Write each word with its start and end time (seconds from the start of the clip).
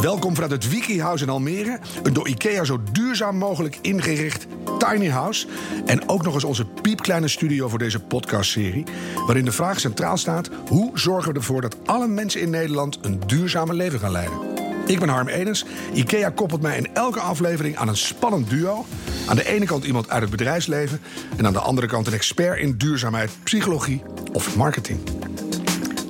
Welkom 0.00 0.34
vanuit 0.34 0.52
het 0.52 0.70
Wiki 0.70 1.00
House 1.00 1.24
in 1.24 1.30
Almere. 1.30 1.78
Een 2.02 2.12
door 2.12 2.28
IKEA 2.28 2.64
zo 2.64 2.80
duurzaam 2.92 3.36
mogelijk 3.36 3.78
ingericht 3.80 4.46
tiny 4.78 5.08
house. 5.08 5.46
En 5.86 6.08
ook 6.08 6.22
nog 6.22 6.34
eens 6.34 6.44
onze 6.44 6.64
piepkleine 6.64 7.28
studio 7.28 7.68
voor 7.68 7.78
deze 7.78 8.00
podcastserie. 8.00 8.84
Waarin 9.26 9.44
de 9.44 9.52
vraag 9.52 9.80
centraal 9.80 10.16
staat: 10.16 10.50
hoe 10.68 10.98
zorgen 10.98 11.32
we 11.32 11.38
ervoor 11.38 11.60
dat 11.60 11.76
alle 11.84 12.06
mensen 12.06 12.40
in 12.40 12.50
Nederland 12.50 12.98
een 13.02 13.20
duurzame 13.26 13.74
leven 13.74 13.98
gaan 13.98 14.10
leiden? 14.10 14.38
Ik 14.86 14.98
ben 14.98 15.08
Harm 15.08 15.28
Edens. 15.28 15.64
IKEA 15.92 16.30
koppelt 16.30 16.62
mij 16.62 16.76
in 16.76 16.94
elke 16.94 17.20
aflevering 17.20 17.76
aan 17.76 17.88
een 17.88 17.96
spannend 17.96 18.50
duo. 18.50 18.86
Aan 19.26 19.36
de 19.36 19.46
ene 19.46 19.64
kant 19.64 19.84
iemand 19.84 20.10
uit 20.10 20.22
het 20.22 20.30
bedrijfsleven. 20.30 21.00
En 21.36 21.46
aan 21.46 21.52
de 21.52 21.58
andere 21.58 21.86
kant 21.86 22.06
een 22.06 22.12
expert 22.12 22.58
in 22.58 22.76
duurzaamheid, 22.76 23.30
psychologie 23.42 24.02
of 24.32 24.56
marketing. 24.56 25.19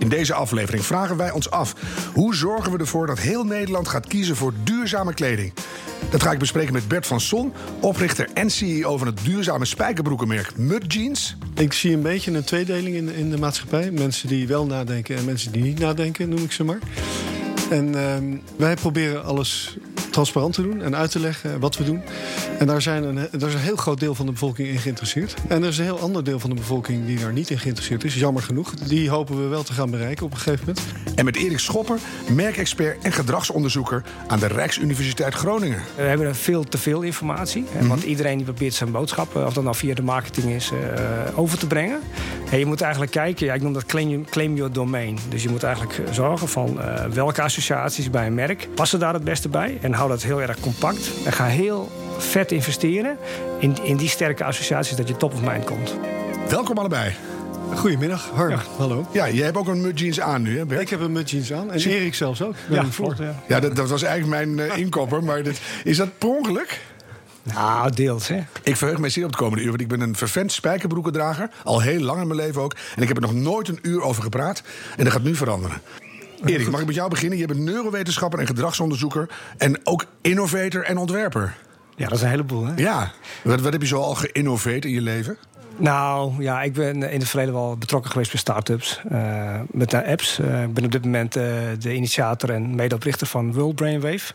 In 0.00 0.08
deze 0.08 0.34
aflevering 0.34 0.84
vragen 0.84 1.16
wij 1.16 1.30
ons 1.30 1.50
af: 1.50 1.74
hoe 2.14 2.34
zorgen 2.34 2.72
we 2.72 2.78
ervoor 2.78 3.06
dat 3.06 3.18
heel 3.18 3.44
Nederland 3.44 3.88
gaat 3.88 4.06
kiezen 4.06 4.36
voor 4.36 4.52
duurzame 4.64 5.14
kleding? 5.14 5.52
Dat 6.10 6.22
ga 6.22 6.32
ik 6.32 6.38
bespreken 6.38 6.72
met 6.72 6.88
Bert 6.88 7.06
van 7.06 7.20
Son, 7.20 7.52
oprichter 7.80 8.28
en 8.34 8.50
CEO 8.50 8.96
van 8.96 9.06
het 9.06 9.20
duurzame 9.24 9.64
spijkerbroekenmerk 9.64 10.56
Mud 10.56 10.92
Jeans. 10.92 11.36
Ik 11.54 11.72
zie 11.72 11.92
een 11.92 12.02
beetje 12.02 12.32
een 12.32 12.44
tweedeling 12.44 12.96
in, 12.96 13.14
in 13.14 13.30
de 13.30 13.38
maatschappij. 13.38 13.90
Mensen 13.90 14.28
die 14.28 14.46
wel 14.46 14.66
nadenken 14.66 15.16
en 15.16 15.24
mensen 15.24 15.52
die 15.52 15.62
niet 15.62 15.78
nadenken, 15.78 16.28
noem 16.28 16.42
ik 16.44 16.52
ze 16.52 16.64
maar. 16.64 16.78
En 17.70 17.94
ehm, 17.94 18.36
wij 18.56 18.74
proberen 18.74 19.24
alles 19.24 19.76
transparant 20.10 20.54
te 20.54 20.62
doen 20.62 20.82
en 20.82 20.96
uit 20.96 21.10
te 21.10 21.20
leggen 21.20 21.60
wat 21.60 21.76
we 21.76 21.84
doen. 21.84 22.02
En 22.58 22.66
daar, 22.66 22.82
zijn 22.82 23.04
een, 23.04 23.14
daar 23.14 23.48
is 23.48 23.54
een 23.54 23.60
heel 23.60 23.76
groot 23.76 24.00
deel 24.00 24.14
van 24.14 24.26
de 24.26 24.32
bevolking 24.32 24.68
in 24.68 24.78
geïnteresseerd. 24.78 25.34
En 25.48 25.62
er 25.62 25.68
is 25.68 25.78
een 25.78 25.84
heel 25.84 26.00
ander 26.00 26.24
deel 26.24 26.38
van 26.38 26.50
de 26.50 26.56
bevolking 26.56 27.06
die 27.06 27.18
daar 27.18 27.32
niet 27.32 27.50
in 27.50 27.58
geïnteresseerd 27.58 28.04
is. 28.04 28.14
Jammer 28.14 28.42
genoeg. 28.42 28.74
Die 28.74 29.10
hopen 29.10 29.42
we 29.42 29.48
wel 29.48 29.62
te 29.62 29.72
gaan 29.72 29.90
bereiken 29.90 30.26
op 30.26 30.32
een 30.32 30.38
gegeven 30.38 30.66
moment. 30.66 30.86
En 31.14 31.24
met 31.24 31.36
Erik 31.36 31.58
Schopper, 31.58 31.98
merkexpert 32.30 33.04
en 33.04 33.12
gedragsonderzoeker 33.12 34.02
aan 34.26 34.38
de 34.38 34.46
Rijksuniversiteit 34.46 35.34
Groningen. 35.34 35.82
We 35.96 36.02
hebben 36.02 36.34
veel 36.34 36.64
te 36.64 36.78
veel 36.78 37.02
informatie. 37.02 37.64
Hè, 37.70 37.86
Want 37.86 38.02
iedereen 38.02 38.36
die 38.36 38.44
probeert 38.44 38.74
zijn 38.74 38.90
boodschap, 38.90 39.36
of 39.36 39.52
dat 39.52 39.64
nou 39.64 39.76
via 39.76 39.94
de 39.94 40.02
marketing 40.02 40.52
is, 40.52 40.70
uh, 40.72 41.38
over 41.38 41.58
te 41.58 41.66
brengen. 41.66 42.00
En 42.50 42.58
je 42.58 42.66
moet 42.66 42.80
eigenlijk 42.80 43.12
kijken, 43.12 43.46
ja, 43.46 43.54
ik 43.54 43.62
noem 43.62 43.72
dat 43.72 43.86
claim, 43.86 44.24
claim 44.24 44.56
your 44.56 44.72
domain. 44.72 45.18
Dus 45.28 45.42
je 45.42 45.48
moet 45.48 45.62
eigenlijk 45.62 46.00
zorgen 46.10 46.48
van 46.48 46.78
uh, 46.78 47.04
welke 47.04 47.42
associaties 47.42 48.10
bij 48.10 48.26
een 48.26 48.34
merk 48.34 48.68
passen 48.74 48.98
daar 48.98 49.14
het 49.14 49.24
beste 49.24 49.48
bij. 49.48 49.78
En 49.80 49.92
hou 50.00 50.12
dat 50.12 50.22
heel 50.22 50.42
erg 50.42 50.60
compact. 50.60 51.10
En 51.24 51.32
ga 51.32 51.46
heel 51.46 51.90
vet 52.18 52.52
investeren 52.52 53.18
in, 53.58 53.84
in 53.84 53.96
die 53.96 54.08
sterke 54.08 54.44
associaties 54.44 54.96
dat 54.96 55.08
je 55.08 55.16
top 55.16 55.32
of 55.32 55.42
mind 55.42 55.64
komt. 55.64 55.96
Welkom 56.48 56.78
allebei. 56.78 57.14
Goedemiddag, 57.74 58.30
Harm. 58.34 58.50
Ja. 58.50 58.62
Hallo. 58.76 59.06
Ja, 59.12 59.30
jij 59.30 59.44
hebt 59.44 59.56
ook 59.56 59.68
een 59.68 59.80
mud 59.80 59.98
jeans 59.98 60.20
aan 60.20 60.42
nu, 60.42 60.58
hè 60.58 60.66
Bert? 60.66 60.80
Ik 60.80 60.88
heb 60.88 61.00
een 61.00 61.12
mud 61.12 61.30
jeans 61.30 61.52
aan. 61.52 61.72
En 61.72 61.80
Zie... 61.80 61.92
Erik 61.92 62.14
zelfs 62.14 62.42
ook. 62.42 62.54
Ja, 62.68 62.84
vlot, 62.84 63.18
ja. 63.18 63.34
ja 63.46 63.60
dat, 63.60 63.76
dat, 63.76 63.88
was 63.88 64.02
eigenlijk 64.02 64.54
mijn 64.54 64.70
uh, 64.70 64.78
inkopper. 64.78 65.24
Maar 65.24 65.42
dit, 65.42 65.60
is 65.84 65.96
dat 65.96 66.18
per 66.18 66.28
ongeluk? 66.28 66.80
Nou, 67.42 67.90
deels, 67.90 68.28
hè. 68.28 68.40
Ik 68.62 68.76
verheug 68.76 68.98
mij 68.98 69.10
zeer 69.10 69.24
op 69.24 69.30
het 69.30 69.38
komende 69.38 69.62
uur, 69.62 69.68
want 69.68 69.80
ik 69.80 69.88
ben 69.88 70.00
een 70.00 70.16
vervent 70.16 70.52
spijkerbroekendrager. 70.52 71.50
Al 71.64 71.80
heel 71.80 72.00
lang 72.00 72.20
in 72.20 72.26
mijn 72.26 72.40
leven 72.40 72.62
ook. 72.62 72.74
En 72.96 73.02
ik 73.02 73.08
heb 73.08 73.16
er 73.16 73.22
nog 73.22 73.34
nooit 73.34 73.68
een 73.68 73.78
uur 73.82 74.02
over 74.02 74.22
gepraat. 74.22 74.62
En 74.96 75.04
dat 75.04 75.12
gaat 75.12 75.22
nu 75.22 75.34
veranderen. 75.34 75.80
Erik, 76.44 76.70
mag 76.70 76.80
ik 76.80 76.86
met 76.86 76.94
jou 76.94 77.10
beginnen? 77.10 77.38
Je 77.38 77.46
bent 77.46 77.60
neurowetenschapper 77.60 78.38
en 78.38 78.46
gedragsonderzoeker. 78.46 79.28
En 79.56 79.86
ook 79.86 80.04
innovator 80.20 80.82
en 80.84 80.96
ontwerper. 80.96 81.56
Ja, 81.96 82.06
dat 82.06 82.16
is 82.16 82.22
een 82.22 82.28
heleboel, 82.28 82.66
hè? 82.66 82.72
Ja. 82.76 83.12
Wat, 83.42 83.60
wat 83.60 83.72
heb 83.72 83.80
je 83.80 83.86
zo 83.88 84.00
al 84.00 84.14
geïnnoveerd 84.14 84.84
in 84.84 84.90
je 84.90 85.00
leven? 85.00 85.38
Nou, 85.76 86.32
ja, 86.42 86.62
ik 86.62 86.72
ben 86.72 87.02
in 87.02 87.18
het 87.18 87.28
verleden 87.28 87.54
wel 87.54 87.76
betrokken 87.76 88.10
geweest 88.10 88.30
bij 88.30 88.40
start-ups. 88.40 89.00
Uh, 89.12 89.60
met 89.70 89.90
de 89.90 90.06
apps. 90.06 90.38
Uh, 90.38 90.62
ik 90.62 90.74
ben 90.74 90.84
op 90.84 90.92
dit 90.92 91.04
moment 91.04 91.36
uh, 91.36 91.44
de 91.78 91.94
initiator 91.94 92.50
en 92.50 92.74
medeoprichter 92.74 93.26
van 93.26 93.52
World 93.52 93.74
Brainwave. 93.74 94.32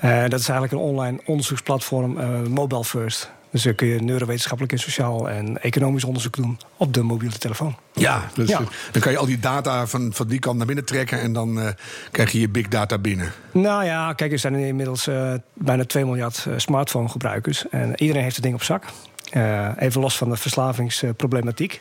dat 0.00 0.40
is 0.40 0.48
eigenlijk 0.48 0.72
een 0.72 0.88
online 0.88 1.20
onderzoeksplatform, 1.24 2.18
mobile 2.50 2.84
first. 2.84 3.30
Dus 3.50 3.62
dan 3.62 3.74
kun 3.74 3.86
je 3.86 4.02
neurowetenschappelijk 4.02 4.72
en 4.72 4.78
sociaal 4.78 5.30
en 5.30 5.62
economisch 5.62 6.04
onderzoek 6.04 6.36
doen 6.36 6.60
op 6.76 6.94
de 6.94 7.02
mobiele 7.02 7.38
telefoon. 7.38 7.76
Ja, 7.92 8.28
dus 8.34 8.48
ja. 8.48 8.62
dan 8.92 9.02
kan 9.02 9.12
je 9.12 9.18
al 9.18 9.26
die 9.26 9.38
data 9.38 9.86
van, 9.86 10.12
van 10.12 10.28
die 10.28 10.38
kant 10.38 10.56
naar 10.56 10.66
binnen 10.66 10.84
trekken 10.84 11.20
en 11.20 11.32
dan 11.32 11.58
uh, 11.58 11.68
krijg 12.10 12.32
je 12.32 12.40
je 12.40 12.48
big 12.48 12.68
data 12.68 12.98
binnen. 12.98 13.32
Nou 13.52 13.84
ja, 13.84 14.12
kijk, 14.12 14.32
er 14.32 14.38
zijn 14.38 14.54
inmiddels 14.54 15.08
uh, 15.08 15.32
bijna 15.52 15.84
2 15.84 16.04
miljard 16.04 16.44
uh, 16.48 16.54
smartphone 16.56 17.08
gebruikers 17.08 17.68
en 17.68 17.92
iedereen 18.00 18.22
heeft 18.22 18.34
het 18.34 18.44
ding 18.44 18.54
op 18.54 18.62
zak. 18.62 18.84
Uh, 19.32 19.68
even 19.78 20.00
los 20.00 20.16
van 20.16 20.30
de 20.30 20.36
verslavingsproblematiek. 20.36 21.80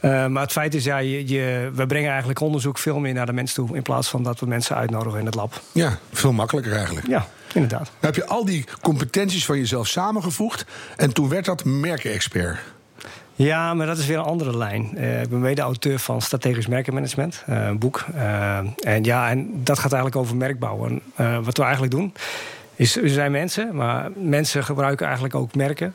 Uh, 0.00 0.26
maar 0.26 0.42
het 0.42 0.52
feit 0.52 0.74
is, 0.74 0.84
ja, 0.84 0.98
je, 0.98 1.28
je, 1.28 1.70
we 1.74 1.86
brengen 1.86 2.10
eigenlijk 2.10 2.40
onderzoek 2.40 2.78
veel 2.78 2.98
meer 2.98 3.14
naar 3.14 3.26
de 3.26 3.32
mens 3.32 3.52
toe... 3.52 3.76
in 3.76 3.82
plaats 3.82 4.08
van 4.08 4.22
dat 4.22 4.40
we 4.40 4.46
mensen 4.46 4.76
uitnodigen 4.76 5.18
in 5.18 5.26
het 5.26 5.34
lab. 5.34 5.62
Ja, 5.72 5.98
veel 6.12 6.32
makkelijker 6.32 6.72
eigenlijk. 6.72 7.06
Ja, 7.06 7.28
inderdaad. 7.54 7.84
Dan 7.84 7.92
heb 8.00 8.14
je 8.14 8.26
al 8.26 8.44
die 8.44 8.64
competenties 8.82 9.44
van 9.44 9.58
jezelf 9.58 9.86
samengevoegd... 9.86 10.64
en 10.96 11.12
toen 11.12 11.28
werd 11.28 11.44
dat 11.44 11.64
merkenexpert. 11.64 12.58
Ja, 13.38 13.74
maar 13.74 13.86
dat 13.86 13.98
is 13.98 14.06
weer 14.06 14.18
een 14.18 14.24
andere 14.24 14.56
lijn. 14.56 14.90
Uh, 14.94 15.22
ik 15.22 15.28
ben 15.28 15.40
mede-auteur 15.40 15.98
van 15.98 16.22
Strategisch 16.22 16.66
Merkenmanagement, 16.66 17.44
uh, 17.48 17.66
een 17.66 17.78
boek. 17.78 18.04
Uh, 18.14 18.58
en 18.78 19.04
ja, 19.04 19.30
en 19.30 19.50
dat 19.64 19.78
gaat 19.78 19.92
eigenlijk 19.92 20.22
over 20.22 20.36
merkbouw. 20.36 20.86
En 20.86 21.02
wat 21.44 21.56
we 21.56 21.62
eigenlijk 21.62 21.92
doen, 21.92 22.14
is 22.74 22.94
we 22.94 23.08
zijn 23.08 23.32
mensen, 23.32 23.74
maar 23.74 24.10
mensen 24.14 24.64
gebruiken 24.64 25.04
eigenlijk 25.04 25.34
ook 25.34 25.54
merken. 25.54 25.94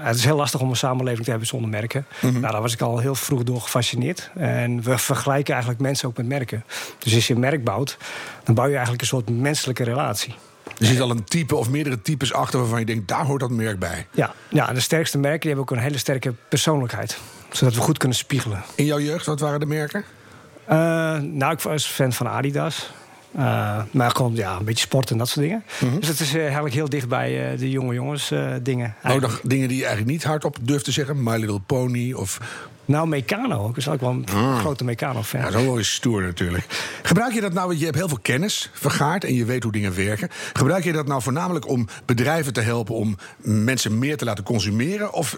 Het 0.00 0.16
is 0.16 0.24
heel 0.24 0.36
lastig 0.36 0.60
om 0.60 0.70
een 0.70 0.76
samenleving 0.76 1.24
te 1.24 1.30
hebben 1.30 1.48
zonder 1.48 1.70
merken. 1.70 2.06
Mm 2.20 2.30
-hmm. 2.30 2.40
Nou, 2.40 2.52
daar 2.52 2.62
was 2.62 2.72
ik 2.72 2.80
al 2.80 2.98
heel 2.98 3.14
vroeg 3.14 3.42
door 3.42 3.60
gefascineerd. 3.60 4.30
En 4.34 4.82
we 4.82 4.98
vergelijken 4.98 5.52
eigenlijk 5.52 5.82
mensen 5.82 6.08
ook 6.08 6.16
met 6.16 6.26
merken. 6.26 6.64
Dus 6.98 7.14
als 7.14 7.26
je 7.26 7.34
een 7.34 7.40
merk 7.40 7.64
bouwt, 7.64 7.96
dan 8.44 8.54
bouw 8.54 8.66
je 8.66 8.72
eigenlijk 8.72 9.02
een 9.02 9.08
soort 9.08 9.30
menselijke 9.30 9.84
relatie. 9.84 10.34
Er 10.78 10.86
zit 10.86 11.00
al 11.00 11.10
een 11.10 11.24
type 11.24 11.56
of 11.56 11.70
meerdere 11.70 12.02
types 12.02 12.32
achter 12.32 12.60
waarvan 12.60 12.78
je 12.78 12.86
denkt, 12.86 13.08
daar 13.08 13.24
hoort 13.24 13.40
dat 13.40 13.50
merk 13.50 13.78
bij. 13.78 14.06
Ja, 14.10 14.34
ja 14.48 14.72
de 14.72 14.80
sterkste 14.80 15.18
merken 15.18 15.40
die 15.40 15.48
hebben 15.48 15.70
ook 15.70 15.76
een 15.76 15.84
hele 15.84 15.98
sterke 15.98 16.34
persoonlijkheid. 16.48 17.18
Zodat 17.50 17.74
we 17.74 17.80
goed 17.80 17.98
kunnen 17.98 18.16
spiegelen. 18.16 18.62
In 18.74 18.84
jouw 18.84 19.00
jeugd, 19.00 19.26
wat 19.26 19.40
waren 19.40 19.60
de 19.60 19.66
merken? 19.66 20.04
Uh, 20.70 20.76
nou, 21.18 21.52
ik 21.52 21.60
was 21.60 21.86
fan 21.86 22.12
van 22.12 22.28
Adidas. 22.28 22.90
Uh, 23.38 23.82
maar 23.90 24.10
gewoon 24.10 24.34
ja, 24.34 24.56
een 24.56 24.64
beetje 24.64 24.84
sport 24.84 25.10
en 25.10 25.18
dat 25.18 25.28
soort 25.28 25.46
dingen. 25.46 25.64
Mm 25.80 25.88
-hmm. 25.88 26.00
Dus 26.00 26.08
het 26.08 26.20
is 26.20 26.34
uh, 26.34 26.42
eigenlijk 26.42 26.74
heel 26.74 26.88
dicht 26.88 27.08
bij 27.08 27.52
uh, 27.52 27.58
de 27.58 27.70
jonge 27.70 27.94
jongens 27.94 28.32
dingen. 28.62 28.94
Oh, 29.04 29.14
nog 29.14 29.40
dingen 29.42 29.68
die 29.68 29.76
je 29.76 29.84
eigenlijk 29.84 30.12
niet 30.12 30.24
hardop 30.24 30.56
durft 30.60 30.84
te 30.84 30.92
zeggen? 30.92 31.22
My 31.22 31.36
Little 31.36 31.60
Pony 31.60 32.12
of... 32.12 32.40
Nou, 32.84 33.08
Meccano. 33.08 33.68
Ik 33.68 33.84
ben 33.84 33.92
ook 33.92 34.00
wel 34.00 34.10
een 34.10 34.26
ah. 34.34 34.58
grote 34.58 34.84
Meccano-fan. 34.84 35.40
Ja, 35.40 35.50
dat 35.50 35.60
is 35.60 35.66
wel 35.66 35.78
eens 35.78 35.94
stoer 35.94 36.22
natuurlijk. 36.22 36.66
Gebruik 37.02 37.32
je 37.32 37.40
dat 37.40 37.52
nou, 37.52 37.66
want 37.66 37.78
je 37.78 37.84
hebt 37.84 37.96
heel 37.96 38.08
veel 38.08 38.18
kennis 38.22 38.70
vergaard... 38.72 39.24
en 39.24 39.34
je 39.34 39.44
weet 39.44 39.62
hoe 39.62 39.72
dingen 39.72 39.94
werken. 39.94 40.28
Gebruik 40.52 40.84
je 40.84 40.92
dat 40.92 41.06
nou 41.06 41.22
voornamelijk 41.22 41.68
om 41.68 41.88
bedrijven 42.04 42.52
te 42.52 42.60
helpen... 42.60 42.94
om 42.94 43.16
mensen 43.42 43.98
meer 43.98 44.16
te 44.16 44.24
laten 44.24 44.44
consumeren? 44.44 45.12
Of 45.12 45.36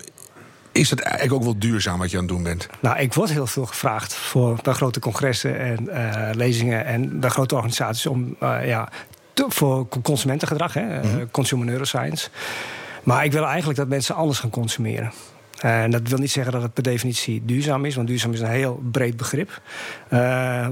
is 0.72 0.90
het 0.90 1.00
eigenlijk 1.00 1.34
ook 1.34 1.42
wel 1.42 1.58
duurzaam 1.58 1.98
wat 1.98 2.10
je 2.10 2.16
aan 2.16 2.22
het 2.22 2.32
doen 2.32 2.42
bent? 2.42 2.68
Nou, 2.80 2.98
ik 2.98 3.14
word 3.14 3.30
heel 3.30 3.46
veel 3.46 3.66
gevraagd 3.66 4.14
voor 4.14 4.58
bij 4.62 4.74
grote 4.74 5.00
congressen 5.00 5.58
en 5.58 5.88
uh, 5.88 6.28
lezingen 6.32 6.84
en 6.84 7.20
bij 7.20 7.30
grote 7.30 7.54
organisaties 7.54 8.06
om 8.06 8.36
uh, 8.42 8.66
ja, 8.66 8.88
te, 9.32 9.44
voor 9.48 9.88
consumentengedrag, 10.02 10.74
hè, 10.74 10.82
mm 10.82 11.00
-hmm. 11.00 11.18
uh, 11.18 11.24
consumer 11.30 11.66
neuroscience. 11.66 12.28
Maar 13.02 13.24
ik 13.24 13.32
wil 13.32 13.46
eigenlijk 13.46 13.78
dat 13.78 13.88
mensen 13.88 14.14
anders 14.14 14.38
gaan 14.38 14.50
consumeren. 14.50 15.12
En 15.58 15.90
dat 15.90 16.08
wil 16.08 16.18
niet 16.18 16.30
zeggen 16.30 16.52
dat 16.52 16.62
het 16.62 16.72
per 16.72 16.82
definitie 16.82 17.42
duurzaam 17.44 17.84
is, 17.84 17.94
want 17.94 18.08
duurzaam 18.08 18.32
is 18.32 18.40
een 18.40 18.46
heel 18.46 18.82
breed 18.90 19.16
begrip. 19.16 19.60
Uh, 20.12 20.68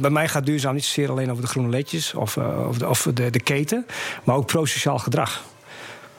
bij 0.00 0.10
mij 0.10 0.28
gaat 0.28 0.46
duurzaam 0.46 0.74
niet 0.74 0.84
zozeer 0.84 1.10
alleen 1.10 1.30
over 1.30 1.42
de 1.42 1.48
groene 1.48 1.68
leedjes 1.68 2.14
of, 2.14 2.36
uh, 2.36 2.68
of, 2.68 2.78
de, 2.78 2.88
of 2.88 3.08
de, 3.14 3.30
de, 3.30 3.40
keten, 3.40 3.86
maar 4.24 4.36
ook 4.36 4.46
prosociaal 4.46 4.98
gedrag. 4.98 5.44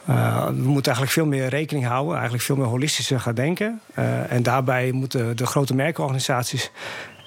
Uh, 0.09 0.45
we 0.45 0.51
moeten 0.51 0.93
eigenlijk 0.93 1.11
veel 1.11 1.25
meer 1.25 1.47
rekening 1.47 1.85
houden, 1.85 2.13
eigenlijk 2.13 2.43
veel 2.43 2.55
meer 2.55 2.65
holistischer 2.65 3.19
gaan 3.19 3.35
denken. 3.35 3.81
Uh, 3.99 4.31
en 4.31 4.43
daarbij 4.43 4.91
moeten 4.91 5.37
de 5.37 5.45
grote 5.45 5.75
merkorganisaties 5.75 6.71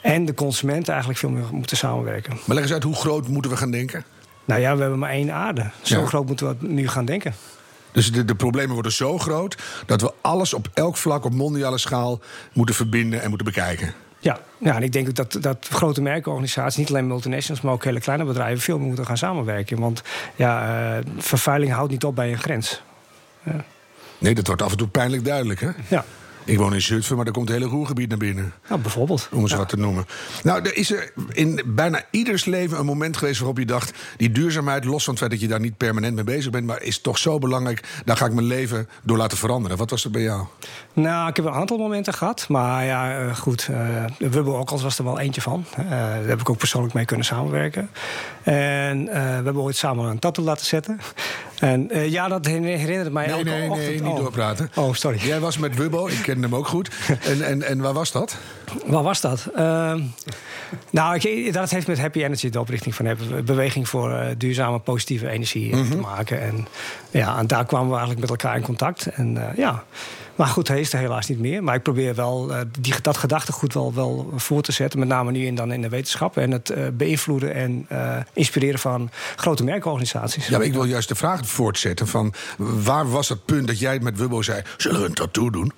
en 0.02 0.24
de 0.24 0.34
consumenten 0.34 0.88
eigenlijk 0.88 1.20
veel 1.20 1.30
meer 1.30 1.44
moeten 1.50 1.76
samenwerken. 1.76 2.32
Maar 2.44 2.54
leg 2.54 2.64
eens 2.64 2.72
uit, 2.72 2.82
hoe 2.82 2.94
groot 2.94 3.28
moeten 3.28 3.50
we 3.50 3.56
gaan 3.56 3.70
denken? 3.70 4.04
Nou 4.44 4.60
ja, 4.60 4.74
we 4.74 4.80
hebben 4.80 4.98
maar 4.98 5.10
één 5.10 5.32
aarde. 5.32 5.70
Zo 5.82 6.00
ja. 6.00 6.06
groot 6.06 6.26
moeten 6.26 6.48
we 6.48 6.66
nu 6.66 6.88
gaan 6.88 7.04
denken. 7.04 7.34
Dus 7.92 8.12
de, 8.12 8.24
de, 8.24 8.34
problemen 8.34 8.74
worden 8.74 8.92
zo 8.92 9.18
groot 9.18 9.56
dat 9.86 10.00
we 10.00 10.12
alles 10.20 10.54
op 10.54 10.68
elk 10.74 10.96
vlak 10.96 11.24
op 11.24 11.34
mondiale 11.34 11.78
schaal 11.78 12.20
moeten 12.52 12.74
verbinden 12.74 13.22
en 13.22 13.28
moeten 13.28 13.46
bekijken. 13.46 13.94
Ja, 14.20 14.38
ja, 14.58 14.76
en 14.76 14.82
ik 14.82 14.92
denk 14.92 15.08
ook 15.08 15.14
dat, 15.14 15.38
dat 15.40 15.68
grote 15.70 16.02
merkorganisaties, 16.02 16.76
niet 16.76 16.88
alleen 16.88 17.06
multinationals, 17.06 17.60
maar 17.64 17.72
ook 17.72 17.84
hele 17.84 18.00
kleine 18.00 18.24
bedrijven, 18.24 18.60
veel 18.60 18.78
meer 18.78 18.86
moeten 18.86 19.06
gaan 19.06 19.16
samenwerken. 19.16 19.78
Want 19.78 20.02
ja, 20.36 20.96
uh, 20.96 21.04
vervuiling 21.18 21.72
houdt 21.72 21.90
niet 21.90 22.04
op 22.04 22.14
bij 22.14 22.30
een 22.30 22.38
grens. 22.38 22.82
Ja. 23.42 23.64
Nee, 24.18 24.34
dat 24.34 24.46
wordt 24.46 24.62
af 24.62 24.70
en 24.70 24.76
toe 24.76 24.88
pijnlijk 24.88 25.24
duidelijk, 25.24 25.60
hè? 25.60 25.70
Ja. 25.88 26.04
Ik 26.48 26.58
woon 26.58 26.74
in 26.74 26.82
Zutphen, 26.82 27.16
maar 27.16 27.26
er 27.26 27.32
komt 27.32 27.48
het 27.48 27.58
hele 27.58 27.70
Roergebied 27.70 28.08
naar 28.08 28.18
binnen. 28.18 28.52
Nou, 28.68 28.80
bijvoorbeeld. 28.80 29.28
Om 29.32 29.40
eens 29.40 29.52
wat 29.52 29.68
te 29.68 29.76
noemen. 29.76 30.06
Nou, 30.42 30.62
er 30.62 30.76
is 30.76 30.92
er 30.92 31.12
in 31.32 31.60
bijna 31.66 32.02
ieders 32.10 32.44
leven 32.44 32.78
een 32.78 32.86
moment 32.86 33.16
geweest 33.16 33.38
waarop 33.38 33.58
je 33.58 33.64
dacht... 33.64 33.92
die 34.16 34.30
duurzaamheid, 34.30 34.84
los 34.84 35.04
van 35.04 35.12
het 35.12 35.22
feit 35.22 35.30
dat 35.30 35.40
je 35.40 35.48
daar 35.48 35.60
niet 35.60 35.76
permanent 35.76 36.14
mee 36.14 36.24
bezig 36.24 36.50
bent... 36.50 36.66
maar 36.66 36.82
is 36.82 37.00
toch 37.00 37.18
zo 37.18 37.38
belangrijk, 37.38 37.84
daar 38.04 38.16
ga 38.16 38.26
ik 38.26 38.32
mijn 38.32 38.46
leven 38.46 38.88
door 39.02 39.16
laten 39.16 39.38
veranderen. 39.38 39.76
Wat 39.76 39.90
was 39.90 40.02
dat 40.02 40.12
bij 40.12 40.22
jou? 40.22 40.46
Nou, 40.92 41.28
ik 41.28 41.36
heb 41.36 41.44
een 41.44 41.52
aantal 41.52 41.78
momenten 41.78 42.14
gehad. 42.14 42.48
Maar 42.48 42.84
ja, 42.84 43.18
eh, 43.18 43.36
goed, 43.36 43.68
uh, 44.20 44.48
ook 44.58 44.70
al 44.70 44.80
was 44.80 44.98
er 44.98 45.04
wel 45.04 45.18
eentje 45.18 45.40
van. 45.40 45.64
Uh, 45.78 45.90
daar 45.90 46.26
heb 46.26 46.40
ik 46.40 46.50
ook 46.50 46.58
persoonlijk 46.58 46.94
mee 46.94 47.04
kunnen 47.04 47.26
samenwerken. 47.26 47.90
En 48.42 49.00
uh, 49.00 49.12
we 49.12 49.18
hebben 49.18 49.56
ooit 49.56 49.76
samen 49.76 50.04
een 50.04 50.18
tattoo 50.18 50.44
laten 50.44 50.66
zetten. 50.66 51.00
En 51.60 51.88
uh, 51.92 52.08
ja, 52.08 52.28
dat 52.28 52.46
herinnert 52.46 53.12
mij 53.12 53.26
nee, 53.26 53.36
elke 53.36 53.50
nee, 53.50 53.70
ochtend. 53.70 53.88
Nee, 53.88 54.00
niet 54.00 54.12
oh. 54.12 54.16
doorpraten. 54.16 54.70
Oh, 54.74 54.94
sorry. 54.94 55.18
Jij 55.18 55.40
was 55.40 55.58
met 55.58 55.76
Wubbo, 55.76 56.06
ik 56.06 56.22
kende 56.22 56.42
hem 56.42 56.54
ook 56.54 56.66
goed. 56.66 56.90
En, 57.28 57.42
en, 57.42 57.62
en 57.62 57.80
waar 57.80 57.92
was 57.92 58.12
dat? 58.12 58.36
Waar 58.86 59.02
was 59.02 59.20
dat? 59.20 59.48
Uh, 59.56 59.94
nou, 60.90 61.18
ik, 61.20 61.52
dat 61.52 61.70
heeft 61.70 61.86
met 61.86 61.98
Happy 61.98 62.22
Energy, 62.22 62.50
de 62.50 62.60
oprichting 62.60 62.94
van 62.94 63.06
Happy, 63.06 63.42
beweging 63.42 63.88
voor 63.88 64.10
uh, 64.10 64.26
duurzame, 64.38 64.78
positieve 64.78 65.28
energie 65.28 65.74
mm 65.74 65.80
-hmm. 65.80 65.90
te 65.90 65.96
maken. 65.96 66.40
En, 66.40 66.66
ja, 67.10 67.38
en 67.38 67.46
daar 67.46 67.64
kwamen 67.66 67.88
we 67.88 67.96
eigenlijk 67.96 68.20
met 68.20 68.30
elkaar 68.30 68.56
in 68.56 68.62
contact. 68.62 69.06
En 69.06 69.52
ja. 69.56 69.84
Maar 70.38 70.48
goed, 70.48 70.68
hij 70.68 70.80
is 70.80 70.92
er 70.92 70.98
helaas 70.98 71.28
niet 71.28 71.38
meer. 71.38 71.62
Maar 71.64 71.74
ik 71.74 71.82
probeer 71.82 72.14
wel 72.14 72.50
uh, 72.50 72.60
die, 72.80 72.94
dat 73.02 73.16
gedachtegoed 73.16 73.74
wel, 73.74 73.94
wel 73.94 74.32
voor 74.36 74.62
te 74.62 74.72
zetten. 74.72 74.98
Met 74.98 75.08
name 75.08 75.30
nu 75.30 75.46
en 75.46 75.54
dan 75.54 75.72
in 75.72 75.82
de 75.82 75.88
wetenschap. 75.88 76.36
En 76.36 76.50
het 76.50 76.70
uh, 76.70 76.86
beïnvloeden 76.92 77.54
en 77.54 77.86
uh, 77.92 78.16
inspireren 78.32 78.78
van 78.78 79.10
grote 79.36 79.64
merkorganisaties. 79.64 80.46
Ja, 80.46 80.60
ik 80.60 80.72
wil 80.72 80.84
juist 80.84 81.08
de 81.08 81.14
vraag 81.14 81.46
voortzetten 81.46 82.06
van... 82.06 82.34
waar 82.56 83.10
was 83.10 83.28
het 83.28 83.44
punt 83.44 83.66
dat 83.66 83.78
jij 83.78 83.98
met 83.98 84.18
Wubbo 84.18 84.42
zei... 84.42 84.62
zullen 84.76 85.00
we 85.00 85.06
een 85.06 85.14
tattoo 85.14 85.50
doen? 85.50 85.72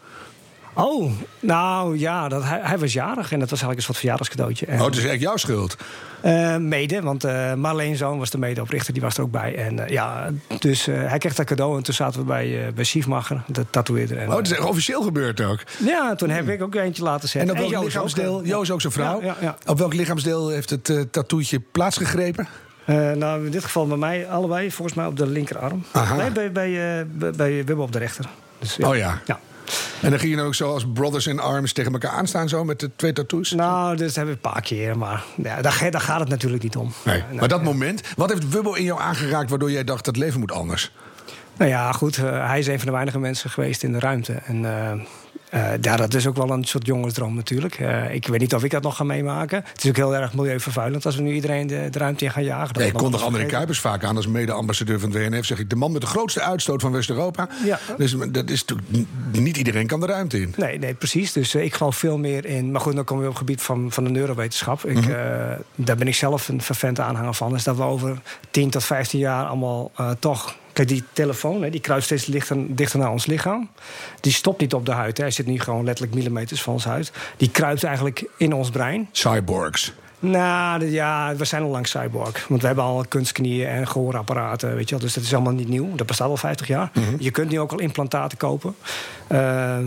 Oh, 0.80 1.12
nou 1.40 1.98
ja, 1.98 2.28
dat, 2.28 2.44
hij, 2.44 2.60
hij, 2.62 2.78
was 2.78 2.92
jarig 2.92 3.32
en 3.32 3.38
dat 3.38 3.50
was 3.50 3.62
eigenlijk 3.62 3.76
een 3.76 3.82
soort 3.82 3.98
verjaardagscadeautje. 3.98 4.66
En, 4.66 4.78
oh, 4.78 4.86
het 4.86 4.96
is 4.96 5.04
echt 5.04 5.20
jouw 5.20 5.36
schuld? 5.36 5.76
Uh, 6.24 6.56
mede, 6.56 7.02
want 7.02 7.24
uh, 7.24 7.54
Marleen 7.54 7.96
Zoon 7.96 8.18
was 8.18 8.30
de 8.30 8.38
medeoprichter, 8.38 8.92
die 8.92 9.02
was 9.02 9.16
er 9.16 9.22
ook 9.22 9.30
bij. 9.30 9.56
En 9.56 9.78
uh, 9.78 9.88
ja, 9.88 10.30
dus 10.58 10.86
hij 10.86 11.18
kreeg 11.18 11.34
dat 11.34 11.46
cadeau 11.46 11.76
en 11.76 11.82
toen 11.82 11.94
zaten 11.94 12.20
we 12.20 12.26
bij, 12.26 12.72
bij 12.74 12.84
Siefmacher, 12.84 13.42
de 13.46 13.70
tatoeëerder. 13.70 14.18
En, 14.18 14.28
oh, 14.28 14.34
dat 14.34 14.46
is 14.46 14.52
echt 14.52 14.64
officieel 14.64 15.02
gebeurd 15.02 15.40
ook? 15.40 15.62
Ja, 15.84 16.14
toen 16.14 16.30
heb 16.30 16.48
ik 16.48 16.62
ook 16.62 16.74
eentje 16.74 17.02
laten 17.02 17.28
zetten. 17.28 17.56
En 17.56 17.62
op 17.62 17.70
welk 17.70 17.84
lichaamsdeel, 17.84 18.38
ook, 18.38 18.46
Joost 18.46 18.70
ook 18.70 18.80
zijn 18.80 18.92
vrouw, 18.92 19.22
ja, 19.22 19.36
ja, 19.40 19.56
op 19.66 19.78
welk 19.78 19.94
lichaamsdeel 19.94 20.48
heeft 20.48 20.70
het 20.70 20.88
uh, 20.88 21.02
tattoetje 21.10 21.60
plaatsgegrepen? 21.72 22.48
Uh, 22.86 23.10
nou, 23.12 23.44
in 23.44 23.50
dit 23.50 23.64
geval 23.64 23.86
bij 23.86 23.96
mij 23.96 24.28
allebei, 24.28 24.70
volgens 24.70 24.96
mij 24.96 25.06
op 25.06 25.16
de 25.16 25.26
linkerarm. 25.26 25.84
Aha. 25.92 26.16
Nee, 26.16 26.30
bij, 26.30 26.52
bij, 26.52 27.06
bij, 27.12 27.30
bij 27.30 27.64
Wibbe 27.64 27.82
op 27.82 27.92
de 27.92 27.98
rechter. 27.98 28.24
Dus, 28.58 28.78
oh 28.78 28.96
ja. 28.96 29.20
ja. 29.26 29.40
En 30.02 30.10
dan 30.10 30.18
ging 30.18 30.30
je 30.30 30.36
dan 30.36 30.46
ook 30.46 30.54
zo 30.54 30.72
als 30.72 30.86
brothers 30.92 31.26
in 31.26 31.40
arms 31.40 31.72
tegen 31.72 31.92
elkaar 31.92 32.10
aanstaan, 32.10 32.48
zo 32.48 32.64
met 32.64 32.80
de 32.80 32.90
twee 32.96 33.12
tattoos? 33.12 33.50
Nou, 33.50 33.96
dat 33.96 34.14
hebben 34.14 34.34
we 34.34 34.40
een 34.42 34.52
paar 34.52 34.62
keer, 34.62 34.98
maar 34.98 35.24
ja, 35.36 35.62
daar, 35.62 35.90
daar, 35.90 36.00
gaat 36.00 36.20
het 36.20 36.28
natuurlijk 36.28 36.62
niet 36.62 36.76
om. 36.76 36.92
Nee. 37.04 37.22
maar 37.38 37.48
dat 37.48 37.62
moment, 37.62 38.02
wat 38.16 38.30
heeft 38.30 38.48
Wubbo 38.48 38.72
in 38.72 38.84
jou 38.84 39.00
aangeraakt 39.00 39.50
waardoor 39.50 39.70
jij 39.70 39.84
dacht 39.84 40.04
dat 40.04 40.16
leven 40.16 40.40
moet 40.40 40.52
anders? 40.52 40.92
Nou 41.56 41.70
ja, 41.70 41.92
goed, 41.92 42.16
uh, 42.16 42.46
hij 42.46 42.58
is 42.58 42.66
een 42.66 42.76
van 42.76 42.86
de 42.86 42.92
weinige 42.92 43.18
mensen 43.18 43.50
geweest 43.50 43.82
in 43.82 43.92
de 43.92 43.98
ruimte. 43.98 44.32
En 44.32 44.62
uh, 44.62 44.92
uh, 45.54 45.70
ja, 45.80 45.96
dat 45.96 46.14
is 46.14 46.26
ook 46.26 46.36
wel 46.36 46.50
een 46.50 46.64
soort 46.64 46.86
jongensdroom 46.86 47.34
natuurlijk. 47.34 47.78
Uh, 47.78 48.14
ik 48.14 48.26
weet 48.26 48.40
niet 48.40 48.54
of 48.54 48.64
ik 48.64 48.70
dat 48.70 48.82
nog 48.82 48.96
ga 48.96 49.04
meemaken. 49.04 49.62
Het 49.72 49.84
is 49.84 49.88
ook 49.88 49.96
heel 49.96 50.14
erg 50.14 50.34
milieuvervuilend 50.34 51.06
als 51.06 51.16
we 51.16 51.22
nu 51.22 51.32
iedereen 51.32 51.66
de, 51.66 51.88
de 51.90 51.98
ruimte 51.98 52.24
in 52.24 52.30
gaan 52.30 52.44
jagen. 52.44 52.78
Nee, 52.78 52.86
ik 52.86 52.92
kondig 52.92 53.22
André 53.22 53.44
Kuipers 53.44 53.80
vaak 53.80 54.04
aan 54.04 54.16
als 54.16 54.26
mede-ambassadeur 54.26 55.00
van 55.00 55.10
het 55.12 55.28
WNF. 55.28 55.44
Zeg 55.44 55.58
ik, 55.58 55.70
de 55.70 55.76
man 55.76 55.92
met 55.92 56.00
de 56.00 56.06
grootste 56.06 56.40
uitstoot 56.40 56.80
van 56.80 56.92
West-Europa. 56.92 57.48
Ja. 57.64 57.78
Dus 57.96 58.16
dat 58.28 58.50
is 58.50 58.64
niet 59.32 59.56
iedereen 59.56 59.86
kan 59.86 60.00
de 60.00 60.06
ruimte 60.06 60.40
in. 60.40 60.54
Nee, 60.56 60.78
nee 60.78 60.94
precies. 60.94 61.32
Dus 61.32 61.54
uh, 61.54 61.62
ik 61.62 61.74
geloof 61.74 61.96
veel 61.96 62.18
meer 62.18 62.44
in... 62.44 62.70
Maar 62.70 62.80
goed, 62.80 62.94
dan 62.94 63.04
komen 63.04 63.22
we 63.22 63.30
op 63.30 63.36
het 63.36 63.46
gebied 63.46 63.62
van, 63.62 63.92
van 63.92 64.04
de 64.04 64.10
neurowetenschap. 64.10 64.84
Ik, 64.84 64.96
mm 64.96 65.02
-hmm. 65.02 65.56
daar 65.74 65.96
ben 65.96 66.08
ik 66.08 66.14
zelf 66.14 66.48
een 66.48 66.62
vervente 66.62 67.02
aanhanger 67.02 67.34
van. 67.34 67.54
Is 67.54 67.64
dat 67.64 67.76
we 67.76 67.82
over 67.82 68.20
10 68.50 68.70
tot 68.70 68.84
15 68.84 69.18
jaar 69.18 69.46
allemaal 69.46 69.92
toch 70.18 70.56
Kijk, 70.72 70.88
die 70.88 71.04
telefoon 71.12 71.62
hè, 71.62 71.70
die 71.70 71.80
kruist 71.80 72.04
steeds 72.04 72.24
dichter, 72.24 72.56
dichter 72.68 72.98
naar 72.98 73.10
ons 73.10 73.26
lichaam. 73.26 73.68
Die 74.20 74.32
stopt 74.32 74.60
niet 74.60 74.74
op 74.74 74.86
de 74.86 74.92
huid. 74.92 75.16
Hè. 75.16 75.22
Hij 75.22 75.32
zit 75.32 75.46
nu 75.46 75.60
gewoon 75.60 75.84
letterlijk 75.84 76.16
millimeters 76.16 76.62
van 76.62 76.72
ons 76.72 76.84
huid. 76.84 77.12
Die 77.36 77.50
kruipt 77.50 77.84
eigenlijk 77.84 78.24
in 78.36 78.52
ons 78.52 78.70
brein. 78.70 79.08
Cyborgs. 79.12 79.92
Nou, 80.18 80.90
ja, 80.90 81.34
we 81.36 81.44
zijn 81.44 81.62
al 81.62 81.68
lang 81.68 81.86
cyborg. 81.86 82.48
Want 82.48 82.60
we 82.60 82.66
hebben 82.66 82.84
al 82.84 83.04
kunstknieën 83.08 83.68
en 83.68 83.88
gehoorapparaten, 83.88 84.74
weet 84.74 84.88
je 84.88 84.94
wel. 84.94 85.04
Dus 85.04 85.14
dat 85.14 85.24
is 85.24 85.34
allemaal 85.34 85.52
niet 85.52 85.68
nieuw. 85.68 85.94
Dat 85.94 86.06
bestaat 86.06 86.28
al 86.28 86.36
50 86.36 86.66
jaar. 86.66 86.90
Mm 86.94 87.04
-hmm. 87.04 87.16
Je 87.18 87.30
kunt 87.30 87.50
nu 87.50 87.60
ook 87.60 87.72
al 87.72 87.78
implantaten 87.78 88.38
kopen. 88.38 88.74
Uh, 89.32 89.78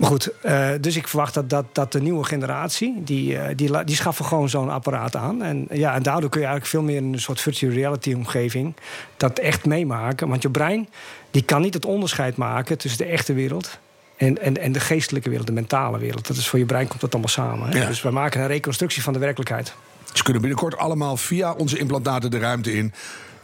maar 0.00 0.08
goed, 0.08 0.30
uh, 0.44 0.68
dus 0.80 0.96
ik 0.96 1.08
verwacht 1.08 1.34
dat, 1.34 1.50
dat, 1.50 1.64
dat 1.72 1.92
de 1.92 2.00
nieuwe 2.00 2.24
generatie... 2.24 3.02
die, 3.04 3.32
uh, 3.32 3.44
die, 3.56 3.84
die 3.84 3.96
schaffen 3.96 4.24
gewoon 4.24 4.48
zo'n 4.48 4.70
apparaat 4.70 5.16
aan. 5.16 5.42
En, 5.42 5.66
ja, 5.70 5.94
en 5.94 6.02
daardoor 6.02 6.30
kun 6.30 6.40
je 6.40 6.46
eigenlijk 6.46 6.76
veel 6.76 6.82
meer 6.82 6.96
in 6.96 7.12
een 7.12 7.20
soort 7.20 7.40
virtual 7.40 7.72
reality 7.72 8.12
omgeving... 8.12 8.74
dat 9.16 9.38
echt 9.38 9.66
meemaken. 9.66 10.28
Want 10.28 10.42
je 10.42 10.50
brein 10.50 10.88
die 11.30 11.42
kan 11.42 11.62
niet 11.62 11.74
het 11.74 11.84
onderscheid 11.84 12.36
maken 12.36 12.78
tussen 12.78 12.98
de 12.98 13.12
echte 13.12 13.32
wereld... 13.32 13.78
En, 14.16 14.42
en, 14.42 14.56
en 14.56 14.72
de 14.72 14.80
geestelijke 14.80 15.28
wereld, 15.28 15.46
de 15.46 15.52
mentale 15.52 15.98
wereld. 15.98 16.26
Dat 16.26 16.36
is 16.36 16.48
voor 16.48 16.58
je 16.58 16.64
brein 16.64 16.88
komt 16.88 17.00
dat 17.00 17.12
allemaal 17.12 17.30
samen. 17.30 17.76
Ja. 17.76 17.86
Dus 17.86 18.02
we 18.02 18.10
maken 18.10 18.40
een 18.40 18.46
reconstructie 18.46 19.02
van 19.02 19.12
de 19.12 19.18
werkelijkheid. 19.18 19.74
Ze 20.12 20.22
kunnen 20.22 20.42
binnenkort 20.42 20.76
allemaal 20.76 21.16
via 21.16 21.52
onze 21.52 21.78
implantaten 21.78 22.30
de 22.30 22.38
ruimte 22.38 22.72
in... 22.72 22.92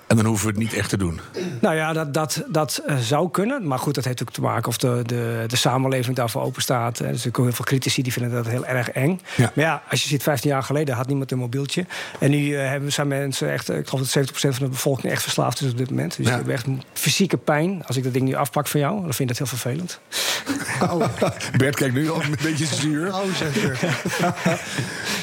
En 0.06 0.16
dan 0.16 0.24
hoeven 0.24 0.46
we 0.46 0.52
het 0.52 0.62
niet 0.62 0.72
echt 0.72 0.88
te 0.88 0.96
doen. 0.96 1.20
Nou 1.60 1.74
ja, 1.76 1.92
dat, 1.92 2.14
dat, 2.14 2.42
dat 2.48 2.82
uh, 2.86 2.96
zou 2.96 3.30
kunnen. 3.30 3.66
Maar 3.66 3.78
goed, 3.78 3.94
dat 3.94 4.04
heeft 4.04 4.22
ook 4.22 4.30
te 4.30 4.40
maken 4.40 4.68
of 4.68 4.78
de, 4.78 5.02
de, 5.06 5.44
de 5.46 5.56
samenleving 5.56 6.16
daarvoor 6.16 6.42
open 6.42 6.62
staat. 6.62 6.98
Er 6.98 7.18
zijn 7.18 7.34
heel 7.36 7.52
veel 7.52 7.64
critici 7.64 8.02
die 8.02 8.12
vinden 8.12 8.32
dat 8.32 8.46
heel 8.46 8.66
erg 8.66 8.90
eng. 8.90 9.20
Ja. 9.36 9.52
Maar 9.54 9.64
ja, 9.64 9.82
als 9.90 10.02
je 10.02 10.08
ziet, 10.08 10.22
15 10.22 10.50
jaar 10.50 10.62
geleden 10.62 10.94
had 10.94 11.06
niemand 11.06 11.30
een 11.32 11.38
mobieltje. 11.38 11.86
En 12.18 12.30
nu 12.30 12.38
uh, 12.46 12.68
hebben, 12.68 12.92
zijn 12.92 13.08
mensen 13.08 13.52
echt, 13.52 13.70
ik 13.70 13.88
geloof 13.88 14.08
dat 14.08 14.28
70% 14.30 14.32
van 14.34 14.50
de 14.58 14.68
bevolking 14.68 15.12
echt 15.12 15.22
verslaafd 15.22 15.60
is 15.60 15.70
op 15.70 15.78
dit 15.78 15.90
moment. 15.90 16.16
Dus 16.16 16.26
Ja. 16.26 16.32
ik 16.32 16.38
heb 16.38 16.48
echt 16.48 16.66
fysieke 16.92 17.36
pijn. 17.36 17.82
Als 17.86 17.96
ik 17.96 18.02
dat 18.04 18.12
ding 18.12 18.24
nu 18.24 18.34
afpak 18.34 18.66
van 18.66 18.80
jou, 18.80 18.94
dan 18.94 19.14
vind 19.14 19.30
ik 19.30 19.36
dat 19.36 19.38
heel 19.38 19.58
vervelend. 19.58 20.00
Bert 21.56 21.76
kijkt 21.76 21.94
nu 21.94 22.10
al 22.10 22.22
een 22.22 22.36
beetje 22.42 22.66
zuur. 22.66 23.08
Oh, 23.14 23.34
zeg 23.34 23.54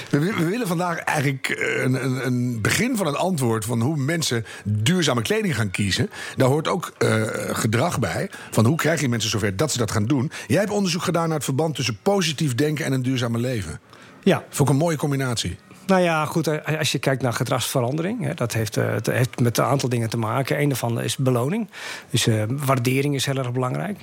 We, 0.10 0.20
we 0.20 0.46
willen 0.46 0.68
vandaag 0.68 0.98
eigenlijk 0.98 1.50
eh, 1.50 1.84
een, 1.84 2.06
een, 2.06 2.26
een 2.26 2.62
begin 2.62 2.98
van 2.98 3.08
een 3.08 3.16
antwoord 3.16 3.66
van 3.66 3.82
hoe 3.82 3.98
mensen 3.98 4.46
duurzame 4.82 5.22
kleding 5.22 5.56
gaan 5.56 5.72
kiezen. 5.72 6.10
Daar 6.36 6.48
hoort 6.48 6.68
ook 6.68 6.94
eh, 6.98 7.22
gedrag 7.36 8.00
bij. 8.00 8.30
Van 8.52 8.66
hoe 8.66 8.78
krijg 8.78 9.02
je 9.02 9.10
mensen 9.10 9.30
zover 9.30 9.56
dat 9.56 9.72
ze 9.72 9.78
dat 9.78 9.92
gaan 9.92 10.06
doen. 10.06 10.32
Jij 10.48 10.60
hebt 10.60 10.72
onderzoek 10.72 11.04
gedaan 11.04 11.28
naar 11.28 11.36
het 11.36 11.44
verband 11.44 11.76
tussen 11.76 11.98
positief 12.02 12.56
denken 12.56 12.86
en 12.86 12.94
een 12.94 13.02
duurzame 13.02 13.40
leven. 13.40 13.80
Ja, 14.24 14.44
Vond 14.50 14.70
ik 14.70 14.76
een 14.76 14.82
mooie 14.82 14.98
combinatie. 14.98 15.58
Nou 15.86 16.02
ja, 16.02 16.26
goed, 16.26 16.48
eh, 16.48 16.78
als 16.78 16.92
je 16.92 17.00
kijkt 17.00 17.22
naar 17.22 17.34
gedragsverandering, 17.34 18.24
hè, 18.24 18.34
dat 18.34 18.54
heeft, 18.54 18.78
eh, 18.78 18.94
het 18.94 19.08
heeft 19.08 19.40
met 19.40 19.58
een 19.58 19.66
aantal 19.66 19.90
dingen 19.90 20.10
te 20.10 20.18
maken. 20.18 20.62
Een 20.62 20.68
daarvan 20.68 21.02
is 21.02 21.18
beloning. 21.18 21.70
Dus 22.10 22.28
waardering 22.48 23.16
is 23.16 23.26
heel 23.26 23.38
erg 23.38 23.52
belangrijk. 23.52 23.98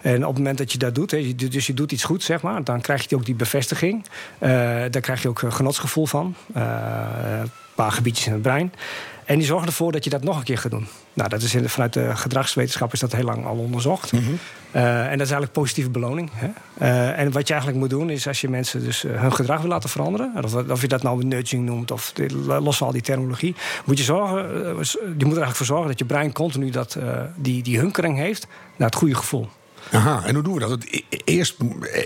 En 0.00 0.16
op 0.16 0.28
het 0.28 0.36
moment 0.36 0.58
dat 0.58 0.72
je 0.72 0.78
dat 0.78 0.94
doet, 0.94 1.10
hè, 1.10 1.34
dus 1.34 1.66
je 1.66 1.74
doet 1.74 1.92
iets 1.92 2.04
goed, 2.04 2.22
zeg 2.22 2.42
maar, 2.42 2.64
dan 2.64 2.80
krijg 2.80 3.08
je 3.08 3.16
ook 3.16 3.24
die 3.24 3.34
bevestiging. 3.34 4.04
Daar 4.38 5.00
krijg 5.00 5.22
je 5.22 5.28
ook 5.28 5.42
een 5.42 5.52
genotsgevoel 5.52 6.06
van. 6.06 6.34
Een 6.54 7.50
paar 7.74 7.92
gebiedjes 7.92 8.26
in 8.26 8.32
het 8.32 8.42
brein. 8.42 8.72
En 9.26 9.38
die 9.38 9.46
zorgen 9.46 9.66
ervoor 9.66 9.92
dat 9.92 10.04
je 10.04 10.10
dat 10.10 10.22
nog 10.22 10.38
een 10.38 10.44
keer 10.44 10.58
gaat 10.58 10.70
doen. 10.70 10.86
Nou, 11.12 11.28
dat 11.28 11.42
is 11.42 11.54
in, 11.54 11.68
vanuit 11.68 11.92
de 11.92 12.16
gedragswetenschap 12.16 12.92
is 12.92 13.00
dat 13.00 13.12
heel 13.12 13.24
lang 13.24 13.46
al 13.46 13.56
onderzocht. 13.56 14.12
Eh, 14.70 15.00
en 15.00 15.10
dat 15.10 15.12
is 15.26 15.32
eigenlijk 15.32 15.52
positieve 15.52 15.90
beloning. 15.90 16.30
Hè? 16.32 16.48
Eh, 16.78 17.18
en 17.18 17.32
wat 17.32 17.46
je 17.46 17.52
eigenlijk 17.52 17.82
moet 17.82 17.90
doen, 17.90 18.10
is 18.10 18.26
als 18.26 18.40
je 18.40 18.48
mensen 18.48 18.84
dus 18.84 19.04
eh, 19.04 19.20
hun 19.20 19.32
gedrag 19.34 19.60
wil 19.60 19.68
laten 19.70 19.88
veranderen, 19.88 20.32
of, 20.44 20.54
of 20.70 20.80
je 20.80 20.88
dat 20.88 21.02
nou 21.02 21.24
nudging 21.24 21.64
noemt 21.64 21.90
of 21.90 22.12
los 22.46 22.76
van 22.76 22.86
al 22.86 22.92
die 22.92 23.02
terminologie, 23.02 23.54
moet 23.84 23.98
je 23.98 24.04
zorgen, 24.04 24.36
je 24.38 24.64
moet 25.02 25.18
er 25.18 25.22
eigenlijk 25.26 25.56
voor 25.56 25.66
zorgen 25.66 25.86
dat 25.88 25.98
je 25.98 26.04
brein 26.04 26.32
continu 26.32 26.70
dat, 26.70 26.96
die, 27.36 27.62
die 27.62 27.78
hunkering 27.78 28.16
heeft 28.18 28.46
naar 28.76 28.88
het 28.88 28.98
goede 28.98 29.14
gevoel. 29.14 29.48
Aha, 29.92 30.22
en 30.24 30.34
hoe 30.34 30.42
doen 30.44 30.54
we 30.54 30.60
dat? 30.60 30.70
Het 30.70 30.86
e- 30.90 31.16
eerst, 31.24 31.56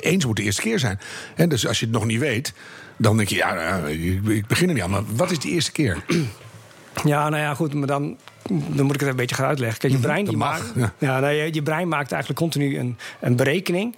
eens 0.01 0.25
moet 0.27 0.37
de 0.37 0.43
eerste 0.43 0.63
keer 0.63 0.79
zijn. 0.79 1.01
En 1.37 1.49
dus 1.49 1.67
als 1.67 1.79
je 1.81 1.85
het 1.87 1.95
nog 1.95 2.05
niet 2.05 2.19
weet, 2.21 2.53
dan 2.97 3.17
denk 3.17 3.29
je, 3.29 3.37
ja, 3.37 3.77
ik- 3.87 4.27
ik 4.29 4.47
begin 4.47 4.69
er 4.69 4.75
niet 4.75 4.83
aan. 4.83 4.91
Maar 4.91 5.03
wat 5.17 5.31
is 5.31 5.39
de 5.39 5.49
eerste 5.49 5.73
keer? 5.73 6.05
Ja, 7.05 7.29
nou 7.29 7.43
ja, 7.43 7.55
goed, 7.55 7.75
maar 7.75 7.87
dan, 7.87 8.17
dan 8.49 8.87
moet 8.87 8.95
ik 8.95 9.01
het 9.01 9.11
een 9.11 9.17
beetje 9.17 9.35
gaan 9.35 9.47
uitleggen. 9.47 9.79
Kijk, 9.79 9.93
je 9.93 9.99
brein, 9.99 10.25
die 10.25 10.37
Mhm, 10.37 10.49
dat 10.49 10.59
mag, 10.59 10.75
maakt, 10.75 10.95
ja. 10.99 11.21
nou, 11.21 11.33
je, 11.33 11.55
je 11.55 11.63
brein 11.63 11.89
maakt 11.89 12.13
eigenlijk 12.13 12.41
continu 12.41 12.79
een, 12.79 12.99
een 13.21 13.37
berekening 13.37 13.97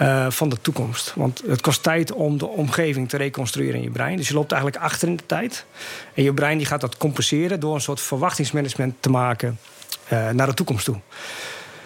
eh, 0.00 0.30
van 0.30 0.48
de 0.48 0.60
toekomst. 0.60 1.12
Want 1.16 1.42
het 1.46 1.60
kost 1.60 1.82
tijd 1.82 2.12
om 2.12 2.38
de 2.38 2.46
omgeving 2.46 3.08
te 3.08 3.16
reconstrueren 3.16 3.74
in 3.74 3.82
je 3.82 3.90
brein. 3.90 4.16
Dus 4.16 4.28
je 4.28 4.34
loopt 4.34 4.52
eigenlijk 4.52 4.82
achter 4.82 5.08
in 5.08 5.16
de 5.16 5.26
tijd. 5.26 5.64
En 6.14 6.22
je 6.22 6.34
brein 6.34 6.58
die 6.58 6.66
gaat 6.66 6.80
dat 6.80 6.96
compenseren 6.96 7.60
door 7.60 7.74
een 7.74 7.80
soort 7.80 8.00
verwachtingsmanagement 8.00 8.94
te 9.00 9.10
maken 9.10 9.58
eh, 10.08 10.30
naar 10.30 10.46
de 10.46 10.54
toekomst 10.54 10.84
toe. 10.84 10.96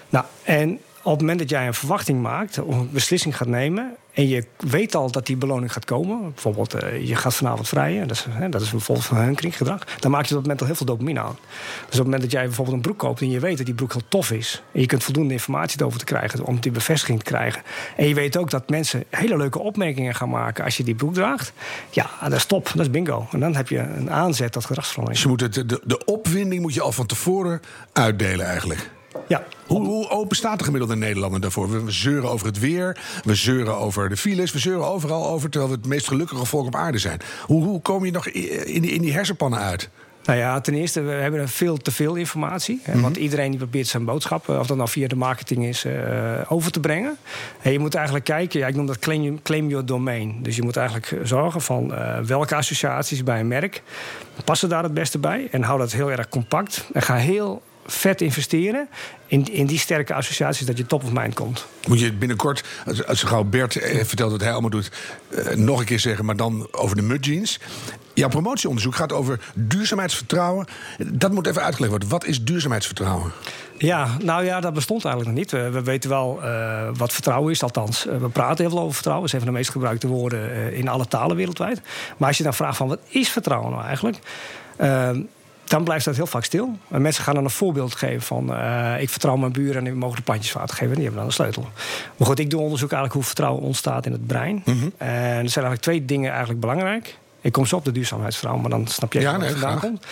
Nou, 0.08 0.24
en 0.42 0.80
op 1.04 1.10
het 1.10 1.20
moment 1.20 1.38
dat 1.38 1.50
jij 1.50 1.66
een 1.66 1.74
verwachting 1.74 2.22
maakt, 2.22 2.58
of 2.58 2.76
een 2.76 2.90
beslissing 2.92 3.36
gaat 3.36 3.48
nemen. 3.48 3.96
en 4.12 4.28
je 4.28 4.44
weet 4.56 4.94
al 4.94 5.10
dat 5.10 5.26
die 5.26 5.36
beloning 5.36 5.72
gaat 5.72 5.84
komen. 5.84 6.32
bijvoorbeeld, 6.32 6.82
uh, 6.82 7.06
je 7.06 7.16
gaat 7.16 7.34
vanavond 7.34 7.68
vrijen. 7.68 8.08
Dat 8.08 8.16
is, 8.16 8.26
hè, 8.28 8.48
dat 8.48 8.60
is 8.60 8.70
bijvoorbeeld 8.70 9.06
van 9.06 9.16
hunkringgedrag. 9.16 9.84
dan 10.00 10.10
maak 10.10 10.20
je 10.20 10.28
op 10.28 10.30
dat 10.34 10.42
moment 10.42 10.60
al 10.60 10.66
heel 10.66 10.76
veel 10.76 10.86
dopamine 10.86 11.20
aan. 11.20 11.36
Dus 11.36 11.84
op 11.84 11.90
het 11.90 12.02
moment 12.02 12.22
dat 12.22 12.30
jij 12.30 12.44
bijvoorbeeld 12.44 12.76
een 12.76 12.82
broek 12.82 12.98
koopt. 12.98 13.20
en 13.20 13.30
je 13.30 13.40
weet 13.40 13.56
dat 13.56 13.66
die 13.66 13.74
broek 13.74 13.92
heel 13.92 14.02
tof 14.08 14.30
is. 14.30 14.62
en 14.72 14.80
je 14.80 14.86
kunt 14.86 15.04
voldoende 15.04 15.32
informatie 15.32 15.80
erover 15.80 15.98
te 15.98 16.04
krijgen. 16.04 16.44
om 16.44 16.60
die 16.60 16.72
bevestiging 16.72 17.18
te 17.18 17.24
krijgen. 17.24 17.62
en 17.96 18.08
je 18.08 18.14
weet 18.14 18.36
ook 18.36 18.50
dat 18.50 18.68
mensen 18.70 19.04
hele 19.10 19.36
leuke 19.36 19.58
opmerkingen 19.58 20.14
gaan 20.14 20.28
maken. 20.28 20.64
als 20.64 20.76
je 20.76 20.84
die 20.84 20.94
broek 20.94 21.14
draagt. 21.14 21.52
ja, 21.90 22.10
dat 22.22 22.32
is 22.32 22.44
top. 22.44 22.70
Dat 22.74 22.80
is 22.80 22.90
bingo. 22.90 23.26
En 23.32 23.40
dan 23.40 23.54
heb 23.56 23.68
je 23.68 23.78
een 23.78 24.10
aanzet 24.10 24.52
tot 24.52 24.64
gedragsverandering. 24.64 25.22
Je 25.22 25.28
moet 25.28 25.54
de, 25.54 25.80
de 25.84 26.04
opwinding 26.04 26.62
moet 26.62 26.74
je 26.74 26.80
al 26.80 26.92
van 26.92 27.06
tevoren 27.06 27.60
uitdelen 27.92 28.46
eigenlijk. 28.46 28.93
Ja. 29.28 29.44
Hoe, 29.66 29.86
hoe 29.86 30.08
open 30.08 30.36
staat 30.36 30.58
de 30.58 30.64
gemiddelde 30.64 30.96
Nederlander 30.96 31.40
daarvoor? 31.40 31.84
We 31.84 31.90
zeuren 31.90 32.30
over 32.30 32.46
het 32.46 32.58
weer, 32.58 32.98
we 33.24 33.34
zeuren 33.34 33.76
over 33.76 34.08
de 34.08 34.16
files, 34.16 34.52
we 34.52 34.58
zeuren 34.58 34.86
overal 34.86 35.26
over... 35.26 35.50
terwijl 35.50 35.72
we 35.72 35.78
het 35.78 35.86
meest 35.86 36.08
gelukkige 36.08 36.44
volk 36.44 36.66
op 36.66 36.74
aarde 36.74 36.98
zijn. 36.98 37.20
Hoe, 37.46 37.64
hoe 37.64 37.80
kom 37.80 38.04
je 38.04 38.10
nog 38.10 38.28
in 38.28 38.82
die, 38.82 38.90
in 38.90 39.02
die 39.02 39.12
hersenpannen 39.12 39.58
uit? 39.58 39.90
Nou 40.24 40.38
ja, 40.38 40.60
ten 40.60 40.74
eerste, 40.74 41.00
we 41.00 41.12
hebben 41.12 41.48
veel 41.48 41.76
te 41.76 41.90
veel 41.90 42.14
informatie. 42.14 42.80
Hè, 42.82 43.00
Want 43.00 43.14
mhm. 43.14 43.22
iedereen 43.22 43.50
die 43.50 43.58
probeert 43.58 43.86
zijn 43.86 44.04
boodschap, 44.04 44.48
of 44.48 44.66
dat 44.66 44.76
nou 44.76 44.88
via 44.88 45.08
de 45.08 45.16
marketing 45.16 45.64
is, 45.64 45.84
uh, 45.84 45.92
over 46.48 46.70
te 46.70 46.80
brengen. 46.80 47.16
En 47.62 47.72
je 47.72 47.78
moet 47.78 47.94
eigenlijk 47.94 48.24
kijken, 48.24 48.60
ja, 48.60 48.66
ik 48.66 48.74
noem 48.74 48.86
dat 48.86 48.98
claim, 48.98 49.42
claim 49.42 49.68
your 49.68 49.86
domain. 49.86 50.42
Dus 50.42 50.56
je 50.56 50.62
moet 50.62 50.76
eigenlijk 50.76 51.20
zorgen 51.22 51.60
van 51.60 51.92
uh, 51.92 52.18
welke 52.18 52.54
associaties 52.54 53.24
bij 53.24 53.40
een 53.40 53.48
merk 53.48 53.82
passen 54.44 54.68
daar 54.68 54.82
het 54.82 54.94
beste 54.94 55.18
bij. 55.18 55.48
En 55.50 55.62
hou 55.62 55.78
dat 55.78 55.92
heel 55.92 56.10
erg 56.10 56.28
compact. 56.28 56.88
En 56.92 57.02
ga 57.02 57.16
heel 57.16 57.62
vet 57.86 58.20
investeren 58.20 58.88
in, 59.26 59.52
in 59.52 59.66
die 59.66 59.78
sterke 59.78 60.14
associaties 60.14 60.66
dat 60.66 60.78
je 60.78 60.86
top 60.86 61.04
of 61.04 61.12
mind 61.12 61.34
komt. 61.34 61.66
Moet 61.88 62.00
je 62.00 62.12
binnenkort, 62.12 62.64
als, 62.86 63.06
als 63.06 63.22
gauw 63.22 63.44
Bert 63.44 63.76
eh, 63.76 64.04
vertelt 64.04 64.30
wat 64.30 64.40
hij 64.40 64.52
allemaal 64.52 64.70
doet, 64.70 64.90
eh, 65.28 65.54
nog 65.54 65.78
een 65.78 65.84
keer 65.84 66.00
zeggen, 66.00 66.24
maar 66.24 66.36
dan 66.36 66.68
over 66.70 66.96
de 66.96 67.02
mud 67.02 67.24
jeans. 67.24 67.60
Jouw 68.14 68.28
promotieonderzoek 68.28 68.94
gaat 68.94 69.12
over 69.12 69.40
duurzaamheidsvertrouwen. 69.54 70.66
Dat 70.98 71.32
moet 71.32 71.46
even 71.46 71.62
uitgelegd 71.62 71.90
worden. 71.90 72.08
Wat 72.08 72.24
is 72.24 72.44
duurzaamheidsvertrouwen? 72.44 73.32
Ja, 73.78 74.16
nou 74.22 74.44
ja, 74.44 74.60
dat 74.60 74.74
bestond 74.74 75.04
eigenlijk 75.04 75.36
nog 75.36 75.44
niet. 75.44 75.72
We, 75.72 75.82
weten 75.82 76.10
wel 76.10 76.40
uh, 76.42 76.88
wat 76.96 77.12
vertrouwen 77.12 77.52
is, 77.52 77.62
althans. 77.62 78.04
we 78.04 78.28
praten 78.28 78.64
heel 78.64 78.70
veel 78.70 78.80
over 78.80 78.94
vertrouwen. 78.94 79.26
Dat 79.26 79.34
is 79.34 79.40
een 79.40 79.44
van 79.44 79.54
de 79.54 79.58
meest 79.58 79.70
gebruikte 79.70 80.06
woorden 80.06 80.72
in 80.72 80.88
alle 80.88 81.06
talen 81.06 81.36
wereldwijd. 81.36 81.80
Maar 82.16 82.28
als 82.28 82.36
je 82.36 82.44
dan 82.44 82.54
vraagt 82.54 82.76
van 82.76 82.88
wat 82.88 82.98
is 83.08 83.28
vertrouwen 83.28 83.70
nou 83.70 83.84
eigenlijk? 83.84 84.18
Dan 85.64 85.84
blijft 85.84 86.04
dat 86.04 86.16
heel 86.16 86.26
vaak 86.26 86.44
stil. 86.44 86.78
En 86.90 87.02
mensen 87.02 87.24
gaan 87.24 87.34
dan 87.34 87.44
een 87.44 87.50
voorbeeld 87.50 87.94
geven 87.94 88.22
van... 88.22 88.50
Uh, 88.50 88.94
ik 89.00 89.10
vertrouw 89.10 89.36
mijn 89.36 89.52
buren 89.52 89.76
en 89.76 89.84
die 89.84 89.92
mogen 89.92 90.16
de 90.16 90.22
plantjes 90.22 90.52
water 90.52 90.76
geven. 90.76 90.88
En 90.88 90.94
die 90.94 91.02
hebben 91.04 91.18
dan 91.20 91.26
een 91.26 91.34
sleutel. 91.34 91.68
Maar 92.16 92.26
goed, 92.26 92.38
ik 92.38 92.50
doe 92.50 92.60
onderzoek 92.60 92.92
eigenlijk 92.92 93.14
hoe 93.14 93.24
vertrouwen 93.24 93.62
ontstaat 93.62 94.06
in 94.06 94.12
het 94.12 94.26
brein. 94.26 94.62
Mm 94.64 94.78
-hmm. 94.78 94.92
En 94.96 95.08
er 95.08 95.50
zijn 95.50 95.64
eigenlijk 95.64 95.80
twee 95.80 96.04
dingen 96.04 96.30
eigenlijk 96.30 96.60
belangrijk. 96.60 97.18
Ik 97.40 97.52
kom 97.52 97.66
zo 97.66 97.76
op 97.76 97.84
de 97.84 97.92
duurzaamheidsvertrouwen, 97.92 98.68
maar 98.68 98.78
dan 98.78 98.86
snap 98.86 99.12
je 99.12 99.20
ja, 99.20 99.30
waar 99.38 99.48
het 99.48 99.58
vandaan 99.58 99.80
komt 99.80 100.04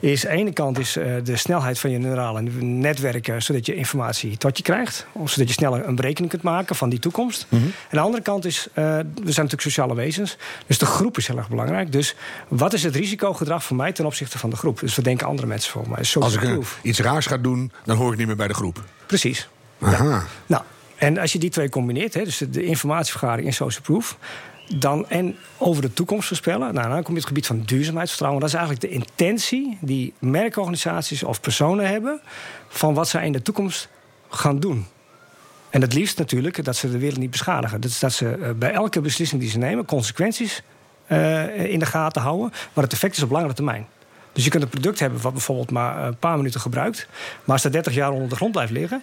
is 0.00 0.26
aan 0.26 0.34
de 0.34 0.40
ene 0.40 0.52
kant 0.52 0.78
is, 0.78 0.96
uh, 0.96 1.14
de 1.24 1.36
snelheid 1.36 1.78
van 1.78 1.90
je 1.90 1.98
neurale 1.98 2.42
netwerken, 2.60 3.42
zodat 3.42 3.66
je 3.66 3.74
informatie 3.74 4.36
tot 4.36 4.56
je 4.56 4.62
krijgt. 4.62 5.06
Zodat 5.24 5.48
je 5.48 5.52
sneller 5.52 5.86
een 5.86 5.94
berekening 5.94 6.30
kunt 6.30 6.42
maken 6.42 6.76
van 6.76 6.88
die 6.88 6.98
toekomst. 6.98 7.46
Mm 7.48 7.58
-hmm. 7.58 7.66
En 7.68 7.96
de 7.96 8.00
andere 8.00 8.22
kant 8.22 8.44
is, 8.44 8.68
uh, 8.68 8.74
we 8.74 9.02
zijn 9.14 9.24
natuurlijk 9.24 9.62
sociale 9.62 9.94
wezens. 9.94 10.36
Dus 10.66 10.78
de 10.78 10.86
groep 10.86 11.16
is 11.16 11.26
heel 11.26 11.36
erg 11.36 11.48
belangrijk. 11.48 11.92
Dus 11.92 12.14
wat 12.48 12.72
is 12.72 12.82
het 12.82 12.96
risicogedrag 12.96 13.64
voor 13.64 13.76
mij 13.76 13.92
ten 13.92 14.06
opzichte 14.06 14.38
van 14.38 14.50
de 14.50 14.56
groep? 14.56 14.80
Dus 14.80 14.96
wat 14.96 15.04
denken 15.04 15.26
andere 15.26 15.46
mensen 15.46 15.72
voor 15.72 15.88
mij? 15.88 16.04
Als 16.20 16.34
ik 16.34 16.40
proof. 16.40 16.78
iets 16.82 16.98
raars 16.98 17.26
ga 17.26 17.36
doen, 17.36 17.72
dan 17.84 17.96
hoor 17.96 18.12
ik 18.12 18.18
niet 18.18 18.26
meer 18.26 18.36
bij 18.36 18.48
de 18.48 18.54
groep. 18.54 18.84
Precies. 19.06 19.48
Aha. 19.80 20.04
Ja. 20.04 20.24
Nou, 20.46 20.62
en 20.96 21.18
als 21.18 21.32
je 21.32 21.38
die 21.38 21.50
twee 21.50 21.68
combineert, 21.68 22.14
hè, 22.14 22.24
dus 22.24 22.42
de 22.50 22.64
informatievergaring 22.64 23.46
en 23.46 23.52
social 23.52 23.82
proof 23.82 24.18
dan, 24.74 25.08
en 25.08 25.36
over 25.58 25.82
de 25.82 25.92
toekomst 25.92 26.28
voorspellen. 26.28 26.74
Nou, 26.74 26.88
dan 26.88 27.02
kom 27.02 27.12
je 27.12 27.18
het 27.18 27.28
gebied 27.28 27.46
van 27.46 27.60
duurzaamheidsvertrouwen. 27.60 28.40
Dat 28.40 28.50
is 28.50 28.56
eigenlijk 28.56 28.86
de 28.86 28.94
intentie 28.94 29.78
die 29.80 30.14
merkorganisaties 30.18 31.22
of 31.22 31.40
personen 31.40 31.88
hebben 31.88 32.20
van 32.68 32.94
wat 32.94 33.08
zij 33.08 33.26
in 33.26 33.32
de 33.32 33.42
toekomst 33.42 33.88
gaan 34.28 34.60
doen. 34.60 34.86
En 35.70 35.80
het 35.80 35.92
liefst 35.92 36.18
natuurlijk 36.18 36.64
dat 36.64 36.76
ze 36.76 36.90
de 36.90 36.98
wereld 36.98 37.18
niet 37.18 37.30
beschadigen. 37.30 37.80
Dus 37.80 37.98
dat 37.98 38.12
ze 38.12 38.30
eh, 38.30 38.50
bij 38.50 38.72
elke 38.72 39.00
beslissing 39.00 39.40
die 39.40 39.50
ze 39.50 39.58
nemen 39.58 39.84
consequenties 39.84 40.62
uh, 41.08 41.72
in 41.72 41.78
de 41.78 41.86
gaten 41.86 42.22
houden. 42.22 42.52
Maar 42.72 42.84
het 42.84 42.92
effect 42.92 43.16
is 43.16 43.22
op 43.22 43.30
langere 43.30 43.52
termijn. 43.52 43.86
Dus 44.32 44.44
je 44.44 44.50
kunt 44.50 44.62
een 44.62 44.68
product 44.68 44.98
hebben 44.98 45.20
wat 45.20 45.32
bijvoorbeeld 45.32 45.70
maar 45.70 46.06
een 46.06 46.16
paar 46.16 46.36
minuten 46.36 46.60
gebruikt. 46.60 47.08
Maar 47.44 47.54
als 47.54 47.62
dat 47.62 47.72
30 47.72 47.94
jaar 47.94 48.10
onder 48.10 48.28
de 48.28 48.36
grond 48.36 48.52
blijft 48.52 48.72
liggen, 48.72 49.02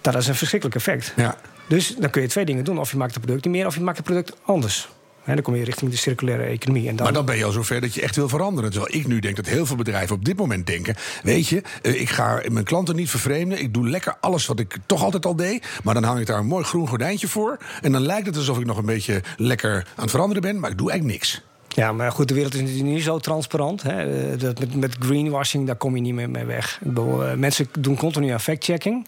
dat 0.00 0.14
is 0.14 0.26
een 0.26 0.34
verschrikkelijk 0.34 0.78
effect. 0.78 1.12
Ja. 1.16 1.36
Dus 1.66 1.94
dan 1.98 2.10
kun 2.10 2.22
je 2.22 2.28
twee 2.28 2.44
dingen 2.44 2.64
doen. 2.64 2.78
Of 2.78 2.90
je 2.90 2.96
maakt 2.96 3.14
het 3.14 3.22
product 3.22 3.44
niet 3.44 3.54
meer, 3.54 3.66
of 3.66 3.74
je 3.74 3.80
maakt 3.80 3.96
het 3.96 4.06
product 4.06 4.36
anders. 4.44 4.88
En 5.24 5.34
dan 5.34 5.44
kom 5.44 5.54
je 5.54 5.64
richting 5.64 5.90
de 5.90 5.96
circulaire 5.96 6.42
economie. 6.42 6.88
En 6.88 6.96
dan... 6.96 7.04
Maar 7.04 7.14
dan 7.14 7.24
ben 7.24 7.36
je 7.36 7.44
al 7.44 7.50
zover 7.50 7.80
dat 7.80 7.94
je 7.94 8.02
echt 8.02 8.16
wil 8.16 8.28
veranderen. 8.28 8.70
Terwijl 8.70 8.94
ik 8.94 9.06
nu 9.06 9.18
denk 9.18 9.36
dat 9.36 9.46
heel 9.46 9.66
veel 9.66 9.76
bedrijven 9.76 10.16
op 10.16 10.24
dit 10.24 10.36
moment 10.36 10.66
denken... 10.66 10.94
weet 11.22 11.48
je, 11.48 11.62
eh, 11.82 12.00
ik 12.00 12.08
ga 12.08 12.42
mijn 12.48 12.64
klanten 12.64 12.96
niet 12.96 13.10
vervreemden. 13.10 13.60
Ik 13.60 13.74
doe 13.74 13.88
lekker 13.88 14.16
alles 14.20 14.46
wat 14.46 14.58
ik 14.58 14.76
toch 14.86 15.02
altijd 15.02 15.26
al 15.26 15.36
deed. 15.36 15.66
Maar 15.82 15.94
dan 15.94 16.02
hang 16.04 16.20
ik 16.20 16.26
daar 16.26 16.38
een 16.38 16.46
mooi 16.46 16.64
groen 16.64 16.88
gordijntje 16.88 17.28
voor. 17.28 17.56
En 17.80 17.92
dan 17.92 18.02
lijkt 18.02 18.26
het 18.26 18.36
alsof 18.36 18.58
ik 18.58 18.66
nog 18.66 18.76
een 18.76 18.86
beetje 18.86 19.22
lekker 19.36 19.74
aan 19.74 20.02
het 20.02 20.10
veranderen 20.10 20.42
ben. 20.42 20.60
Maar 20.60 20.70
ik 20.70 20.78
doe 20.78 20.90
eigenlijk 20.90 21.20
niks. 21.20 21.42
Ja, 21.80 21.92
maar 21.92 22.12
goed, 22.12 22.28
de 22.28 22.34
wereld 22.34 22.54
is 22.54 22.60
natuurlijk 22.60 22.88
niet 22.88 23.02
zo 23.02 23.18
transparant. 23.18 23.82
Hè. 23.82 24.36
Dat 24.36 24.58
met, 24.58 24.74
met 24.74 24.96
greenwashing, 24.98 25.66
daar 25.66 25.76
kom 25.76 25.96
je 25.96 26.02
niet 26.02 26.14
meer 26.14 26.30
mee 26.30 26.44
weg. 26.44 26.80
Eh, 26.96 27.32
mensen 27.34 27.66
doen 27.78 27.96
continu 27.96 28.28
aan 28.28 28.40
fact-checking. 28.40 29.06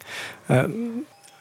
Uh, 0.51 0.65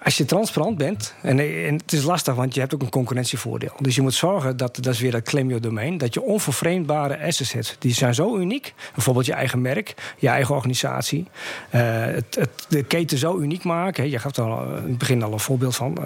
als 0.04 0.18
je 0.18 0.26
transparant 0.26 0.78
bent, 0.78 1.14
en, 1.22 1.40
en, 1.40 1.74
het 1.74 1.94
is 1.94 2.04
lastig, 2.04 2.36
want 2.36 2.54
je 2.54 2.60
hebt 2.60 2.74
ook 2.74 2.82
een 2.82 2.90
concurrentievoordeel. 2.90 3.74
Dus 3.80 3.96
je 3.96 4.02
moet 4.02 4.14
zorgen 4.14 4.58
dat, 4.58 4.76
dat 4.76 4.94
is 4.94 5.00
weer 5.00 5.12
dat 5.12 5.22
claim 5.22 5.48
your 5.48 5.62
domain, 5.62 5.98
dat 5.98 6.14
je 6.14 6.22
onvervreemdbare 6.22 7.26
assets 7.26 7.52
hebt. 7.52 7.76
Die 7.80 7.94
zijn 7.94 8.14
zo 8.14 8.38
uniek. 8.38 8.74
Bijvoorbeeld 8.94 9.26
je 9.26 9.34
eigen 9.34 9.62
merk, 9.62 10.14
je 10.18 10.28
eigen 10.28 10.56
organisatie. 10.56 11.28
Het, 11.70 12.36
het, 12.36 12.66
de 12.70 12.84
keten 12.84 13.18
zo 13.18 13.38
uniek 13.38 13.64
maken. 13.64 14.10
Je 14.10 14.20
gaf 14.20 14.36
er 14.36 14.44
al 14.44 14.66
in 14.66 14.90
het 14.90 14.98
begin 14.98 15.24
al 15.24 15.34
een 15.34 15.40
voorbeeld 15.40 15.76
van. 15.76 15.98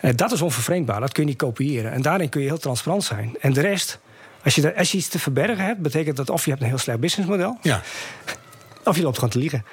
Dat 0.00 0.32
is 0.32 0.42
onvervreemdbaar, 0.42 1.00
dat 1.00 1.12
kun 1.12 1.22
je 1.22 1.28
niet 1.28 1.38
kopiëren. 1.38 1.92
En 1.92 2.02
daarin 2.02 2.28
kun 2.28 2.40
je 2.40 2.46
heel 2.46 2.58
transparant 2.58 3.04
zijn. 3.04 3.36
En 3.40 3.52
de 3.52 3.60
rest, 3.60 3.98
als 4.44 4.54
je, 4.54 4.76
als 4.76 4.92
je 4.92 4.98
iets 4.98 5.08
te 5.08 5.18
verbergen 5.18 5.64
hebt, 5.64 5.80
betekent 5.80 6.16
dat 6.16 6.30
of 6.30 6.44
je 6.44 6.50
hebt 6.50 6.62
een 6.62 6.68
heel 6.68 6.78
slecht 6.78 7.00
businessmodel. 7.00 7.58
Ja. 7.62 7.82
Of 8.84 8.96
je 8.96 9.02
loopt 9.02 9.14
gewoon 9.14 9.30
te 9.30 9.38
liegen. 9.38 9.64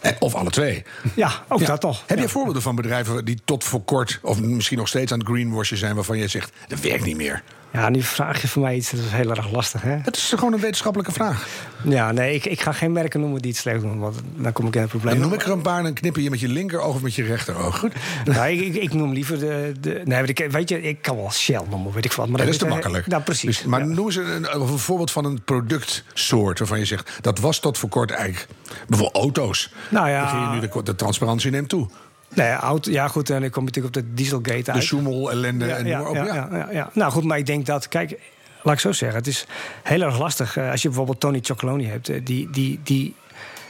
Eh, 0.00 0.12
of 0.18 0.34
alle 0.34 0.50
twee. 0.50 0.84
Ja, 1.14 1.44
ook 1.48 1.66
dat 1.66 1.80
toch. 1.80 2.02
Heb 2.06 2.18
je 2.18 2.28
voorbeelden 2.28 2.62
van 2.62 2.74
bedrijven 2.74 3.24
die 3.24 3.38
tot 3.44 3.64
voor 3.64 3.84
kort... 3.84 4.18
of 4.22 4.40
misschien 4.40 4.78
nog 4.78 4.88
steeds 4.88 5.12
aan 5.12 5.18
het 5.18 5.28
greenwashen 5.28 5.76
zijn... 5.76 5.94
waarvan 5.94 6.18
je 6.18 6.28
zegt, 6.28 6.52
dat 6.68 6.80
werkt 6.80 7.04
niet 7.04 7.16
meer? 7.16 7.42
Ja, 7.74 7.88
nu 7.88 8.02
vraag 8.02 8.42
je 8.42 8.48
voor 8.48 8.62
mij 8.62 8.76
iets, 8.76 8.90
dat 8.90 9.00
is 9.00 9.10
heel 9.10 9.30
erg 9.30 9.52
lastig. 9.52 9.82
Hè? 9.82 9.96
Het 10.02 10.16
is 10.16 10.32
gewoon 10.36 10.52
een 10.52 10.60
wetenschappelijke 10.60 11.12
vraag. 11.12 11.46
Ja, 11.84 12.12
nee, 12.12 12.34
ik, 12.34 12.44
ik 12.44 12.60
ga 12.60 12.72
geen 12.72 12.92
merken 12.92 13.20
noemen 13.20 13.42
die 13.42 13.50
het 13.50 13.60
slecht 13.60 13.80
doen, 13.80 13.98
want 13.98 14.16
dan 14.36 14.52
kom 14.52 14.66
ik 14.66 14.74
in 14.74 14.80
het 14.80 14.90
probleem. 14.90 15.18
Noem 15.18 15.32
ik 15.32 15.42
er 15.42 15.50
een 15.50 15.62
paar, 15.62 15.82
dan 15.82 15.92
knipper 15.92 16.22
je 16.22 16.30
met 16.30 16.40
je 16.40 16.48
linkeroog 16.48 16.94
of 16.94 17.02
met 17.02 17.14
je 17.14 17.22
rechteroog. 17.22 17.78
Goed. 17.78 17.92
Nou, 18.24 18.48
ik, 18.48 18.74
ik, 18.74 18.92
noem 18.92 19.12
liever 19.12 19.38
de. 19.38 19.72
de 19.80 20.00
nee, 20.04 20.22
weet, 20.22 20.46
weet 20.50 20.68
je, 20.68 20.82
ik 20.82 21.02
kan 21.02 21.16
wel 21.16 21.30
Shell 21.30 21.62
noemen, 21.70 21.92
weet 21.92 22.04
ik 22.04 22.12
wat. 22.12 22.28
Maar 22.28 22.38
dat, 22.38 22.48
is 22.48 22.58
te 22.58 22.66
makkelijk. 22.66 23.06
Nou, 23.06 23.22
precies. 23.22 23.56
Dus, 23.56 23.66
maar 23.66 23.80
ja. 23.80 23.86
noem 23.86 24.06
eens 24.06 24.16
een, 24.16 24.60
een, 24.60 24.78
voorbeeld 24.78 25.10
van 25.10 25.24
een 25.24 25.42
productsoort 25.44 26.58
waarvan 26.58 26.78
je 26.78 26.84
zegt 26.84 27.18
dat 27.20 27.38
was 27.38 27.58
tot 27.58 27.78
voor 27.78 27.88
kort 27.88 28.10
eigenlijk. 28.10 28.46
Bijvoorbeeld 28.88 29.22
auto's. 29.22 29.72
Nou 29.88 30.08
ja. 30.08 30.32
Dan 30.32 30.40
je 30.40 30.60
nu 30.60 30.68
de, 30.68 30.82
de 30.82 30.94
transparantie 30.94 31.50
neemt 31.50 31.68
toe. 31.68 31.88
Nee, 32.34 32.50
auto, 32.52 32.90
ja 32.90 33.08
goed, 33.08 33.30
en 33.30 33.42
ik 33.42 33.52
kom 33.52 33.64
natuurlijk 33.64 33.96
op 33.96 34.02
de 34.02 34.14
Dieselgate 34.14 34.72
uit. 34.72 34.80
De 34.80 34.86
Soemel, 34.86 35.30
ellende 35.30 35.66
ja, 35.66 35.76
en 35.76 35.86
ja, 35.86 36.02
op. 36.02 36.14
Ja, 36.14 36.24
ja, 36.24 36.68
ja, 36.70 36.90
Nou 36.92 37.12
goed, 37.12 37.24
maar 37.24 37.38
ik 37.38 37.46
denk 37.46 37.66
dat, 37.66 37.88
kijk, 37.88 38.18
laat 38.62 38.74
ik 38.74 38.80
zo 38.80 38.92
zeggen, 38.92 39.18
het 39.18 39.26
is 39.26 39.46
heel 39.82 40.02
erg 40.02 40.18
lastig. 40.18 40.56
Eh, 40.56 40.70
als 40.70 40.82
je 40.82 40.88
bijvoorbeeld 40.88 41.20
Tony 41.20 41.38
Chocoloni 41.42 41.86
hebt, 41.86 42.08
eh, 42.08 42.20
die, 42.24 42.50
die, 42.50 42.80
die, 42.82 43.14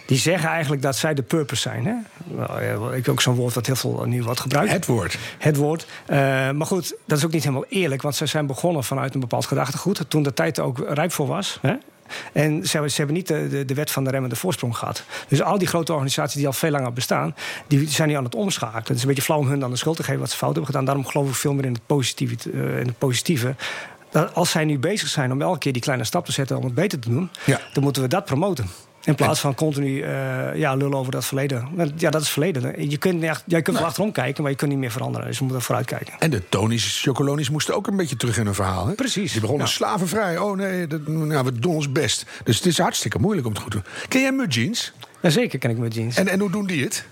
die 0.07 0.19
zeggen 0.19 0.49
eigenlijk 0.49 0.83
dat 0.83 0.97
zij 0.97 1.15
de 1.15 1.23
purpose 1.23 1.61
zijn. 1.61 1.87
Hè? 1.87 1.95
Nou, 2.25 2.95
ik 2.97 3.09
ook 3.09 3.21
zo'n 3.21 3.35
woord 3.35 3.55
wat 3.55 3.67
heel 3.67 3.77
veel 3.77 4.05
nu 4.05 4.23
wordt 4.23 4.41
gebruikt. 4.41 4.73
Het 4.73 4.87
woord. 4.87 5.19
Het 5.39 5.57
woord. 5.57 5.87
Uh, 6.11 6.17
maar 6.51 6.67
goed, 6.67 6.95
dat 7.07 7.19
is 7.19 7.25
ook 7.25 7.33
niet 7.33 7.43
helemaal 7.43 7.67
eerlijk, 7.69 8.03
want 8.03 8.15
ze 8.15 8.27
zijn 8.27 8.47
begonnen 8.47 8.85
vanuit 8.85 9.15
een 9.15 9.21
bepaald 9.21 9.47
gedachtegoed. 9.47 10.05
Toen 10.09 10.23
de 10.23 10.35
tijd 10.35 10.59
er 10.59 10.65
ook 10.65 10.79
rijp 10.89 11.13
voor 11.13 11.27
was. 11.27 11.59
Hè? 11.61 11.75
En 12.33 12.67
ze, 12.67 12.89
ze, 12.89 12.97
hebben 12.97 13.15
niet 13.15 13.29
de, 13.29 13.49
de, 13.49 13.65
de, 13.65 13.75
wet 13.75 13.91
van 13.91 14.05
de 14.05 14.11
remmende 14.11 14.37
voorsprong 14.37 14.77
gehad. 14.77 15.05
Dus 15.29 15.43
al 15.43 15.59
die 15.59 15.69
grote 15.69 15.93
organisaties 15.93 16.37
die 16.37 16.47
al 16.47 16.53
veel 16.53 16.71
langer 16.71 16.93
bestaan, 16.93 17.35
die 17.67 17.89
zijn 17.89 18.09
nu 18.09 18.15
aan 18.15 18.25
het 18.25 18.35
omschakelen. 18.35 18.83
Het 18.83 18.97
is 18.97 19.03
een 19.03 19.09
beetje 19.09 19.23
flauw 19.23 19.39
om 19.39 19.49
hun 19.49 19.61
dan 19.61 19.71
de 19.71 19.77
schuld 19.77 19.97
te 19.97 20.03
geven 20.03 20.21
wat 20.21 20.31
ze 20.31 20.37
fout 20.37 20.55
hebben 20.55 20.71
gedaan. 20.71 20.85
Daarom 20.85 21.07
geloof 21.07 21.29
ik 21.29 21.35
veel 21.35 21.55
meer 21.55 21.65
in 21.65 21.73
het 21.73 21.87
positieve. 21.87 22.51
Uh, 22.51 22.79
in 22.81 22.87
het 22.87 22.99
positieve 22.99 23.55
dat 24.11 24.35
als 24.35 24.51
zij 24.51 24.65
nu 24.65 24.79
bezig 24.79 25.09
zijn 25.09 25.33
om 25.33 25.43
elke 25.43 25.59
keer 25.59 25.73
die 25.73 25.83
kleine 25.83 26.05
stap 26.05 26.25
te 26.25 26.33
zetten 26.33 26.57
om 26.57 26.65
het 26.65 26.75
beter 26.75 26.99
te 26.99 27.09
doen, 27.09 27.31
ja. 27.45 27.61
dan 27.73 27.83
moeten 27.83 28.03
we 28.03 28.09
dat 28.09 28.25
promoten. 28.25 28.67
In 29.05 29.15
plaats 29.15 29.41
van 29.41 29.55
continu 29.55 29.89
uh, 29.89 30.57
ja, 30.57 30.75
lullen 30.75 30.99
over 30.99 31.13
dat 31.13 31.25
verleden. 31.25 31.69
Ja, 31.97 32.11
dat 32.11 32.23
is 32.23 32.29
verleden. 32.29 32.91
Je 32.91 32.97
kunt, 32.97 33.23
echt, 33.23 33.43
jij 33.47 33.63
kunt 33.63 33.77
wel 33.77 33.87
achterom 33.87 34.13
kijken, 34.13 34.43
maar 34.43 34.51
je 34.51 34.57
kunt 34.57 34.71
niet 34.71 34.79
meer 34.79 34.91
veranderen. 34.91 35.27
Dus 35.27 35.39
we 35.39 35.45
moeten 35.45 35.63
vooruit 35.63 35.87
kijken. 35.87 36.15
En 36.19 36.31
de 36.31 36.49
Tony's 36.49 37.03
Chocolonies 37.03 37.51
moesten 37.51 37.75
ook 37.75 37.87
een 37.87 37.97
beetje 37.97 38.17
terug 38.17 38.39
in 38.39 38.45
hun 38.45 38.55
verhaal. 38.55 38.87
Hè? 38.87 38.95
Precies. 38.95 39.33
Die 39.33 39.41
begonnen 39.41 39.69
slavenvrij. 39.69 40.39
Oh 40.39 40.57
nee, 40.57 40.87
dat, 40.87 41.07
nou, 41.07 41.45
we 41.45 41.59
doen 41.59 41.75
ons 41.75 41.93
best. 41.93 42.27
Dus 42.45 42.57
het 42.57 42.67
is 42.67 42.79
hartstikke 42.79 43.19
moeilijk 43.19 43.47
om 43.47 43.53
het 43.53 43.63
goed 43.63 43.71
te 43.71 43.77
doen. 43.77 44.09
Ken 44.09 44.21
jij 44.21 44.33
Mud 44.33 44.55
Jeans? 44.55 44.93
Jazeker 45.23 45.59
ken 45.59 45.71
ik 45.71 45.79
Mud 45.79 45.95
Jeans. 45.95 46.17
En, 46.17 46.29
en 46.29 46.41
hoe 46.41 46.51
doen 46.51 46.67
die 46.67 46.85
het? 46.85 47.05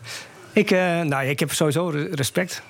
Ik, 0.53 0.71
uh, 0.71 1.01
nou, 1.01 1.27
ik 1.27 1.41
heb 1.41 1.53
sowieso 1.53 1.89
respect. 2.11 2.63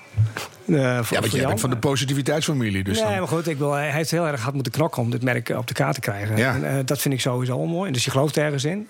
Uh, 0.65 1.03
voor, 1.03 1.15
ja, 1.15 1.21
want 1.21 1.31
jij 1.31 1.47
bent 1.47 1.59
van 1.59 1.69
de 1.69 1.77
positiviteitsfamilie. 1.77 2.83
Dus 2.83 2.97
nee, 2.97 3.09
dan... 3.09 3.17
maar 3.17 3.27
goed, 3.27 3.47
ik 3.47 3.57
wil, 3.57 3.71
hij 3.71 3.91
heeft 3.91 4.11
heel 4.11 4.27
erg 4.27 4.41
hard 4.41 4.53
moeten 4.53 4.71
knokken 4.71 5.01
om 5.01 5.11
dit 5.11 5.23
merk 5.23 5.49
op 5.49 5.67
de 5.67 5.73
kaart 5.73 5.93
te 5.93 5.99
krijgen. 5.99 6.37
Ja. 6.37 6.55
En, 6.55 6.63
uh, 6.63 6.79
dat 6.85 6.99
vind 7.01 7.13
ik 7.13 7.19
sowieso 7.19 7.53
al 7.53 7.65
mooi. 7.65 7.91
Dus 7.91 8.05
je 8.05 8.11
gelooft 8.11 8.37
ergens 8.37 8.63
in. 8.63 8.87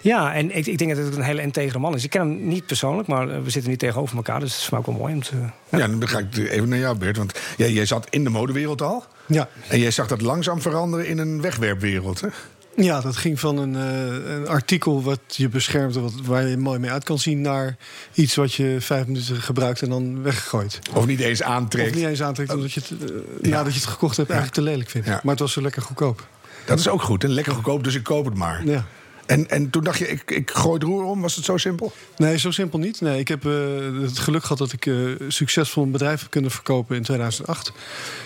ja, 0.00 0.34
en 0.34 0.56
ik, 0.56 0.66
ik, 0.66 0.78
denk 0.78 0.96
dat 0.96 1.04
het 1.04 1.16
een 1.16 1.22
hele 1.22 1.42
integere 1.42 1.78
man 1.78 1.94
is. 1.94 2.04
Ik 2.04 2.10
ken 2.10 2.20
hem 2.20 2.46
niet 2.48 2.66
persoonlijk, 2.66 3.08
maar 3.08 3.42
we 3.42 3.50
zitten 3.50 3.70
niet 3.70 3.80
tegenover 3.80 4.16
elkaar. 4.16 4.40
Dus 4.40 4.52
het 4.52 4.62
is 4.62 4.78
ook 4.78 4.86
wel 4.86 4.94
mooi 4.94 5.14
om 5.14 5.22
te... 5.22 5.36
Ja, 5.68 5.78
ja 5.78 5.88
dan 5.88 6.08
ga 6.08 6.18
ik 6.18 6.36
even 6.36 6.68
naar 6.68 6.78
jou, 6.78 6.98
Bert. 6.98 7.16
Want 7.16 7.40
jij, 7.56 7.72
jij 7.72 7.86
zat 7.86 8.06
in 8.10 8.24
de 8.24 8.30
modewereld 8.30 8.82
al. 8.82 9.04
Ja. 9.26 9.48
En 9.68 9.78
jij 9.78 9.90
zag 9.90 10.06
dat 10.06 10.20
langzaam 10.20 10.60
veranderen 10.60 11.06
in 11.06 11.18
een 11.18 11.40
wegwerpwereld, 11.40 12.20
hè? 12.20 12.28
Ja, 12.76 13.00
dat 13.00 13.16
ging 13.16 13.40
van 13.40 13.56
een, 13.56 13.74
uh, 13.74 14.34
een 14.34 14.48
artikel 14.48 15.02
wat 15.02 15.20
je 15.26 15.48
beschermt, 15.48 15.94
wat, 15.94 16.12
waar 16.24 16.46
je 16.46 16.56
mooi 16.56 16.78
mee 16.78 16.90
uit 16.90 17.04
kan 17.04 17.18
zien, 17.18 17.40
naar 17.40 17.76
iets 18.12 18.34
wat 18.34 18.54
je 18.54 18.76
vijf 18.80 19.06
minuten 19.06 19.36
gebruikt 19.36 19.82
en 19.82 19.88
dan 19.88 20.22
weggooit. 20.22 20.78
Of 20.94 21.06
niet 21.06 21.20
eens 21.20 21.42
aantrekt. 21.42 21.90
Of 21.90 21.96
niet 21.96 22.06
eens 22.06 22.22
aantrekt, 22.22 22.54
omdat 22.54 22.72
je 22.72 22.80
het 22.80 22.90
uh, 22.90 23.16
ja. 23.42 23.48
nadat 23.48 23.72
je 23.72 23.80
het 23.80 23.88
gekocht 23.88 24.16
hebt 24.16 24.30
eigenlijk 24.30 24.60
te 24.60 24.70
lelijk 24.70 24.90
vindt. 24.90 25.06
Ja. 25.06 25.20
Maar 25.22 25.30
het 25.32 25.40
was 25.40 25.52
zo 25.52 25.62
lekker 25.62 25.82
goedkoop. 25.82 26.26
Dat 26.66 26.78
is 26.78 26.88
ook 26.88 27.02
goed, 27.02 27.24
en 27.24 27.30
lekker 27.30 27.52
goedkoop, 27.52 27.84
dus 27.84 27.94
ik 27.94 28.02
koop 28.02 28.24
het 28.24 28.34
maar. 28.34 28.66
Ja. 28.66 28.86
En, 29.32 29.48
en 29.48 29.70
toen 29.70 29.84
dacht 29.84 29.98
je, 29.98 30.08
ik, 30.08 30.30
ik 30.30 30.50
gooi 30.50 30.74
het 30.74 30.82
roer 30.82 31.04
om. 31.04 31.20
Was 31.20 31.36
het 31.36 31.44
zo 31.44 31.56
simpel? 31.56 31.92
Nee, 32.16 32.38
zo 32.38 32.50
simpel 32.50 32.78
niet. 32.78 33.00
Nee, 33.00 33.18
ik 33.18 33.28
heb 33.28 33.44
uh, 33.44 34.02
het 34.02 34.18
geluk 34.18 34.42
gehad 34.42 34.58
dat 34.58 34.72
ik 34.72 34.86
uh, 34.86 35.20
succesvol 35.28 35.82
een 35.82 35.90
bedrijf 35.90 36.20
heb 36.20 36.30
kunnen 36.30 36.50
verkopen 36.50 36.96
in 36.96 37.02
2008. 37.02 37.72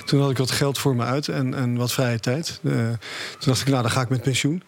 Toen 0.05 0.21
had 0.21 0.31
ik 0.31 0.37
wat 0.37 0.51
geld 0.51 0.79
voor 0.79 0.97
me 0.97 1.05
uit 1.05 1.29
en, 1.29 1.55
en 1.55 1.77
wat 1.77 1.93
vrije 1.93 2.21
tijd. 2.21 2.61
Uh, 2.63 2.73
toen 2.73 2.99
dacht 3.39 3.61
ik, 3.61 3.67
nou, 3.69 3.83
dan 3.83 3.91
ga 3.91 4.01
ik 4.01 4.09
met 4.09 4.23
pensioen. 4.23 4.63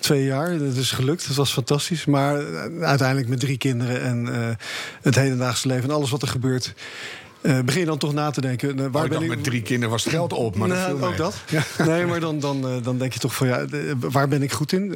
Twee 0.00 0.24
jaar, 0.24 0.58
dat 0.58 0.76
is 0.76 0.90
gelukt, 0.90 1.26
dat 1.26 1.36
was 1.36 1.52
fantastisch. 1.52 2.04
Maar 2.04 2.46
uiteindelijk 2.80 3.28
met 3.28 3.40
drie 3.40 3.58
kinderen 3.58 4.02
en 4.02 4.26
het 5.02 5.14
hedendaagse 5.14 5.68
leven 5.68 5.88
en 5.88 5.94
alles 5.94 6.10
wat 6.10 6.22
er 6.22 6.28
gebeurt. 6.28 6.74
Uh, 7.46 7.60
begin 7.60 7.80
je 7.80 7.86
dan 7.86 7.98
toch 7.98 8.12
na 8.12 8.30
te 8.30 8.40
denken. 8.40 8.78
Uh, 8.78 8.86
waar 8.90 9.04
oh, 9.04 9.10
ben 9.10 9.22
ik 9.22 9.28
met 9.28 9.44
drie 9.44 9.62
kinderen 9.62 9.90
was 9.90 10.04
het 10.04 10.12
geld 10.12 10.32
op. 10.32 10.56
Maar 10.56 10.68
nou, 10.68 11.02
ook 11.02 11.16
dat. 11.16 11.36
Ja. 11.48 11.62
Nee, 11.86 12.06
maar 12.06 12.20
dan, 12.20 12.38
dan, 12.40 12.70
uh, 12.70 12.82
dan 12.82 12.98
denk 12.98 13.12
je 13.12 13.18
toch 13.18 13.34
van 13.34 13.46
ja, 13.46 13.66
waar 13.98 14.28
ben 14.28 14.42
ik 14.42 14.52
goed 14.52 14.72
in? 14.72 14.94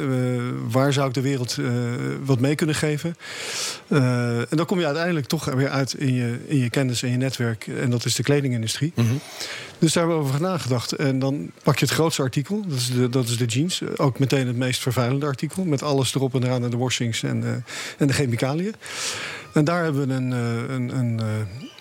waar 0.70 0.92
zou 0.92 1.08
ik 1.08 1.14
de 1.14 1.20
wereld 1.20 1.56
wat 2.24 2.40
mee 2.40 2.54
kunnen 2.54 2.74
geven? 2.74 3.16
en 3.88 4.46
dan 4.56 4.66
kom 4.66 4.78
je 4.78 4.84
uiteindelijk 4.84 5.26
toch 5.26 5.44
weer 5.44 5.68
uit 5.68 5.94
in 5.94 6.14
je, 6.14 6.38
in 6.46 6.58
je 6.58 6.70
kennis 6.70 7.02
en 7.02 7.10
je 7.10 7.16
netwerk. 7.16 7.66
En 7.66 7.90
dat 7.90 8.04
is 8.04 8.14
de 8.14 8.22
kledingindustrie. 8.22 8.92
Mm 8.94 9.06
-hmm. 9.06 9.20
Dus 9.78 9.92
daar 9.92 10.06
hebben 10.06 10.22
we 10.22 10.28
over 10.28 10.40
nagedacht. 10.40 10.92
En 10.92 11.18
dan 11.18 11.50
pak 11.62 11.78
je 11.78 11.84
het 11.84 11.94
grootste 11.94 12.22
artikel, 12.22 12.64
dat 12.66 12.76
is 12.76 12.90
de, 12.90 13.08
dat 13.08 13.28
is 13.28 13.36
de 13.36 13.44
jeans. 13.44 13.82
Ook 13.96 14.18
meteen 14.18 14.46
het 14.46 14.56
meest 14.56 14.80
vervuilende 14.80 15.26
artikel. 15.26 15.64
Met 15.64 15.82
alles 15.82 16.14
erop 16.14 16.34
en 16.34 16.44
eraan 16.44 16.64
en 16.64 16.70
de 16.70 16.76
washings 16.76 17.22
en, 17.22 17.64
en 17.98 18.06
de 18.06 18.12
chemicaliën. 18.12 18.74
En 19.52 19.64
daar 19.64 19.82
hebben 19.82 20.08
we 20.08 20.14
een, 20.14 20.30
een, 20.70 20.96
een, 20.98 21.20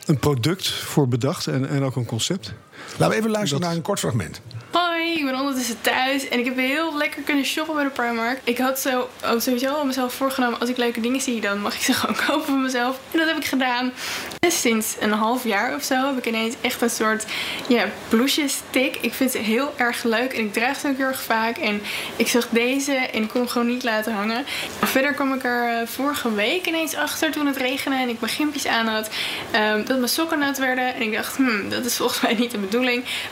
een 0.10 0.20
product 0.20 0.70
voor 0.70 1.08
bedacht 1.08 1.48
en, 1.48 1.70
en 1.70 1.84
ook 1.84 1.96
een 1.96 2.06
concept. 2.06 2.54
Laten 2.98 3.10
we 3.10 3.16
even 3.16 3.30
luisteren 3.30 3.60
dat... 3.60 3.70
naar 3.70 3.78
een 3.78 3.84
kort 3.84 4.00
fragment. 4.00 4.42
Hoi, 4.72 5.14
ik 5.14 5.26
ben 5.26 5.36
ondertussen 5.36 5.82
thuis 5.82 6.28
en 6.28 6.40
ik 6.40 6.46
heb 6.46 6.56
heel 6.56 6.98
lekker 6.98 7.22
kunnen 7.22 7.46
shoppen 7.46 7.76
bij 7.76 7.84
de 7.84 7.90
Primark. 7.90 8.40
Ik 8.44 8.58
had 8.58 8.80
zo 8.80 9.10
oh, 9.24 9.40
sowieso 9.40 9.74
al 9.74 9.86
mezelf 9.86 10.14
voorgenomen, 10.14 10.60
als 10.60 10.70
ik 10.70 10.78
leuke 10.78 11.02
dingen 11.02 11.22
zie, 11.22 11.42
dan 11.42 11.62
mag 11.62 11.76
ik 11.76 11.82
ze 11.82 11.94
gewoon 12.00 12.16
kopen 12.16 12.46
voor 12.46 12.58
mezelf. 12.58 13.00
En 13.12 13.18
dat 13.20 13.28
heb 13.28 13.38
ik 13.38 13.46
gedaan. 13.46 13.92
En 14.40 14.52
sinds 14.52 14.96
een 15.00 15.12
half 15.12 15.44
jaar 15.44 15.76
of 15.76 15.84
zo 15.84 16.06
heb 16.06 16.18
ik 16.18 16.26
ineens 16.26 16.56
echt 16.62 16.82
een 16.82 16.90
soort 16.90 17.26
ja, 17.68 17.86
blouseje-stick. 18.10 18.98
Ik 19.02 19.14
vind 19.14 19.32
ze 19.32 19.38
heel 19.38 19.74
erg 19.76 20.04
leuk 20.04 20.34
en 20.34 20.40
ik 20.40 20.54
draag 20.54 20.80
ze 20.80 20.88
ook 20.88 20.98
heel 20.98 21.06
erg 21.06 21.22
vaak. 21.22 21.58
En 21.58 21.82
ik 22.16 22.28
zag 22.28 22.48
deze 22.50 22.94
en 22.94 23.24
ik 23.24 23.30
kon 23.30 23.42
hem 23.42 23.50
gewoon 23.50 23.68
niet 23.68 23.84
laten 23.84 24.14
hangen. 24.14 24.46
Verder 24.84 25.14
kwam 25.14 25.34
ik 25.34 25.44
er 25.44 25.88
vorige 25.88 26.34
week 26.34 26.68
ineens 26.68 26.96
achter 26.96 27.32
toen 27.32 27.46
het 27.46 27.58
regende 27.58 27.98
en 27.98 28.10
ik 28.10 28.20
mijn 28.20 28.32
gimpjes 28.32 28.68
aan 28.68 28.88
had. 28.88 29.10
Um, 29.56 29.86
dat 29.86 29.98
mijn 29.98 30.10
sokken 30.10 30.40
nat 30.40 30.58
werden. 30.58 30.96
En 30.96 31.02
ik 31.02 31.14
dacht, 31.14 31.36
hmm, 31.36 31.70
dat 31.70 31.86
is 31.86 31.96
volgens 31.96 32.22
mij 32.22 32.34
niet 32.34 32.52
de 32.52 32.58
bedoeling. 32.58 32.69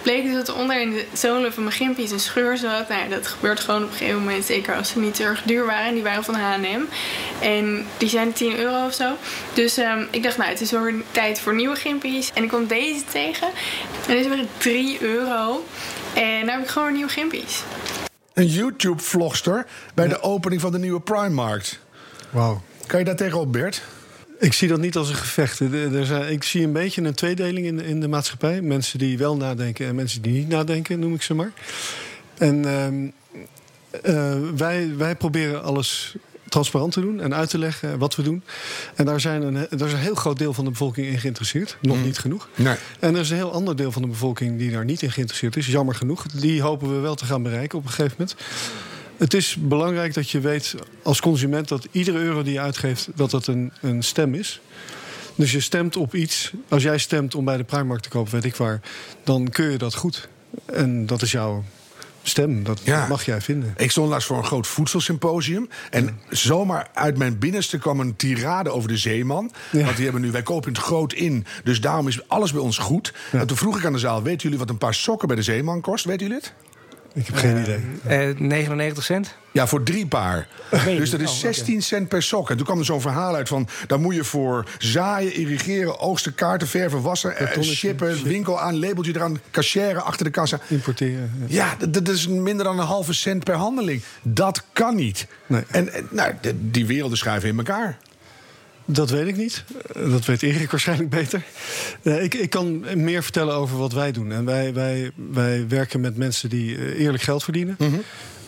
Bleek 0.01 0.24
dus 0.24 0.34
dat 0.34 0.48
er 0.48 0.56
onder 0.56 0.82
in 0.82 0.91
de 0.91 1.06
zolen 1.13 1.53
van 1.53 1.63
mijn 1.63 1.75
gimpjes 1.75 2.12
een 2.12 2.20
scheur 2.20 2.58
zat. 2.58 2.89
Nou 2.89 3.01
ja, 3.01 3.08
dat 3.15 3.27
gebeurt 3.27 3.60
gewoon 3.60 3.84
op 3.84 3.89
een 3.89 3.96
gegeven 3.96 4.20
moment. 4.20 4.46
Zeker 4.46 4.75
als 4.75 4.89
ze 4.89 5.00
niet 5.00 5.20
erg 5.20 5.44
duur 5.44 5.65
waren. 5.65 5.94
Die 5.94 6.03
waren 6.03 6.24
van 6.24 6.36
H&M. 6.36 6.82
En 7.41 7.86
die 7.98 8.10
zijn 8.10 8.34
10 8.34 8.60
euro 8.60 8.86
of 8.86 8.94
zo. 8.94 9.15
Dus 9.53 9.77
um, 9.77 10.08
ik 10.12 10.24
dacht, 10.24 10.38
nou, 10.38 10.50
het 10.50 10.62
is 10.62 10.72
weer 10.72 10.96
tijd 11.12 11.39
voor 11.39 11.56
nieuwe 11.56 11.75
gimpjes. 11.75 12.32
En 12.34 12.44
ik 12.44 12.50
kwam 12.50 12.67
deze 12.67 13.03
tegen. 13.12 13.48
En 14.08 14.15
deze 14.15 14.29
waren 14.29 14.48
3 14.58 15.01
euro. 15.01 15.65
En 16.13 16.46
nu 16.46 16.51
heb 16.51 16.62
ik 16.62 16.67
gewoon 16.67 16.94
nieuwe 16.94 17.10
gimpjes. 17.10 17.63
Een 18.34 18.48
YouTube-vlogster 18.48 19.65
bij 19.94 20.08
ja. 20.08 20.13
de 20.13 20.22
opening 20.22 20.62
van 20.62 20.72
de 20.72 20.79
nieuwe 20.79 21.01
Primark. 21.01 21.79
Wauw. 22.29 22.62
Kan 22.88 23.00
je 23.00 23.06
daar 23.06 23.15
tegenop, 23.15 23.51
Bert? 23.51 23.82
Ik 24.39 24.53
zie 24.53 24.67
dat 24.67 24.79
niet 24.79 24.96
als 24.96 25.10
een 25.10 25.15
gevecht. 25.15 25.60
Er 25.60 26.06
zijn, 26.06 26.32
ik 26.32 26.44
zie 26.44 26.63
een 26.63 26.72
beetje 26.72 27.01
een 27.01 27.13
tweedeling 27.13 27.65
in, 27.65 27.79
in 27.79 28.00
de 28.00 28.08
maatschappij. 28.08 28.62
Mensen 28.62 29.00
die 29.00 29.17
wel 29.17 29.38
nadenken 29.38 29.88
en 29.88 29.96
mensen 29.96 30.22
die 30.22 30.34
niet 30.34 30.48
nadenken, 30.48 31.00
noem 31.00 31.13
ik 31.13 31.22
ze 31.22 31.34
maar. 31.34 31.51
En 32.38 32.65
uh, 32.65 32.88
uh, 34.15 34.50
wij, 34.56 34.96
wij 34.98 35.15
proberen 35.15 35.63
alles 35.63 36.15
transparant 36.50 36.91
te 36.91 37.01
doen 37.01 37.22
en 37.22 37.34
uit 37.34 37.50
te 37.50 37.58
leggen 37.58 38.00
wat 38.00 38.15
we 38.15 38.22
doen. 38.22 38.44
En 38.96 39.06
daar, 39.06 39.20
zijn 39.20 39.41
een, 39.41 39.67
daar 39.69 39.88
is 39.88 39.93
een 39.93 40.00
heel 40.00 40.15
groot 40.15 40.38
deel 40.38 40.54
van 40.54 40.63
de 40.63 40.69
bevolking 40.69 41.08
in 41.08 41.19
geïnteresseerd. 41.19 41.78
Nog 41.82 41.97
mm. 41.97 42.04
niet 42.04 42.17
genoeg. 42.17 42.50
Nee. 42.56 42.76
En 43.00 43.13
er 43.13 43.21
is 43.21 43.30
een 43.30 43.36
heel 43.36 43.52
ander 43.52 43.76
deel 43.76 43.91
van 43.91 44.02
de 44.02 44.08
bevolking 44.08 44.58
die 44.58 44.71
daar 44.71 44.86
niet 44.86 45.02
in 45.02 45.12
geïnteresseerd 45.12 45.56
is. 45.56 45.67
Jammer 45.67 45.95
genoeg. 45.95 46.26
Die 46.28 46.62
hopen 46.62 46.95
we 46.95 47.00
wel 47.00 47.15
te 47.15 47.26
gaan 47.26 47.43
bereiken 47.43 47.78
op 47.78 47.84
een 47.84 47.91
gegeven 47.91 48.15
moment. 48.17 48.36
Het 49.17 49.34
is 49.34 49.56
belangrijk 49.60 50.13
dat 50.13 50.30
je 50.30 50.39
weet 50.39 50.75
als 51.03 51.21
consument 51.21 51.67
dat 51.67 51.88
iedere 51.91 52.17
euro 52.17 52.43
die 52.43 52.53
je 52.53 52.60
uitgeeft, 52.60 53.10
dat 53.15 53.32
dat 53.32 53.47
een, 53.47 53.71
een 53.82 54.03
stem 54.03 54.34
is. 54.34 54.62
Dus 55.36 55.51
je 55.51 55.60
stemt 55.60 55.95
op 55.97 56.15
iets. 56.15 56.51
Als 56.69 56.84
jij 56.84 56.97
stemt 56.97 57.36
om 57.36 57.45
bij 57.45 57.58
de 57.58 57.63
Primark 57.63 58.01
te 58.01 58.10
kopen, 58.10 58.32
weet 58.32 58.43
ik 58.43 58.56
waar, 58.56 58.80
dan 59.23 59.49
kun 59.49 59.71
je 59.71 59.77
dat 59.77 59.95
goed. 59.95 60.27
En 60.65 61.06
dat 61.06 61.21
is 61.21 61.32
jouw 61.32 61.63
stem. 62.23 62.63
Dat 62.63 62.82
Ja. 62.84 63.08
mag 63.08 63.25
jij 63.25 63.41
vinden. 63.41 63.73
Ik 63.77 63.91
stond 63.91 64.10
laatst 64.10 64.27
voor 64.27 64.38
een 64.38 64.45
groot 64.45 64.67
voedselsymposium. 64.67 65.69
En 65.89 66.19
zomaar 66.30 66.88
uit 66.93 67.17
mijn 67.17 67.39
binnenste 67.39 67.77
kwam 67.77 67.99
een 67.99 68.15
tirade 68.15 68.69
over 68.69 68.89
de 68.89 68.97
zeeman. 68.97 69.51
Ja. 69.71 69.84
Want 69.84 69.95
die 69.95 70.03
hebben 70.03 70.21
nu, 70.21 70.32
wij 70.32 70.43
kopen 70.43 70.69
het 70.73 70.82
groot 70.82 71.13
in. 71.13 71.45
Dus 71.63 71.82
daarom 71.82 72.08
is 72.08 72.27
alles 72.30 72.51
bij 72.51 72.62
ons 72.62 72.77
goed. 72.77 73.13
En 73.32 73.47
toen 73.47 73.58
vroeg 73.58 73.77
ik 73.77 73.86
aan 73.86 73.93
de 73.93 73.99
zaal: 73.99 74.23
weten 74.23 74.41
jullie 74.41 74.58
wat 74.60 74.69
een 74.69 74.77
paar 74.77 74.93
sokken 74.93 75.27
bij 75.27 75.38
de 75.38 75.43
zeeman 75.43 75.82
kost? 75.82 76.06
Weten 76.06 76.27
jullie 76.27 76.41
het? 76.43 76.53
Ik 77.17 77.25
heb 77.27 77.36
geen 77.36 77.58
idee. 77.62 77.80
Eh, 78.30 78.38
99 78.39 79.03
cent? 79.03 79.36
Ja, 79.51 79.67
voor 79.67 79.84
drie 79.84 80.08
paar. 80.08 80.47
Dus 80.86 81.10
dat 81.10 81.19
is 81.19 81.30
Oh, 81.30 81.38
oké. 81.38 81.53
16 81.53 81.82
cent 81.82 82.08
per 82.08 82.23
sok. 82.23 82.49
En 82.49 82.58
toen 82.58 82.65
kwam 82.65 82.80
er 82.80 82.86
zo'n 82.86 83.01
verhaal 83.01 83.36
uit 83.36 83.47
van... 83.47 83.67
daar 83.88 83.99
moet 83.99 84.15
je 84.15 84.23
voor 84.23 84.65
zaaien, 84.77 85.34
irrigeren, 85.34 85.99
oogsten, 85.99 86.36
kaarten, 86.36 86.67
verven, 86.67 87.01
wassen... 87.01 87.38
eh, 87.38 87.62
shippen, 87.62 88.15
ship. 88.15 88.25
winkel 88.25 88.60
aan, 88.60 88.80
labeltje 88.80 89.15
eraan... 89.15 89.39
cachère 89.51 90.01
achter 90.01 90.25
de 90.25 90.32
kassa. 90.32 90.60
Importeren. 90.67 91.32
ja. 91.47 91.65
Ja, 91.65 91.75
dat, 91.88 92.06
dat 92.06 92.15
is 92.15 92.27
minder 92.27 92.65
dan 92.65 92.80
een 92.80 92.86
halve 92.86 93.13
cent 93.13 93.43
per 93.43 93.56
handeling. 93.56 94.01
Dat 94.21 94.63
kan 94.73 94.95
niet. 94.95 95.27
Nee. 95.45 95.63
En, 95.67 95.93
en, 95.93 96.08
nou, 96.12 96.34
die 96.56 96.86
werelden 96.86 97.17
schuiven 97.17 97.49
in 97.49 97.58
elkaar. 97.58 97.97
Dat 98.89 99.10
weet 99.10 99.28
ik 99.28 99.38
niet. 99.38 99.63
Eh, 99.95 100.12
Dat 100.12 100.26
weet 100.26 100.43
Erik 100.43 100.71
waarschijnlijk 100.76 101.10
beter. 101.10 101.43
Eh, 102.02 102.23
ik, 102.23 102.34
ik 102.34 102.50
kan 102.50 102.86
meer 103.04 103.23
vertellen 103.23 103.56
over 103.56 103.78
wat 103.78 103.93
wij 103.93 104.12
doen. 104.12 104.32
En 104.32 104.45
wij, 104.45 104.73
wij, 104.73 105.12
wij 105.32 105.67
werken 105.67 106.02
met 106.02 106.17
mensen 106.17 106.50
die 106.50 106.78
eh, 106.78 107.00
eerlijk 107.00 107.23
geld 107.23 107.43
verdienen. 107.43 107.76
Mhm. 107.80 107.97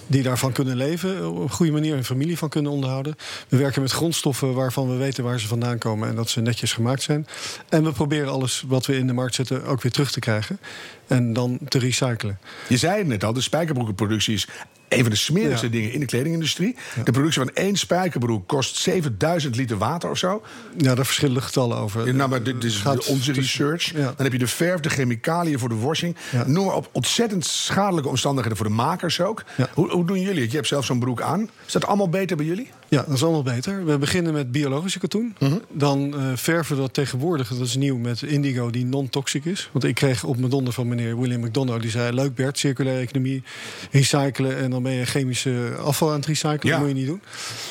Die 0.08 0.24
daarvan 0.24 0.52
kunnen 0.52 0.76
leven, 0.76 1.30
op 1.30 1.38
een 1.40 1.50
goede 1.50 1.72
manier 1.72 1.96
een 1.96 2.06
familie 2.06 2.38
van 2.38 2.50
kunnen 2.50 2.72
onderhouden. 2.72 3.16
We 3.48 3.58
werken 3.58 3.82
met 3.82 3.92
grondstoffen 3.92 4.54
waarvan 4.54 4.90
we 4.90 4.96
weten 4.96 5.24
waar 5.24 5.40
ze 5.40 5.48
vandaan 5.48 5.78
komen 5.78 6.10
en 6.10 6.16
dat 6.16 6.30
ze 6.30 6.42
netjes 6.42 6.74
gemaakt 6.74 7.02
zijn. 7.02 7.28
En 7.70 7.84
we 7.84 7.92
proberen 7.92 8.32
alles 8.32 8.64
wat 8.68 8.86
we 8.86 8.98
in 8.98 9.08
de 9.08 9.14
markt 9.14 9.36
zetten 9.36 9.66
ook 9.66 9.82
weer 9.82 9.92
terug 9.92 10.12
te 10.12 10.20
krijgen. 10.20 10.60
En 11.08 11.34
dan 11.34 11.60
te 11.68 11.80
recyclen. 11.80 12.40
Je 12.68 12.78
zei 12.78 12.98
het 12.98 13.08
net 13.08 13.24
al, 13.24 13.34
de 13.34 13.42
spijkerbroekenproductie 13.42 14.34
is 14.34 14.48
een 14.90 15.02
van 15.02 15.10
de 15.10 15.16
smerigste 15.16 15.66
Ja. 15.66 15.72
dingen 15.72 15.92
in 15.94 16.00
de 16.00 16.06
kledingindustrie. 16.06 16.76
De 17.04 17.12
productie 17.12 17.42
van 17.42 17.52
één 17.54 17.76
spijkerbroek 17.76 18.48
kost 18.48 18.76
7000 18.76 19.56
liter 19.56 19.78
water 19.78 20.10
of 20.10 20.18
zo. 20.18 20.42
Ja, 20.78 20.96
daar 20.96 21.06
verschillen 21.06 21.36
de 21.36 21.42
getallen 21.42 21.78
over. 21.78 22.06
Ja, 22.08 22.14
nou, 22.14 22.30
maar 22.30 22.44
dit 22.44 22.64
is 22.64 22.78
Gaat 22.78 23.06
onze 23.06 23.32
research. 23.32 23.92
Dan 23.92 24.14
heb 24.18 24.32
je 24.32 24.38
de 24.38 24.48
verf, 24.48 24.80
de 24.80 24.90
chemicaliën 24.90 25.60
voor 25.60 25.70
de 25.70 25.76
washing. 25.76 26.16
Noem 26.46 26.66
maar 26.66 26.76
op 26.76 26.90
ontzettend 26.92 27.46
schadelijke 27.46 28.10
omstandigheden 28.10 28.58
voor 28.58 28.68
de 28.68 28.74
makers 28.74 29.22
ook. 29.22 29.44
Hoe, 29.74 29.90
hoe 29.92 30.06
doen 30.06 30.20
jullie 30.22 30.42
het? 30.42 30.50
Je 30.50 30.56
hebt 30.56 30.68
zelf 30.70 30.86
zo'n 30.86 31.00
broek 31.00 31.22
aan. 31.22 31.50
Is 31.66 31.72
dat 31.72 31.86
allemaal 31.86 32.10
beter 32.10 32.38
bij 32.38 32.46
jullie? 32.46 32.70
Ja, 32.90 33.04
dat 33.04 33.16
is 33.16 33.24
allemaal 33.24 33.44
beter. 33.44 33.86
We 33.86 33.98
beginnen 33.98 34.34
met 34.34 34.52
biologische 34.52 35.00
katoen. 35.00 35.36
Mhm. 35.40 35.58
Dan 35.72 36.16
eh, 36.16 36.32
verven 36.36 36.76
we 36.76 36.82
dat 36.82 36.94
tegenwoordig, 36.94 37.48
dat 37.48 37.68
is 37.68 37.76
nieuw, 37.76 37.98
met 37.98 38.22
indigo 38.22 38.70
die 38.70 38.86
non-toxic 38.86 39.46
is. 39.46 39.70
Want 39.72 39.84
ik 39.84 39.96
kreeg 39.96 40.24
op 40.24 40.38
mijn 40.38 40.50
donder 40.50 40.74
van 40.74 40.88
meneer 40.88 41.20
William 41.20 41.42
McDonough. 41.42 41.82
Die 41.82 41.92
zei, 41.92 42.14
leuk 42.14 42.36
Bert, 42.36 42.58
circulaire 42.58 43.02
economie, 43.02 43.44
recyclen... 43.92 44.58
en 44.58 44.70
dan 44.70 44.84
ben 44.84 44.92
je 44.92 45.06
chemische 45.06 45.76
afval 45.84 46.10
aan 46.10 46.16
het 46.16 46.26
recyclen. 46.26 46.60
Ja. 46.64 46.70
Dat 46.70 46.80
moet 46.80 46.88
je 46.88 46.96
niet 46.96 47.08
doen. 47.08 47.22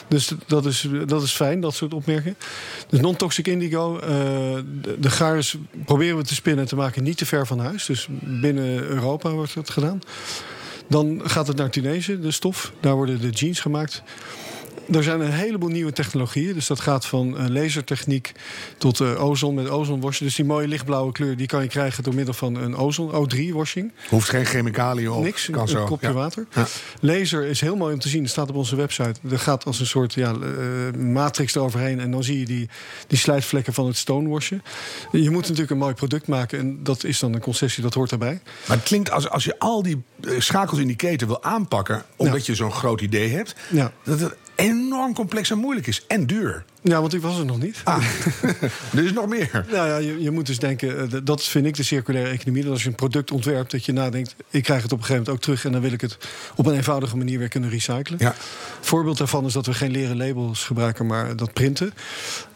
Dus 0.09 0.33
dat 0.47 0.67
is, 0.67 0.89
dat 1.07 1.23
is 1.23 1.33
fijn, 1.33 1.61
dat 1.61 1.75
soort 1.75 1.95
opmerkingen. 1.95 2.37
Dus 2.89 3.01
non-toxic 3.01 3.47
indigo. 3.47 3.99
eh, 3.99 4.09
de, 4.09 4.97
de 5.01 5.11
gaars 5.11 5.57
proberen 5.85 6.17
we 6.17 6.25
te 6.25 6.35
spinnen 6.35 6.63
en 6.63 6.69
te 6.69 6.77
maken 6.77 7.03
niet 7.03 7.17
te 7.19 7.27
ver 7.27 7.47
van 7.47 7.59
huis. 7.59 7.87
Dus 7.87 8.09
binnen 8.21 8.83
Europa 8.83 9.31
wordt 9.31 9.55
dat 9.55 9.71
gedaan. 9.71 10.01
Dan 10.89 11.21
gaat 11.25 11.47
het 11.47 11.57
naar 11.57 11.71
Tunesië, 11.71 12.21
de 12.21 12.31
stof. 12.31 12.73
Daar 12.81 12.95
worden 12.95 13.21
de 13.21 13.31
jeans 13.31 13.61
gemaakt. 13.61 14.03
Er 14.93 15.03
zijn 15.03 15.21
een 15.21 15.33
heleboel 15.33 15.69
nieuwe 15.69 15.93
technologieën. 15.93 16.55
Dus 16.55 16.67
dat 16.67 16.81
gaat 16.81 17.07
van 17.07 17.41
uh, 17.41 17.49
lasertechniek 17.49 18.33
tot 18.79 19.01
uh, 19.01 19.25
ozon 19.25 19.55
met 19.55 19.69
ozonwashing. 19.69 20.25
Dus 20.25 20.37
die 20.37 20.45
mooie 20.45 20.69
lichtblauwe 20.69 21.13
kleur 21.13 21.37
die 21.37 21.47
kan 21.47 21.63
je 21.63 21.69
krijgen 21.69 22.05
door 22.05 22.15
middel 22.15 22.35
van 22.35 22.55
een 22.55 22.77
ozon 22.77 23.11
O3-washing. 23.11 23.93
Hoeft 24.09 24.29
geen 24.29 24.45
chemicaliën 24.45 25.11
op. 25.11 25.23
Niks, 25.23 25.49
kan 25.51 25.63
een, 25.63 25.69
zo. 25.69 25.85
kopje 25.85 26.07
ja. 26.07 26.13
water. 26.13 26.47
Ja. 26.55 26.67
Laser 27.01 27.45
is 27.45 27.61
heel 27.61 27.77
mooi 27.77 27.95
om 27.95 28.01
te 28.01 28.09
zien. 28.09 28.23
Het 28.23 28.31
staat 28.31 28.49
op 28.49 28.55
onze 28.55 28.77
website. 28.77 29.21
Er 29.31 29.39
gaat 29.39 29.65
als 29.65 29.81
een 29.81 29.87
soort 29.87 30.15
ja, 30.15 30.33
uh, 30.33 31.01
matrix 31.01 31.55
eroverheen. 31.55 32.01
En 32.01 32.11
dan 32.11 32.25
zie 32.25 32.39
je 32.39 32.45
die, 32.45 32.69
die 33.07 33.19
slijtvlekken 33.19 33.73
van 33.73 33.87
het 33.87 33.97
stonewashen. 33.97 34.63
Je 35.13 35.31
moet 35.31 35.43
natuurlijk 35.43 35.71
een 35.71 35.79
mooi 35.79 35.95
product 35.95 36.27
maken. 36.27 36.59
En 36.59 36.83
dat 36.83 37.05
is 37.05 37.19
dan 37.19 37.35
een 37.35 37.41
concessie, 37.41 37.83
dat 37.83 37.95
hoort 37.95 38.11
daarbij. 38.11 38.41
Maar 38.67 38.77
het 38.77 38.87
klinkt 38.87 39.11
als, 39.11 39.29
als 39.29 39.45
je 39.45 39.59
al 39.59 39.83
die 39.83 40.03
schakels 40.39 40.81
in 40.81 40.87
die 40.87 40.97
keten 40.97 41.27
wil 41.27 41.43
aanpakken... 41.43 42.05
omdat 42.17 42.47
je 42.47 42.55
zo'n 42.55 42.73
groot 42.73 43.01
idee 43.01 43.29
hebt... 43.29 43.55
Ja. 43.71 43.93
dat 44.05 44.35
enorm 44.59 45.15
complex 45.15 45.51
en 45.51 45.59
moeilijk 45.59 45.87
is. 45.87 46.07
En 46.07 46.27
duur. 46.27 46.65
Ja, 46.89 47.01
want 47.01 47.15
ik 47.15 47.21
was 47.21 47.39
er 47.39 47.45
nog 47.45 47.61
niet. 47.61 47.81
Ah, 47.85 48.05
er 48.97 49.05
is 49.05 49.13
nog 49.13 49.29
meer. 49.29 49.65
Nou 49.71 49.89
ja, 49.89 49.97
je, 49.97 50.23
je 50.23 50.31
moet 50.31 50.47
dus 50.47 50.59
denken, 50.59 51.25
dat 51.25 51.43
vind 51.43 51.67
ik 51.67 51.77
de 51.77 51.83
circulaire 51.83 52.31
economie. 52.31 52.63
Dat 52.63 52.73
als 52.73 52.83
je 52.83 52.89
een 52.89 52.95
product 52.95 53.31
ontwerpt, 53.31 53.71
dat 53.71 53.85
je 53.85 53.93
nadenkt... 53.93 54.35
ik 54.51 54.63
krijg 54.63 54.83
het 54.83 54.93
op 54.93 54.99
een 54.99 55.05
gegeven 55.05 55.25
moment 55.25 55.29
ook 55.29 55.41
terug... 55.43 55.65
en 55.65 55.73
dan 55.73 55.81
wil 55.81 55.93
ik 55.93 56.01
het 56.01 56.19
op 56.55 56.67
een 56.67 56.75
eenvoudige 56.75 57.17
manier 57.17 57.39
weer 57.39 57.49
kunnen 57.49 57.71
recyclen. 57.71 58.19
Ja. 58.19 58.35
Voorbeeld 58.81 59.19
daarvan 59.19 59.45
is 59.45 59.53
dat 59.53 59.67
we 59.67 59.75
geen 59.75 59.91
leren 59.91 60.17
labels 60.17 60.65
gebruiken, 60.65 61.07
maar 61.07 61.37
dat 61.37 61.53
printen. 61.53 61.93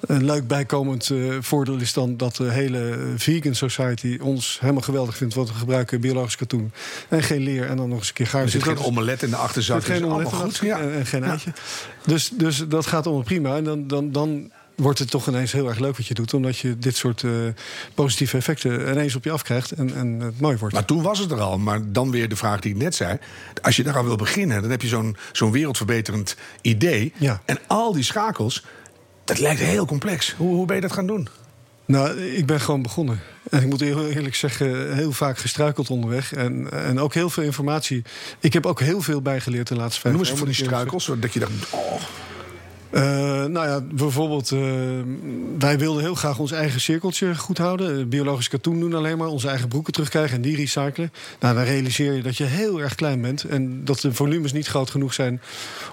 Een 0.01 0.25
leuk 0.25 0.47
bijkomend 0.47 1.09
uh, 1.09 1.37
voordeel 1.41 1.77
is 1.77 1.93
dan 1.93 2.17
dat 2.17 2.37
de 2.37 2.51
hele 2.51 2.99
vegan 3.17 3.55
society... 3.55 4.19
ons 4.21 4.59
helemaal 4.61 4.83
geweldig 4.83 5.17
vindt, 5.17 5.35
want 5.35 5.49
we 5.49 5.55
gebruiken 5.55 6.01
biologisch 6.01 6.37
katoen. 6.37 6.73
En 7.09 7.23
geen 7.23 7.43
leer 7.43 7.69
en 7.69 7.77
dan 7.77 7.89
nog 7.89 7.99
eens 7.99 8.09
een 8.09 8.15
keer 8.15 8.27
gaar. 8.27 8.43
Er 8.43 8.49
zit 8.49 8.63
geen 8.63 8.79
omelet 8.79 9.23
in 9.23 9.31
de 9.31 9.37
achterzak. 9.37 9.77
Er 9.77 9.95
geen 9.95 10.07
omelet 10.07 10.33
goed. 10.33 10.57
Ja. 10.57 10.79
En, 10.79 10.93
en, 10.93 11.07
geen 11.07 11.25
eitje. 11.25 11.53
Dus, 12.07 12.31
dus 12.35 12.65
dat 12.69 12.87
gaat 12.87 13.07
allemaal 13.07 13.25
prima. 13.25 13.57
En 13.57 13.65
dan, 13.65 13.87
dan, 13.87 14.13
dan 14.13 14.22
wordt 14.75 14.99
het 14.99 15.11
toch 15.11 15.29
ineens 15.29 15.53
heel 15.53 15.69
erg 15.69 15.79
leuk 15.79 15.97
wat 15.97 16.07
je 16.07 16.15
doet. 16.15 16.35
Omdat 16.35 16.59
je 16.59 16.79
dit 16.79 16.97
soort 16.97 17.23
uh, 17.23 17.33
positieve 17.95 18.37
effecten 18.37 18.91
ineens 18.91 19.15
op 19.15 19.25
je 19.25 19.31
afkrijgt 19.31 19.71
en, 19.71 19.95
en 19.95 20.21
het 20.21 20.41
mooi 20.41 20.57
wordt. 20.57 20.75
Maar 20.75 20.85
toen 20.85 21.03
was 21.03 21.19
het 21.19 21.31
er 21.31 21.41
al. 21.41 21.59
Maar 21.59 21.93
dan 21.93 22.11
weer 22.11 22.29
de 22.29 22.37
vraag 22.37 22.61
die 22.61 22.75
ik 22.75 22.81
net 22.81 22.95
zei. 22.95 23.19
Als 23.63 23.77
je 23.77 23.83
daar 23.83 23.97
al 23.97 24.05
wil 24.05 24.17
beginnen, 24.17 24.63
dan 24.63 24.71
heb 24.71 24.83
je 24.83 24.89
zo'n 24.89 25.17
zo'n 25.33 25.53
wereldverbeterend 25.53 26.37
idee. 26.61 27.13
Ja. 27.17 27.43
En 27.45 27.59
al 27.67 27.93
die 27.93 28.05
schakels, 28.05 28.65
dat 29.25 29.39
lijkt 29.39 29.61
heel 29.61 29.87
complex. 29.87 30.35
Hoe, 30.37 30.55
hoe 30.55 30.67
ben 30.67 30.77
je 30.77 30.83
dat 30.83 30.93
gaan 30.93 31.07
doen? 31.07 31.29
Nou, 31.85 32.21
ik 32.21 32.47
ben 32.47 32.61
gewoon 32.61 32.83
begonnen. 32.83 33.21
En 33.51 33.63
ik 33.63 33.69
moet 33.69 33.81
eerlijk 33.81 34.35
zeggen, 34.35 34.95
heel 34.95 35.13
vaak 35.13 35.39
gestruikeld 35.39 35.91
onderweg. 35.91 36.33
En, 36.33 36.71
en 36.71 37.01
ook 37.01 37.15
heel 37.15 37.31
veel 37.31 37.43
informatie. 37.43 38.03
Ik 38.41 38.53
heb 38.53 38.67
ook 38.67 38.81
heel 38.81 39.01
veel 39.01 39.23
bijgeleerd 39.23 39.69
de 39.69 39.75
laatste 39.75 40.01
vijf 40.01 40.15
jaar. 40.15 40.23
Noem 40.23 40.31
eens 40.31 40.39
van 40.39 40.47
die 40.47 40.67
struikels, 40.67 41.11
dat 41.21 41.33
je 41.33 41.41
dacht... 41.41 41.53
Oh. 41.71 42.01
Uh, 42.93 43.01
nou 43.45 43.67
ja, 43.67 43.81
bijvoorbeeld, 43.81 44.51
uh, 44.51 44.61
wij 45.59 45.79
wilden 45.79 46.03
heel 46.03 46.15
graag 46.15 46.39
ons 46.39 46.53
eigen 46.53 46.81
cirkeltje 46.81 47.37
goed 47.37 47.59
houden. 47.59 48.09
Biologisch 48.09 48.49
katoen 48.49 48.81
doen 48.81 48.95
alleen 48.95 49.19
maar, 49.19 49.27
onze 49.27 49.49
eigen 49.49 49.69
broeken 49.69 49.93
terugkrijgen 49.93 50.37
en 50.37 50.43
die 50.43 50.57
recyclen. 50.57 51.13
Nou, 51.41 51.55
dan 51.55 51.65
realiseer 51.65 52.13
je 52.13 52.23
dat 52.23 52.37
je 52.37 52.45
heel 52.45 52.81
erg 52.81 52.95
klein 52.95 53.21
bent 53.21 53.45
en 53.45 53.85
dat 53.85 54.01
de 54.01 54.15
volumes 54.15 54.53
niet 54.53 54.67
groot 54.67 54.91
genoeg 54.91 55.15
zijn 55.15 55.41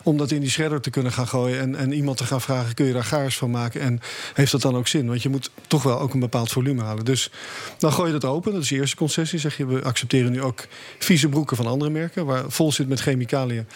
om 0.04 0.18
dat 0.18 0.32
in 0.32 0.40
die 0.40 0.50
shredder 0.50 0.82
te 0.82 0.90
kunnen 0.90 1.12
gaan 1.12 1.28
gooien 1.28 1.60
en, 1.60 1.76
en 1.76 1.92
iemand 1.92 2.18
te 2.18 2.24
gaan 2.24 2.42
vragen: 2.42 2.74
kun 2.74 2.86
je 2.86 2.94
daar 2.94 3.04
gaars 3.04 3.38
van 3.38 3.52
maken? 3.52 3.82
En 3.82 4.00
heeft 4.34 4.52
dat 4.52 4.62
dan 4.62 4.76
ook 4.76 4.88
zin? 4.88 5.08
Want 5.08 5.22
je 5.22 5.30
moet 5.30 5.52
toch 5.68 5.84
wel 5.84 6.00
ook 6.00 6.14
een 6.14 6.20
bepaald 6.20 6.52
volume 6.52 6.84
halen. 6.84 7.06
Dus 7.06 7.32
dan 7.78 7.92
gooi 7.92 8.14
je 8.14 8.20
dat 8.20 8.32
open, 8.32 8.52
dat 8.52 8.62
is 8.62 8.70
de 8.70 8.76
eerste 8.76 8.96
concessie. 8.96 9.40
Zeg 9.40 9.58
je, 9.58 9.66
we 9.66 9.84
accepteren 9.84 10.32
nu 10.32 10.42
ook 10.42 10.68
vieze 11.00 11.30
broeken 11.30 11.58
van 11.58 11.68
andere 11.68 11.92
merken, 11.92 12.26
waar 12.26 12.44
vol 12.48 12.72
zit 12.72 12.88
met 12.88 13.00
chemicaliën. 13.00 13.68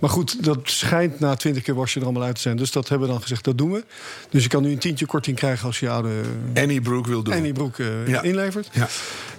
Maar 0.00 0.10
goed, 0.10 0.44
dat 0.44 0.58
schijnt 0.64 1.20
na 1.20 1.34
twintig 1.34 1.62
keer 1.62 1.74
wasje 1.74 1.98
er 1.98 2.04
allemaal 2.04 2.22
uit 2.22 2.34
te 2.34 2.40
zijn. 2.40 2.55
Dus 2.56 2.70
dat 2.70 2.88
hebben 2.88 3.06
we 3.06 3.12
dan 3.12 3.22
gezegd, 3.22 3.44
dat 3.44 3.58
doen 3.58 3.72
we. 3.72 3.84
Dus 4.30 4.42
je 4.42 4.48
kan 4.48 4.62
nu 4.62 4.70
een 4.70 4.78
tientje 4.78 5.06
korting 5.06 5.36
krijgen 5.36 5.66
als 5.66 5.80
je 5.80 5.88
oude... 5.88 6.20
Any 6.54 6.80
broek 6.80 7.06
wil 7.06 7.22
doen. 7.22 7.34
Any 7.34 7.52
broek 7.52 7.78
uh, 7.78 8.08
ja. 8.08 8.22
inlevert. 8.22 8.68
Ja. 8.72 8.88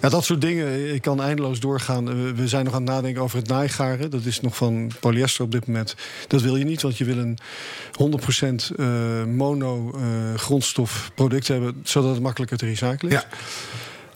ja, 0.00 0.08
dat 0.08 0.24
soort 0.24 0.40
dingen. 0.40 0.94
Ik 0.94 1.02
kan 1.02 1.22
eindeloos 1.22 1.60
doorgaan. 1.60 2.34
We 2.34 2.48
zijn 2.48 2.64
nog 2.64 2.74
aan 2.74 2.82
het 2.82 2.90
nadenken 2.90 3.22
over 3.22 3.38
het 3.38 3.48
naaigaren. 3.48 4.10
Dat 4.10 4.24
is 4.24 4.40
nog 4.40 4.56
van 4.56 4.90
polyester 5.00 5.44
op 5.44 5.52
dit 5.52 5.66
moment. 5.66 5.94
Dat 6.26 6.42
wil 6.42 6.56
je 6.56 6.64
niet, 6.64 6.82
want 6.82 6.98
je 6.98 7.04
wil 7.04 7.18
een 7.18 7.38
100% 8.72 8.76
uh, 8.76 9.24
mono 9.24 9.92
uh, 9.94 10.34
grondstof 10.34 11.10
product 11.14 11.48
hebben... 11.48 11.80
zodat 11.82 12.10
het 12.10 12.22
makkelijker 12.22 12.58
te 12.58 12.66
recyclen 12.66 13.12
is. 13.12 13.20
Ja. 13.20 13.28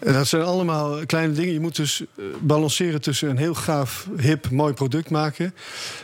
Dat 0.04 0.26
zijn 0.26 0.42
allemaal 0.42 1.06
kleine 1.06 1.32
dingen. 1.32 1.52
Je 1.52 1.60
moet 1.60 1.76
dus 1.76 2.04
balanceren 2.40 3.00
tussen 3.00 3.30
een 3.30 3.36
heel 3.36 3.54
gaaf, 3.54 4.08
hip, 4.16 4.50
mooi 4.50 4.72
product 4.72 5.10
maken... 5.10 5.54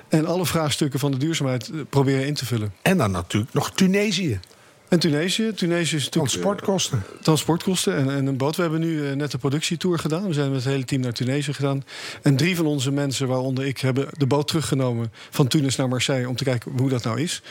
en 0.08 0.26
alle 0.26 0.46
vraagstukken 0.46 1.00
van 1.00 1.10
de 1.10 1.16
duurzaamheid 1.16 1.70
proberen 1.90 2.26
in 2.26 2.34
te 2.34 2.46
vullen. 2.46 2.72
En 2.82 2.98
dan 2.98 3.10
natuurlijk 3.10 3.54
nog 3.54 3.70
Tunesië. 3.70 4.40
En 4.88 4.98
Tunesië. 4.98 5.52
Tunesië 5.54 5.96
is 5.96 6.04
natuurlijk... 6.04 6.32
Transportkosten. 6.32 7.02
Uh, 7.12 7.22
transportkosten 7.22 7.96
en, 7.96 8.10
en, 8.10 8.26
een 8.26 8.36
boot. 8.36 8.56
We 8.56 8.62
hebben 8.62 8.80
nu 8.80 8.92
uh, 8.92 9.12
net 9.12 9.30
de 9.30 9.38
productietour 9.38 9.98
gedaan. 9.98 10.26
We 10.26 10.32
zijn 10.32 10.50
met 10.50 10.64
het 10.64 10.72
hele 10.72 10.84
team 10.84 11.00
naar 11.00 11.12
Tunesië 11.12 11.52
gedaan. 11.52 11.84
En 12.22 12.36
drie 12.36 12.56
van 12.56 12.66
onze 12.66 12.90
mensen, 12.90 13.28
waaronder 13.28 13.66
ik, 13.66 13.78
hebben 13.78 14.08
de 14.16 14.26
boot 14.26 14.48
teruggenomen... 14.48 15.12
van 15.30 15.48
Tunis 15.48 15.76
naar 15.76 15.88
Marseille 15.88 16.28
om 16.28 16.36
te 16.36 16.44
kijken 16.44 16.72
hoe 16.76 16.88
dat 16.88 17.04
nou 17.04 17.20
is. 17.20 17.42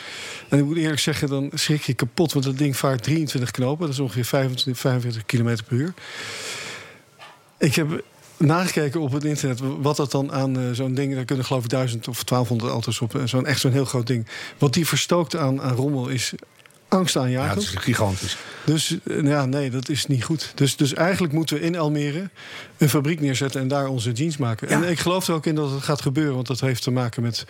En 0.49 0.57
ik 0.57 0.65
moet 0.65 0.77
eerlijk 0.77 0.99
zeggen, 0.99 1.27
dan 1.27 1.51
schrik 1.53 1.81
je 1.81 1.93
kapot. 1.93 2.33
Want 2.33 2.45
dat 2.45 2.57
ding 2.57 2.77
vaart 2.77 3.03
23 3.03 3.51
knopen. 3.51 3.85
Dat 3.85 3.93
is 3.93 3.99
ongeveer 3.99 4.25
25, 4.25 4.81
45 4.81 5.25
km 5.25 5.57
per 5.67 5.77
uur. 5.77 5.93
Ik 7.57 7.75
heb 7.75 8.03
nagekeken 8.37 9.01
op 9.01 9.11
het 9.11 9.23
internet 9.23 9.59
wat 9.81 9.95
dat 9.95 10.11
dan 10.11 10.31
aan 10.31 10.59
uh, 10.59 10.71
zo'n 10.71 10.93
ding... 10.93 11.15
daar 11.15 11.25
kunnen 11.25 11.45
geloof 11.45 11.63
ik 11.63 11.69
1000 11.69 12.07
of 12.07 12.23
1200 12.23 12.71
auto's 12.71 13.01
op. 13.01 13.21
Zo'n 13.25 13.45
echt 13.45 13.59
zo'n 13.59 13.71
heel 13.71 13.85
groot 13.85 14.07
ding. 14.07 14.27
Wat 14.57 14.73
die 14.73 14.87
verstookt 14.87 15.35
aan, 15.35 15.61
aan 15.61 15.75
rommel 15.75 16.07
is 16.07 16.33
angstaanjagend. 16.87 17.63
Ja, 17.63 17.69
dat 17.69 17.79
is 17.79 17.83
gigantisch. 17.83 18.37
Dus 18.65 18.97
ja, 19.23 19.45
nee, 19.45 19.69
dat 19.69 19.89
is 19.89 20.05
niet 20.05 20.23
goed. 20.23 20.51
Dus, 20.55 20.75
dus 20.75 20.93
eigenlijk 20.93 21.33
moeten 21.33 21.55
we 21.55 21.61
in 21.61 21.77
Almere 21.77 22.29
een 22.77 22.89
fabriek 22.89 23.19
neerzetten 23.19 23.61
en 23.61 23.67
daar 23.67 23.87
onze 23.87 24.11
jeans 24.11 24.37
maken. 24.37 24.69
Ja. 24.69 24.75
En 24.75 24.89
ik 24.89 24.99
geloof 24.99 25.27
er 25.27 25.33
ook 25.33 25.45
in 25.45 25.55
dat 25.55 25.71
het 25.71 25.83
gaat 25.83 26.01
gebeuren, 26.01 26.33
want 26.33 26.47
dat 26.47 26.59
heeft 26.59 26.83
te 26.83 26.91
maken 26.91 27.23
met 27.23 27.45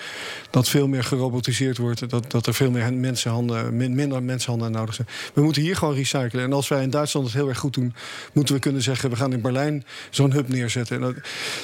dat 0.49 0.69
veel 0.69 0.87
meer 0.87 1.03
gerobotiseerd 1.03 1.77
wordt, 1.77 2.09
dat, 2.09 2.31
dat 2.31 2.47
er 2.47 2.53
veel 2.53 2.71
meer 2.71 2.93
mensenhanden, 2.93 3.77
min, 3.77 3.95
minder 3.95 4.23
mensenhanden 4.23 4.71
nodig 4.71 4.95
zijn. 4.95 5.07
We 5.33 5.41
moeten 5.41 5.61
hier 5.61 5.75
gewoon 5.75 5.93
recyclen. 5.93 6.43
En 6.43 6.53
als 6.53 6.67
wij 6.67 6.83
in 6.83 6.89
Duitsland 6.89 7.25
het 7.25 7.35
heel 7.35 7.47
erg 7.47 7.57
goed 7.57 7.73
doen, 7.73 7.93
moeten 8.33 8.55
we 8.55 8.61
kunnen 8.61 8.81
zeggen: 8.81 9.09
we 9.09 9.15
gaan 9.15 9.33
in 9.33 9.41
Berlijn 9.41 9.85
zo'n 10.09 10.31
hub 10.31 10.47
neerzetten. 10.47 11.01
Dat, 11.01 11.15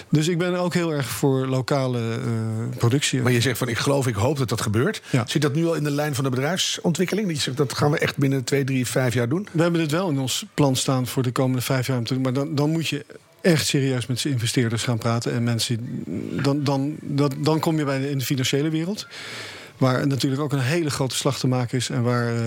dus 0.10 0.28
ik 0.28 0.38
ben 0.38 0.56
ook 0.56 0.74
heel 0.74 0.94
erg 0.94 1.08
voor 1.10 1.48
lokale 1.48 2.00
uh, 2.00 2.78
productie. 2.78 3.22
Maar 3.22 3.32
je 3.32 3.42
zegt 3.42 3.58
van: 3.58 3.68
ik 3.68 3.78
geloof, 3.78 4.08
ik 4.08 4.16
hoop 4.16 4.38
dat 4.38 4.50
dat 4.50 4.62
gebeurt. 4.62 5.02
Ja. 5.10 5.24
Zit 5.28 5.42
dat 5.42 5.54
nu 5.56 5.66
al 5.66 5.74
in 5.74 5.84
de 5.84 5.92
lijn 5.92 6.16
van 6.16 6.24
de 6.24 6.30
bedrijfsontwikkeling? 6.30 7.28
Dat 7.28 7.36
je 7.36 7.42
zegt 7.42 7.58
dat 7.68 7.78
gaan 7.78 7.92
we 7.92 7.98
echt 7.98 8.18
binnen 8.18 8.44
twee, 8.44 8.64
drie, 8.64 8.88
vijf 8.88 9.14
jaar 9.14 9.30
doen? 9.30 9.48
We 9.52 9.62
hebben 9.62 9.82
dit 9.82 9.92
wel 9.92 10.10
in 10.10 10.20
ons 10.20 10.46
plan 10.54 10.76
staan 10.76 11.08
voor 11.08 11.24
de 11.24 11.32
komende 11.32 11.62
vijf 11.62 11.88
jaar. 11.88 12.02
Maar 12.22 12.34
dan, 12.34 12.56
dan 12.56 12.70
moet 12.70 12.88
je 12.88 13.06
echt 13.42 13.68
serieus 13.68 14.06
met 14.06 14.26
investeerders 14.26 14.84
gaan 14.84 14.98
praten. 14.98 15.34
En 15.34 15.44
mensen, 15.44 16.04
dan, 16.44 16.64
dan, 16.64 16.96
dan, 17.02 17.32
dan 17.38 17.60
kom 17.60 17.78
je 17.78 17.86
bij 17.86 18.00
de, 18.00 18.10
in 18.10 18.18
de 18.18 18.26
financiële 18.26 18.70
wereld. 18.70 19.08
Waar 19.78 20.08
natuurlijk 20.08 20.42
ook 20.42 20.52
een 20.52 20.60
hele 20.60 20.90
grote 20.90 21.16
slag 21.16 21.40
te 21.40 21.48
maken 21.48 21.78
is. 21.78 21.90
En 21.90 22.04
waar 22.04 22.36
uh, 22.36 22.42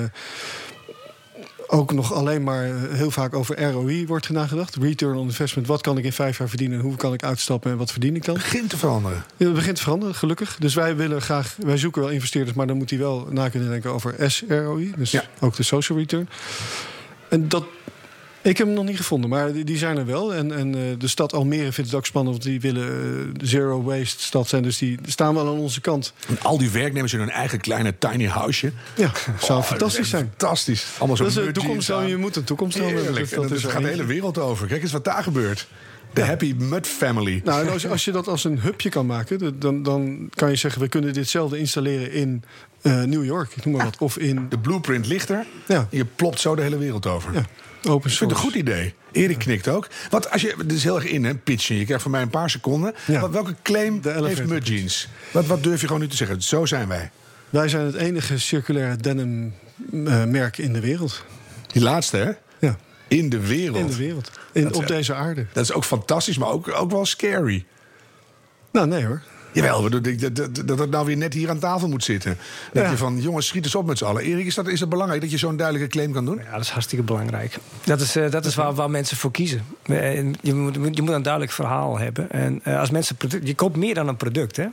ook 1.66 1.92
nog 1.92 2.12
alleen 2.12 2.42
maar 2.42 2.64
heel 2.90 3.10
vaak 3.10 3.34
over 3.34 3.70
ROI 3.70 4.06
wordt 4.06 4.30
nagedacht. 4.30 4.76
Return 4.76 5.16
on 5.16 5.26
investment. 5.26 5.66
Wat 5.66 5.80
kan 5.80 5.98
ik 5.98 6.04
in 6.04 6.12
vijf 6.12 6.38
jaar 6.38 6.48
verdienen? 6.48 6.80
Hoe 6.80 6.96
kan 6.96 7.12
ik 7.12 7.22
uitstappen 7.22 7.70
en 7.70 7.76
wat 7.76 7.92
verdien 7.92 8.16
ik 8.16 8.24
dan? 8.24 8.34
Het 8.34 8.44
begint 8.44 8.70
te 8.70 8.76
veranderen. 8.76 9.24
Ja, 9.36 9.46
het 9.46 9.54
begint 9.54 9.76
te 9.76 9.82
veranderen, 9.82 10.14
gelukkig. 10.14 10.56
Dus 10.58 10.74
wij 10.74 10.96
willen 10.96 11.22
graag, 11.22 11.56
wij 11.58 11.76
zoeken 11.76 12.02
wel 12.02 12.10
investeerders, 12.10 12.56
maar 12.56 12.66
dan 12.66 12.76
moet 12.76 12.90
hij 12.90 12.98
wel 12.98 13.28
na 13.30 13.48
kunnen 13.48 13.70
denken 13.70 13.90
over 13.92 14.14
SROI. 14.30 14.92
Dus 14.96 15.10
ja. 15.10 15.24
ook 15.40 15.56
de 15.56 15.62
social 15.62 15.98
return. 15.98 16.28
En 17.28 17.48
dat. 17.48 17.64
Ik 18.46 18.58
heb 18.58 18.66
hem 18.66 18.76
nog 18.76 18.84
niet 18.84 18.96
gevonden, 18.96 19.30
maar 19.30 19.52
die, 19.52 19.64
die 19.64 19.78
zijn 19.78 19.96
er 19.96 20.06
wel. 20.06 20.34
En, 20.34 20.52
en 20.52 20.76
uh, 20.76 20.82
de 20.98 21.08
stad 21.08 21.32
Almere 21.32 21.72
vindt 21.72 21.90
het 21.90 21.94
ook 21.94 22.06
spannend, 22.06 22.34
want 22.36 22.48
die 22.48 22.60
willen 22.60 22.88
uh, 22.88 23.48
zero 23.48 23.82
waste 23.82 24.22
stad 24.22 24.48
zijn. 24.48 24.62
Dus 24.62 24.78
die 24.78 24.98
staan 25.06 25.34
wel 25.34 25.46
aan 25.46 25.58
onze 25.58 25.80
kant. 25.80 26.12
En 26.28 26.38
al 26.42 26.58
die 26.58 26.70
werknemers 26.70 27.12
in 27.12 27.18
hun 27.18 27.30
eigen 27.30 27.60
kleine 27.60 27.98
tiny 27.98 28.26
houseje. 28.26 28.72
Ja, 28.96 29.10
zou 29.40 29.58
oh, 29.58 29.64
fantastisch 29.64 30.08
zijn. 30.08 30.32
Fantastisch. 30.36 30.86
Allemaal 30.98 31.16
zo 31.16 31.22
dat 31.22 31.36
is 31.36 31.44
de 31.44 31.52
toekomst. 31.52 31.88
Je 31.88 32.16
moet 32.16 32.36
een 32.36 32.44
toekomst 32.44 32.78
hebben. 32.78 33.14
Dat, 33.14 33.30
dat, 33.30 33.48
dat 33.48 33.64
gaat 33.64 33.82
de 33.82 33.88
hele 33.88 34.04
wereld 34.04 34.38
over. 34.38 34.66
Kijk 34.66 34.82
eens 34.82 34.92
wat 34.92 35.04
daar 35.04 35.22
gebeurt. 35.22 35.68
De. 36.12 36.22
Happy 36.22 36.54
Mud 36.58 36.86
Family. 36.86 37.40
Nou, 37.44 37.68
als, 37.68 37.86
als 37.86 38.04
je 38.04 38.12
dat 38.12 38.28
als 38.28 38.44
een 38.44 38.60
hubje 38.60 38.88
kan 38.88 39.06
maken, 39.06 39.58
dan, 39.60 39.82
dan 39.82 40.28
kan 40.34 40.50
je 40.50 40.56
zeggen: 40.56 40.80
we 40.80 40.88
kunnen 40.88 41.12
ditzelfde 41.12 41.58
installeren 41.58 42.12
in 42.12 42.42
uh, 42.82 43.02
New 43.02 43.24
York, 43.24 43.52
ik 43.56 43.64
noem 43.64 43.74
maar 43.74 43.84
ja. 43.84 43.90
wat. 43.90 44.00
Of 44.00 44.18
in. 44.18 44.46
De 44.48 44.58
blueprint 44.58 45.06
ligt 45.06 45.28
er. 45.28 45.46
Ja. 45.66 45.88
Je 45.90 46.04
plopt 46.04 46.40
zo 46.40 46.54
de 46.54 46.62
hele 46.62 46.78
wereld 46.78 47.06
over. 47.06 47.34
Ja. 47.34 47.44
Open 47.88 48.10
source. 48.10 48.12
Ik 48.12 48.18
vind 48.18 48.30
het 48.30 48.30
een 48.30 48.44
goed 48.44 48.54
idee. 48.54 48.94
Erik 49.12 49.38
knikt 49.38 49.68
ook. 49.68 49.88
Want 50.10 50.30
als 50.30 50.42
je, 50.42 50.54
dit 50.58 50.72
is 50.72 50.82
heel 50.82 50.96
erg 50.96 51.04
in, 51.04 51.24
hè, 51.24 51.34
pitchen. 51.34 51.76
Je 51.76 51.84
krijgt 51.84 52.02
van 52.02 52.10
mij 52.10 52.22
een 52.22 52.30
paar 52.30 52.50
seconden. 52.50 52.94
Ja. 53.06 53.20
Wat, 53.20 53.30
welke 53.30 53.54
claim 53.62 54.00
heeft 54.02 54.46
Mud 54.46 54.66
Jeans? 54.66 55.08
Wat, 55.32 55.46
wat 55.46 55.62
durf 55.62 55.80
je 55.80 55.86
gewoon 55.86 56.02
nu 56.02 56.08
te 56.08 56.16
zeggen? 56.16 56.42
Zo 56.42 56.66
zijn 56.66 56.88
wij. 56.88 57.10
Wij 57.50 57.68
zijn 57.68 57.84
het 57.84 57.94
enige 57.94 58.38
circulaire 58.38 58.96
denim 58.96 59.54
uh, 59.92 60.24
merk 60.24 60.58
in 60.58 60.72
de 60.72 60.80
wereld. 60.80 61.24
Die 61.66 61.82
laatste, 61.82 62.16
hè? 62.16 62.32
Ja. 62.66 62.76
In 63.08 63.28
de 63.28 63.46
wereld. 63.46 63.76
In 63.76 63.86
de 63.86 63.96
wereld. 63.96 64.30
In, 64.52 64.74
op 64.74 64.86
deze 64.86 65.14
aarde. 65.14 65.46
Dat 65.52 65.62
is 65.62 65.72
ook 65.72 65.84
fantastisch, 65.84 66.38
maar 66.38 66.48
ook, 66.48 66.68
ook 66.72 66.90
wel 66.90 67.06
scary. 67.06 67.66
Nou, 68.72 68.86
nee 68.86 69.04
hoor. 69.04 69.22
Jawel, 69.56 69.90
dat, 69.90 70.04
dat, 70.36 70.66
dat 70.66 70.78
het 70.78 70.90
nou 70.90 71.06
weer 71.06 71.16
net 71.16 71.34
hier 71.34 71.50
aan 71.50 71.58
tafel 71.58 71.88
moet 71.88 72.04
zitten. 72.04 72.38
Dat 72.72 72.84
Ja. 72.84 72.90
je 72.90 72.96
van, 72.96 73.20
jongens, 73.20 73.46
schiet 73.46 73.64
eens 73.64 73.74
op 73.74 73.86
met 73.86 73.98
z'n 73.98 74.04
allen. 74.04 74.22
Erik, 74.22 74.46
is, 74.46 74.54
dat, 74.54 74.68
is 74.68 74.80
het 74.80 74.88
belangrijk 74.88 75.20
dat 75.20 75.30
je 75.30 75.38
zo'n 75.38 75.56
duidelijke 75.56 75.88
claim 75.90 76.12
kan 76.12 76.24
doen? 76.24 76.40
Ja, 76.44 76.50
dat 76.52 76.60
is 76.60 76.70
hartstikke 76.70 77.04
belangrijk. 77.04 77.58
Dat 77.84 78.00
is, 78.00 78.16
eh, 78.16 78.30
dat 78.30 78.44
is 78.44 78.54
waar, 78.54 78.74
waar 78.74 78.90
mensen 78.90 79.16
voor 79.16 79.30
kiezen. 79.30 79.62
En 79.82 80.34
je, 80.40 80.54
moet, 80.54 80.74
je 80.74 81.02
moet 81.02 81.12
een 81.14 81.22
duidelijk 81.22 81.52
verhaal 81.52 81.98
hebben. 81.98 82.30
En 82.30 82.60
eh, 82.64 82.78
als 82.80 82.90
mensen 82.90 83.16
je 83.42 83.54
koopt 83.54 83.76
meer 83.76 83.94
dan 83.94 84.08
een 84.08 84.16
product, 84.16 84.56
hè? 84.56 84.66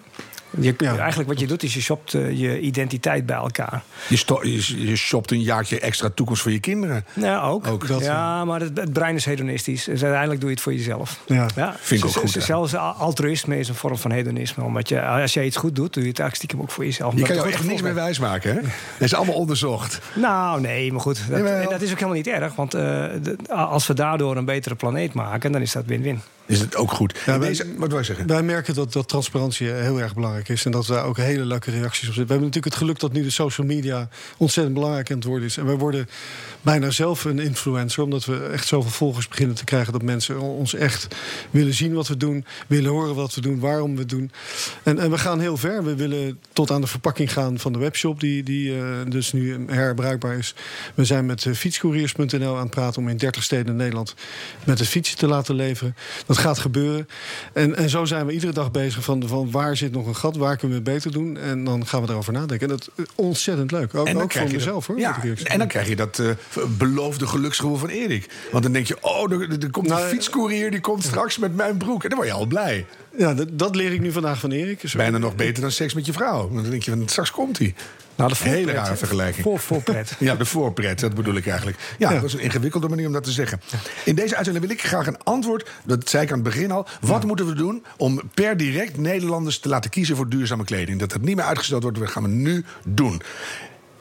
Je, 0.60 0.74
Ja. 0.78 0.98
Eigenlijk 0.98 1.30
wat 1.30 1.39
je 1.39 1.48
doet 1.48 1.63
is 1.63 1.74
je 1.74 1.82
shopt 1.82 2.13
eh, 2.13 2.32
je 2.39 2.60
identiteit 2.60 3.26
bij 3.26 3.36
elkaar. 3.36 3.84
Je, 4.08 4.18
sto- 4.18 4.39
je, 4.48 4.86
je 4.88 4.96
shopt 4.96 5.32
een 5.32 5.42
jaartje 5.42 5.80
extra 5.80 6.10
toekomst 6.16 6.42
voor 6.42 6.52
je 6.52 6.60
kinderen. 6.60 7.06
Ja, 7.13 7.42
ook. 7.42 7.68
Ook. 7.68 7.88
Dat, 7.88 8.02
ja, 8.04 8.46
maar 8.46 8.60
het, 8.60 8.78
het 8.78 8.94
brein 8.94 9.16
is 9.16 9.26
hedonistisch. 9.26 9.84
Dus 9.84 10.02
uiteindelijk 10.04 10.39
doe 10.39 10.50
je 10.50 10.56
het 10.56 10.63
voor 10.63 10.74
jezelf. 10.74 11.20
Ja. 11.26 11.48
Ja, 11.56 11.76
Vind 11.80 12.00
ik 12.02 12.06
ook 12.08 12.13
z- 12.13 12.18
goed, 12.18 12.34
hè? 12.34 12.42
Zelfs 12.42 12.76
al- 12.76 12.92
altruïsme 12.94 13.60
is 13.60 13.68
een 13.70 13.76
vorm 13.76 13.98
van 13.98 14.12
hedonisme. 14.12 14.63
Omdat 14.63 14.89
je, 14.89 15.02
als 15.02 15.34
jij 15.34 15.46
iets 15.46 15.58
goed 15.58 15.76
doet, 15.76 15.94
doe 15.94 16.04
je 16.04 16.10
het 16.10 16.20
eigenlijk 16.20 16.36
stiekem 16.36 16.62
ook 16.62 16.72
voor 16.72 16.86
jezelf. 16.86 17.13
Je 17.16 17.22
kan 17.22 17.36
jou 17.36 17.48
goed 17.48 17.56
echt 17.56 17.63
niks 17.68 17.82
meer 17.82 17.94
wijsmaken, 17.94 18.54
hè? 18.56 18.62
Dat 18.62 18.72
is 19.00 19.13
allemaal 19.13 19.36
onderzocht. 19.36 20.00
Nou, 20.16 20.62
nee, 20.62 20.92
maar 20.92 21.02
goed. 21.02 21.18
Dat, 21.30 21.38
Jawel. 21.38 21.62
en 21.62 21.70
dat 21.70 21.82
is 21.82 21.88
ook 21.89 21.96
helemaal 21.96 22.16
niet 22.16 22.28
erg. 22.28 22.56
Want 22.56 22.74
eh, 22.74 22.82
de- 23.22 23.38
als 23.50 23.88
we 23.88 23.94
daardoor 23.94 24.38
een 24.38 24.46
betere 24.46 24.76
planeet 24.76 25.13
maken, 25.13 25.52
dan 25.52 25.62
is 25.62 25.72
dat 25.72 25.86
win-win. 25.86 26.22
Is 26.45 26.60
het 26.60 26.75
ook 26.75 26.91
goed. 26.91 27.19
Ja, 27.25 27.39
wij- 27.39 27.47
deze, 27.47 27.65
wat 27.77 28.06
zeggen? 28.06 28.27
Wij 28.27 28.43
merken 28.43 28.73
dat, 28.73 28.93
dat 28.93 29.08
transparantie 29.08 29.67
heel 29.67 29.99
erg 29.99 30.13
belangrijk 30.13 30.49
is. 30.49 30.65
En 30.65 30.71
dat 30.71 30.86
daar 30.86 31.06
ook 31.06 31.17
hele 31.17 31.45
leuke 31.45 31.71
reacties 31.71 32.08
op 32.08 32.13
zitten. 32.13 32.25
We 32.25 32.32
hebben 32.32 32.47
natuurlijk 32.47 32.73
het 32.73 32.75
geluk 32.84 32.99
dat 32.99 33.12
nu 33.13 33.23
de 33.23 33.29
social 33.29 33.67
media 33.67 34.10
ontzettend 34.38 34.75
belangrijk 34.75 35.10
aan 35.10 35.15
het 35.15 35.25
worden 35.25 35.47
is. 35.47 35.58
En 35.58 35.65
wij 35.65 35.75
worden 35.75 36.10
bijna 36.62 36.89
zelf 36.89 37.23
een 37.25 37.39
influencer. 37.39 38.03
Omdat 38.03 38.25
we 38.25 38.45
echt 38.45 38.67
zoveel 38.67 38.91
volgers 38.91 39.27
beginnen 39.27 39.56
te 39.56 39.63
krijgen. 39.63 39.93
Dat 39.93 40.01
mensen 40.01 40.39
ons 40.39 40.73
echt 40.73 41.08
willen 41.51 41.73
zien 41.73 41.93
wat 41.93 42.08
we 42.08 42.17
doen. 42.17 42.45
Willen 42.67 42.91
horen 42.91 43.15
wat 43.15 43.36
we 43.36 43.41
doen. 43.41 43.60
Waarom 43.60 43.93
we 43.93 43.99
het 43.99 44.10
doen. 44.10 44.32
En, 44.84 44.99
en 44.99 45.12
we 45.12 45.17
gaan 45.17 45.39
heel 45.39 45.58
ver. 45.58 45.84
We 45.84 45.95
willen 45.95 46.39
tot 46.53 46.71
aan 46.71 46.82
de 46.82 46.88
verpakking 46.88 47.34
gaan 47.34 47.60
van 47.60 47.73
de 47.73 47.79
webshop. 47.79 48.19
Die, 48.19 48.43
die 48.43 48.77
eh, 48.77 48.86
dus 49.08 49.34
nu 49.34 49.65
herbruikbaar 49.67 50.38
is. 50.38 50.56
We 50.93 51.06
zijn 51.06 51.25
met 51.25 51.45
eh, 51.45 51.53
fietscouriers.nl 51.53 52.56
aan 52.56 52.62
het 52.62 52.69
praten. 52.69 53.01
Om 53.01 53.10
in 53.10 53.17
30 53.17 53.43
steden 53.43 53.67
in 53.67 53.75
Nederland 53.75 54.15
met 54.63 54.79
het 54.79 54.88
fietsen 54.88 55.17
te 55.17 55.27
laten 55.27 55.56
leveren. 55.56 55.95
Dat 56.25 56.33
gaat 56.38 56.60
gebeuren. 56.60 57.08
En, 57.54 57.76
en 57.76 57.89
zo 57.89 58.06
zijn 58.06 58.26
we 58.26 58.34
iedere 58.34 58.54
dag 58.54 58.72
bezig 58.72 59.04
van, 59.04 59.28
van 59.28 59.52
waar 59.52 59.78
zit 59.78 59.91
nog 59.91 60.08
een 60.08 60.15
gat, 60.15 60.36
waar 60.36 60.58
kunnen 60.58 60.84
we 60.84 60.89
het 60.89 60.93
beter 60.93 61.12
doen. 61.12 61.38
En 61.38 61.63
dan 61.63 61.88
gaan 61.88 62.02
we 62.02 62.10
erover 62.10 62.34
nadenken. 62.34 62.69
En 62.69 62.78
dat 62.78 62.89
is 62.96 63.06
ontzettend 63.15 63.72
leuk. 63.72 63.96
Ook, 63.96 64.08
ook 64.08 64.32
voor 64.34 64.52
mezelf 64.52 64.86
dat, 64.86 64.96
hoor. 64.96 65.00
Ja, 65.00 65.22
en 65.43 65.58
dan 65.58 65.67
krijg 65.67 65.88
je 65.88 65.96
dat 65.96 66.19
eh, 66.19 66.63
beloofde 66.78 67.28
geluksgevoel 67.28 67.78
van 67.78 67.89
Erik. 67.89 68.30
Want 68.52 68.63
dan 68.63 68.74
denk 68.74 68.88
je, 68.88 68.98
oh, 69.02 69.32
er, 69.32 69.62
er 69.62 69.69
komt 69.72 69.88
Nou, 69.88 70.02
een 70.02 70.10
fietscourier... 70.10 70.72
die 70.72 70.80
komt 70.80 71.04
straks 71.04 71.38
met 71.38 71.56
mijn 71.56 71.78
broek. 71.78 72.04
En 72.04 72.10
dan 72.10 72.17
word 72.17 72.30
je 72.30 72.36
al 72.36 72.46
blij. 72.46 72.86
Ja, 73.17 73.34
dat, 73.34 73.48
dat 73.52 73.76
leer 73.76 73.93
ik 73.93 74.02
nu 74.02 74.12
vandaag 74.12 74.39
van 74.39 74.52
Erik. 74.52 74.82
Bijna 74.96 75.17
nog 75.17 75.36
beter 75.36 75.62
dan 75.62 75.72
seks 75.72 75.93
met 75.93 76.06
je 76.06 76.13
vrouw. 76.13 76.41
Want 76.50 76.62
dan 76.62 76.69
denk 76.69 76.84
je, 76.84 76.91
van, 76.91 77.08
straks 77.08 77.32
komt 77.32 77.58
hij. 77.58 77.74
Nou, 78.15 78.30
de 78.30 78.49
Hele 78.49 78.71
rare 78.71 78.95
vergelijking. 78.95 79.43
Voor, 79.43 79.60
voorpret. 79.60 80.15
Ja, 80.19 80.36
de 80.36 80.45
voorpret, 80.45 80.99
dat 80.99 81.13
bedoel 81.15 81.36
ik 81.36 81.47
eigenlijk. 81.47 81.78
Ja, 81.97 82.10
Ja. 82.12 82.15
dat 82.15 82.23
is 82.23 82.34
een 82.34 82.39
ingewikkelde 82.39 82.89
manier 82.89 83.08
om 83.08 83.13
dat 83.13 83.23
te 83.23 83.32
zeggen. 83.32 83.62
In 84.06 84.15
deze 84.15 84.36
uitzending 84.36 84.65
wil 84.65 84.76
ik 84.76 84.84
graag 84.84 85.08
een 85.08 85.23
antwoord, 85.23 85.69
dat 85.84 86.10
zei 86.10 86.23
ik 86.23 86.30
aan 86.32 86.36
het 86.39 86.43
begin 86.43 86.71
al. 86.71 86.88
Wat 87.02 87.23
moeten 87.26 87.45
we 87.47 87.54
doen 87.54 87.86
om 87.97 88.21
per 88.34 88.58
direct 88.58 88.97
Nederlanders 88.97 89.60
te 89.60 89.69
laten 89.69 89.89
kiezen 89.89 90.15
voor 90.15 90.30
duurzame 90.30 90.63
kleding? 90.63 90.99
Dat 90.99 91.13
het 91.13 91.21
niet 91.21 91.36
meer 91.36 91.45
uitgesteld 91.45 91.84
wordt, 91.84 91.99
dat 91.99 92.10
gaan 92.10 92.23
we 92.23 92.30
nu 92.30 92.65
doen. 92.86 93.21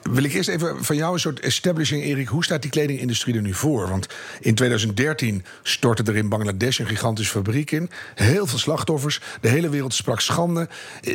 Wil 0.02 0.22
ik 0.24 0.32
eerst 0.32 0.48
even 0.48 0.84
van 0.84 0.96
jou 0.96 1.12
een 1.14 1.20
soort 1.20 1.40
establishing, 1.40 2.02
Erik. 2.02 2.28
Hoe 2.28 2.44
staat 2.44 2.62
die 2.62 2.70
kledingindustrie 2.70 3.34
er 3.34 3.42
nu 3.42 3.54
voor? 3.54 3.88
Want 3.88 4.06
in 4.40 4.54
2013 4.54 5.44
stortte 5.62 6.02
er 6.02 6.16
in 6.16 6.28
Bangladesh 6.28 6.78
een 6.78 6.86
gigantische 6.86 7.32
fabriek 7.32 7.70
in. 7.70 7.90
Heel 8.14 8.46
veel 8.46 8.58
slachtoffers. 8.58 9.20
De 9.40 9.48
hele 9.48 9.68
wereld 9.68 9.94
sprak 9.94 10.20
schande. 10.20 10.68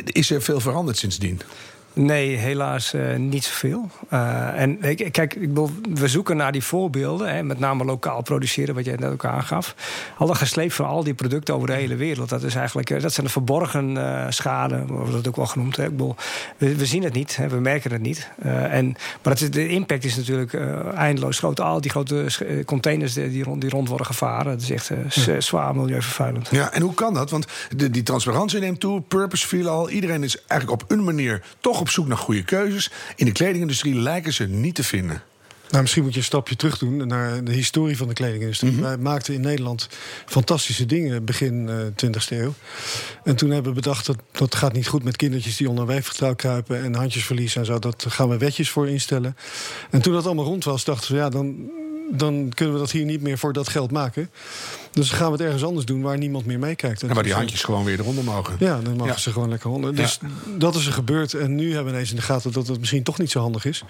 Is 0.04 0.30
er 0.30 0.42
veel 0.42 0.60
veranderd 0.60 0.98
sindsdien? 0.98 1.40
Nee, 1.98 2.36
helaas 2.36 2.92
eh, 2.92 3.16
niet 3.16 3.44
zoveel. 3.44 3.90
Eh, 4.08 4.60
en 4.60 4.78
kijk, 5.10 5.34
ik 5.34 5.48
bedoel, 5.48 5.70
we 5.94 6.08
zoeken 6.08 6.36
naar 6.36 6.52
die 6.52 6.62
voorbeelden. 6.62 7.34
Hè, 7.34 7.42
met 7.42 7.58
name 7.58 7.84
lokaal 7.84 8.22
produceren, 8.22 8.74
wat 8.74 8.84
jij 8.84 8.96
net 8.96 9.10
ook 9.12 9.24
aangaf. 9.24 9.74
Al 10.18 10.26
dat 10.26 10.36
gesleept 10.36 10.74
van 10.74 10.86
al 10.86 11.04
die 11.04 11.14
producten 11.14 11.54
over 11.54 11.66
de 11.66 11.72
hele 11.72 11.96
wereld. 11.96 12.28
Dat, 12.28 12.42
is 12.42 12.54
eigenlijk, 12.54 12.90
eh, 12.90 13.02
dat 13.02 13.12
zijn 13.12 13.26
de 13.26 13.32
verborgen 13.32 13.96
eh 13.96 14.26
schade, 14.28 14.84
wordt 14.86 15.12
dat 15.12 15.28
ook 15.28 15.36
wel 15.36 15.46
genoemd. 15.46 15.76
Hè. 15.76 15.84
Ik 15.84 15.90
bedoel, 15.90 16.14
we, 16.56 16.76
we 16.76 16.86
zien 16.86 17.02
het 17.02 17.12
niet, 17.12 17.36
hè, 17.36 17.48
we 17.48 17.60
merken 17.60 17.92
het 17.92 18.02
niet. 18.02 18.28
En, 18.42 18.96
maar 19.22 19.38
het, 19.38 19.52
de 19.52 19.68
impact 19.68 20.04
is 20.04 20.16
natuurlijk 20.16 20.54
eindeloos 20.94 21.38
groot. 21.38 21.60
Al 21.60 21.80
die 21.80 21.90
grote 21.90 22.26
containers 22.66 23.12
die, 23.12 23.44
rond, 23.44 23.60
die 23.60 23.70
rond 23.70 23.88
worden 23.88 24.06
gevaren. 24.06 24.52
Dat 24.52 24.62
is 24.62 24.70
echt 24.70 24.90
zwaar 25.38 25.76
milieuvervuilend. 25.76 26.48
Ja, 26.50 26.72
en 26.72 26.82
hoe 26.82 26.94
kan 26.94 27.14
dat? 27.14 27.30
Want 27.30 27.46
de, 27.76 27.90
die 27.90 28.02
transparantie 28.02 28.60
neemt 28.60 28.80
toe, 28.80 29.00
purpose 29.00 29.46
viel 29.46 29.68
al. 29.68 29.90
Iedereen 29.90 30.22
is 30.22 30.44
eigenlijk 30.46 30.82
op 30.82 30.90
een 30.90 31.04
manier 31.04 31.42
toch 31.60 31.80
op 31.80 31.87
zoek 31.90 32.06
naar 32.06 32.16
goede 32.16 32.44
keuzes. 32.44 32.90
In 33.16 33.26
de 33.26 33.32
kledingindustrie 33.32 33.94
lijken 33.94 34.32
ze 34.32 34.44
niet 34.44 34.74
te 34.74 34.84
vinden. 34.84 35.22
Nou, 35.70 35.82
misschien 35.82 36.02
moet 36.02 36.12
je 36.12 36.18
een 36.18 36.24
stapje 36.24 36.56
terug 36.56 36.78
doen 36.78 37.06
naar 37.06 37.44
de 37.44 37.52
historie 37.52 37.96
van 37.96 38.08
de 38.08 38.14
kledingindustrie. 38.14 38.72
Mhm. 38.72 38.82
Wij 38.82 38.96
maakten 38.96 39.34
in 39.34 39.40
Nederland 39.40 39.88
fantastische 40.26 40.86
dingen 40.86 41.24
begin 41.24 41.68
eh 41.68 41.76
20e 41.96 42.36
eeuw. 42.36 42.54
En 43.24 43.36
toen 43.36 43.50
hebben 43.50 43.72
we 43.72 43.80
bedacht 43.80 44.06
dat 44.06 44.16
dat 44.32 44.54
gaat 44.54 44.72
niet 44.72 44.88
goed 44.88 45.04
met 45.04 45.16
kindertjes 45.16 45.56
die 45.56 45.68
onder 45.68 45.84
een 45.84 45.90
weefgetrouw 45.90 46.34
kruipen 46.34 46.82
en 46.84 46.94
handjesverlies 46.94 47.56
en 47.56 47.64
zo. 47.64 47.78
Dat 47.78 48.04
gaan 48.08 48.28
we 48.28 48.38
wetjes 48.38 48.70
voor 48.70 48.88
instellen. 48.88 49.36
En 49.90 50.02
toen 50.02 50.12
dat 50.12 50.26
allemaal 50.26 50.44
rond 50.44 50.64
was, 50.64 50.84
dachten 50.84 51.12
we 51.12 51.18
ja, 51.18 51.28
dan, 51.28 51.70
dan 52.10 52.52
kunnen 52.54 52.74
we 52.74 52.80
dat 52.80 52.90
hier 52.90 53.04
niet 53.04 53.22
meer 53.22 53.38
voor 53.38 53.52
dat 53.52 53.68
geld 53.68 53.90
maken. 53.90 54.30
Dus 54.92 55.10
gaan 55.10 55.26
we 55.26 55.32
het 55.32 55.40
ergens 55.40 55.64
anders 55.64 55.86
doen 55.86 56.02
waar 56.02 56.18
niemand 56.18 56.46
meer 56.46 56.58
meekijkt. 56.58 57.02
En 57.02 57.14
waar 57.14 57.22
die 57.22 57.32
handjes 57.32 57.62
gewoon 57.62 57.84
weer 57.84 57.98
eronder 58.00 58.24
mogen. 58.24 58.56
ja, 58.58 58.80
dan 58.80 58.92
mogen 58.96 59.12
Ja. 59.12 59.18
ze 59.18 59.32
gewoon 59.32 59.48
lekker 59.48 59.70
honden. 59.70 59.94
Dus 59.94 60.18
dat 60.58 60.74
is 60.74 60.86
er 60.86 60.92
gebeurd. 60.92 61.34
En 61.34 61.54
nu 61.54 61.66
hebben 61.66 61.84
we 61.84 61.90
ineens 61.92 62.10
in 62.10 62.16
de 62.16 62.22
gaten 62.22 62.52
dat 62.52 62.66
het 62.66 62.78
misschien 62.78 63.02
toch 63.02 63.18
niet 63.18 63.30
zo 63.30 63.40
handig 63.40 63.64
is. 63.64 63.82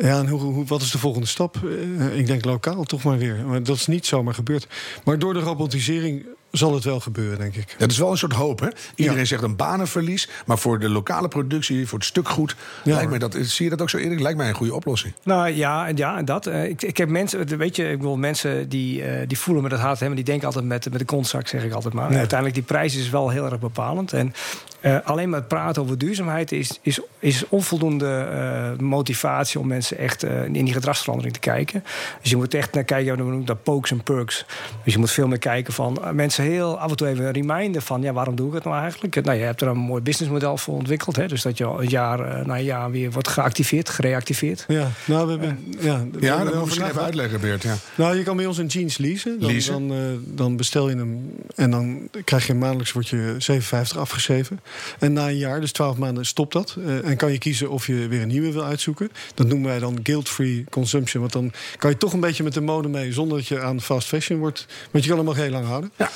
Ja, 0.00 0.18
en 0.18 0.28
hoe, 0.28 0.40
hoe, 0.40 0.64
wat 0.66 0.82
is 0.82 0.90
de 0.90 0.98
volgende 0.98 1.26
stap? 1.26 1.56
Eh, 1.98 2.18
ik 2.18 2.26
denk 2.26 2.44
lokaal 2.44 2.84
toch 2.84 3.02
maar 3.02 3.18
weer. 3.18 3.36
Maar 3.46 3.62
dat 3.62 3.76
is 3.76 3.86
niet 3.86 4.06
zomaar 4.06 4.34
gebeurd. 4.34 4.66
Maar 5.04 5.18
door 5.18 5.34
de 5.34 5.40
robotisering 5.40 6.26
zal 6.50 6.74
het 6.74 6.84
wel 6.84 7.00
gebeuren, 7.00 7.38
denk 7.38 7.54
ik. 7.56 7.74
Dat 7.78 7.90
is 7.90 7.98
wel 7.98 8.10
een 8.10 8.18
soort 8.18 8.32
hoop, 8.32 8.60
hè? 8.60 8.68
Iedereen 8.94 9.20
Ja. 9.20 9.24
zegt 9.26 9.42
een 9.42 9.56
banenverlies. 9.56 10.28
Maar 10.46 10.58
voor 10.58 10.78
de 10.78 10.88
lokale 10.88 11.28
productie, 11.28 11.88
voor 11.88 11.98
het 11.98 12.06
stukgoed... 12.06 12.56
Ja, 12.84 12.94
lijkt 12.94 13.10
mij 13.10 13.18
dat, 13.18 13.36
zie 13.40 13.64
je 13.64 13.70
dat 13.70 13.82
ook 13.82 13.90
zo 13.90 13.96
eerlijk? 13.96 14.20
Lijkt 14.20 14.38
mij 14.38 14.48
een 14.48 14.54
goede 14.54 14.74
oplossing. 14.74 15.14
Nou 15.22 15.48
ja, 15.50 15.86
ja 15.94 16.22
dat. 16.22 16.46
Eh, 16.46 16.64
ik, 16.64 16.82
ik 16.82 16.96
heb 16.96 17.08
mensen, 17.08 17.58
weet 17.58 17.76
je, 17.76 17.90
ik 17.90 17.96
bedoel, 17.96 18.16
mensen 18.16 18.68
die, 18.68 19.02
eh, 19.02 19.28
die 19.28 19.38
voelen 19.38 19.62
me 19.62 19.68
dat 19.68 19.78
hart, 19.80 20.00
hè, 20.00 20.06
maar 20.06 20.16
die 20.16 20.24
denken 20.24 20.46
altijd 20.46 20.64
met, 20.64 20.90
met 20.90 20.98
de 20.98 21.04
kontzak, 21.04 21.46
zeg 21.48 21.64
ik 21.64 21.72
altijd 21.72 21.94
maar. 21.94 22.08
Uiteindelijk, 22.08 22.54
die 22.54 22.62
prijs 22.62 22.96
is 22.96 23.10
wel 23.10 23.28
heel 23.28 23.44
erg 23.44 23.58
bepalend. 23.58 24.12
En 24.12 24.34
eh, 24.80 24.96
alleen 25.04 25.28
maar 25.28 25.38
het 25.38 25.48
praten 25.48 25.82
over 25.82 25.98
duurzaamheid 25.98 26.52
is, 26.52 26.78
is, 26.82 27.00
is 27.18 27.44
onvoldoende 27.48 28.06
eh, 28.18 28.80
motivatie 28.84 29.60
om 29.60 29.66
mensen 29.66 29.98
echt 29.98 30.22
in 30.22 30.52
die 30.64 30.72
gedragsverandering 30.72 31.34
te 31.34 31.40
kijken. 31.40 31.84
Dus 32.22 32.30
je 32.30 32.36
moet 32.36 32.54
echt 32.54 32.74
naar 32.74 32.84
kijken, 32.84 33.16
we 33.16 33.22
noemen 33.22 33.44
dat 33.44 33.62
pokes 33.62 33.90
en 33.90 34.02
perks. 34.02 34.44
Dus 34.84 34.92
je 34.92 34.98
moet 34.98 35.10
veel 35.10 35.28
meer 35.28 35.38
kijken 35.38 35.72
van 35.72 35.98
mensen 36.12 36.37
heel 36.38 36.78
af 36.78 36.90
en 36.90 36.96
toe 36.96 37.08
even 37.08 37.32
reminden 37.32 37.82
van, 37.82 38.02
ja, 38.02 38.12
waarom 38.12 38.34
doe 38.36 38.48
ik 38.48 38.54
het 38.54 38.64
nou 38.64 38.76
eigenlijk? 38.80 39.24
Nou, 39.24 39.38
je 39.38 39.44
hebt 39.44 39.60
er 39.60 39.68
een 39.68 39.76
mooi 39.78 40.02
businessmodel 40.02 40.56
voor 40.56 40.74
ontwikkeld, 40.74 41.16
hè, 41.16 41.26
dus 41.28 41.42
dat 41.42 41.58
je 41.58 41.64
al 41.64 41.82
een 41.82 41.88
jaar 41.88 42.20
eh, 42.20 42.46
na 42.46 42.58
jaar 42.58 42.90
weer 42.90 43.10
wordt 43.10 43.28
geactiveerd, 43.28 43.88
gereactiveerd. 43.88 44.64
Ja, 44.68 44.90
nou, 45.04 45.24
we 45.24 45.30
hebben. 45.30 45.64
Ja, 45.80 46.04
we 46.12 46.20
Ja, 46.20 46.36
hebben 46.36 46.54
dat 46.54 46.64
moet 46.64 46.74
je 46.74 46.84
even 46.84 47.02
uitleggen, 47.02 47.40
Beert. 47.40 47.62
Ja. 47.62 47.74
Nou, 47.94 48.16
je 48.16 48.22
kan 48.22 48.36
bij 48.36 48.46
ons 48.46 48.58
een 48.58 48.66
jeans 48.66 48.98
leasen. 48.98 49.40
Dan, 49.40 49.50
Leasen? 49.50 49.88
Dan, 49.88 49.98
eh, 49.98 50.04
dan 50.36 50.56
bestel 50.56 50.88
je 50.88 50.96
hem 50.96 51.30
en 51.54 51.70
dan 51.70 52.08
krijg 52.24 52.46
je 52.46 52.54
maandelijks 52.54 52.92
wordt 52.92 53.08
je 53.08 53.34
7,50 53.38 53.98
afgeschreven. 53.98 54.60
En 54.98 55.12
na 55.12 55.28
een 55.28 55.36
jaar, 55.36 55.60
dus 55.60 55.72
12 55.72 55.96
maanden, 55.96 56.26
stopt 56.26 56.52
dat. 56.52 56.76
Eh, 56.86 57.08
en 57.08 57.16
kan 57.16 57.32
je 57.32 57.38
kiezen 57.38 57.70
of 57.70 57.86
je 57.86 58.08
weer 58.08 58.22
een 58.22 58.28
nieuwe 58.28 58.52
wil 58.52 58.64
uitzoeken. 58.64 59.10
Dat 59.34 59.46
noemen 59.46 59.68
wij 59.68 59.78
dan 59.78 59.98
guilt-free 60.02 60.64
consumption. 60.70 61.20
Want 61.20 61.32
dan 61.32 61.52
kan 61.76 61.90
je 61.90 61.96
toch 61.96 62.12
een 62.12 62.20
beetje 62.20 62.42
met 62.42 62.54
de 62.54 62.60
mode 62.60 62.88
mee 62.88 63.12
zonder 63.12 63.36
dat 63.38 63.46
je 63.46 63.60
aan 63.60 63.80
fast 63.80 64.08
fashion 64.08 64.38
wordt. 64.38 64.66
Want 64.90 65.04
je 65.04 65.10
kan 65.10 65.18
hem 65.18 65.28
ook 65.28 65.36
heel 65.36 65.50
lang 65.50 65.66
houden. 65.66 65.90
Ja. 65.96 66.10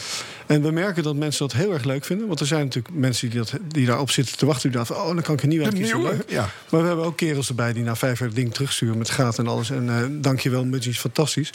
En 0.46 0.62
we 0.62 0.70
merken 0.70 1.02
dat 1.02 1.16
mensen 1.16 1.48
dat 1.48 1.56
heel 1.56 1.72
erg 1.72 1.84
leuk 1.84 2.04
vinden. 2.04 2.26
Want 2.26 2.40
er 2.40 2.46
zijn 2.46 2.64
natuurlijk 2.64 2.94
mensen 2.94 3.30
die, 3.30 3.38
dat, 3.38 3.52
die 3.68 3.86
daarop 3.86 4.10
zitten 4.10 4.36
te 4.36 4.46
wachten. 4.46 4.70
Die 4.70 4.78
dachten, 4.78 4.96
oh, 4.96 5.06
dan 5.06 5.22
kan 5.22 5.34
ik 5.34 5.42
een 5.42 5.48
nieuwe 5.48 5.64
uitkiezen. 5.64 6.02
Leuk. 6.02 6.22
ja. 6.26 6.50
Maar 6.70 6.80
we 6.80 6.86
hebben 6.86 7.04
ook 7.04 7.16
kerels 7.16 7.48
erbij 7.48 7.72
die 7.72 7.82
na 7.82 7.96
vijf 7.96 8.18
jaar 8.18 8.28
het 8.28 8.36
ding 8.36 8.54
terugsturen 8.54 8.98
met 8.98 9.10
gaat 9.10 9.38
en 9.38 9.46
alles. 9.46 9.70
En 9.70 9.88
eh 9.88 10.04
dankjewel, 10.10 10.64
Mudgies, 10.64 10.98
fantastisch. 10.98 11.52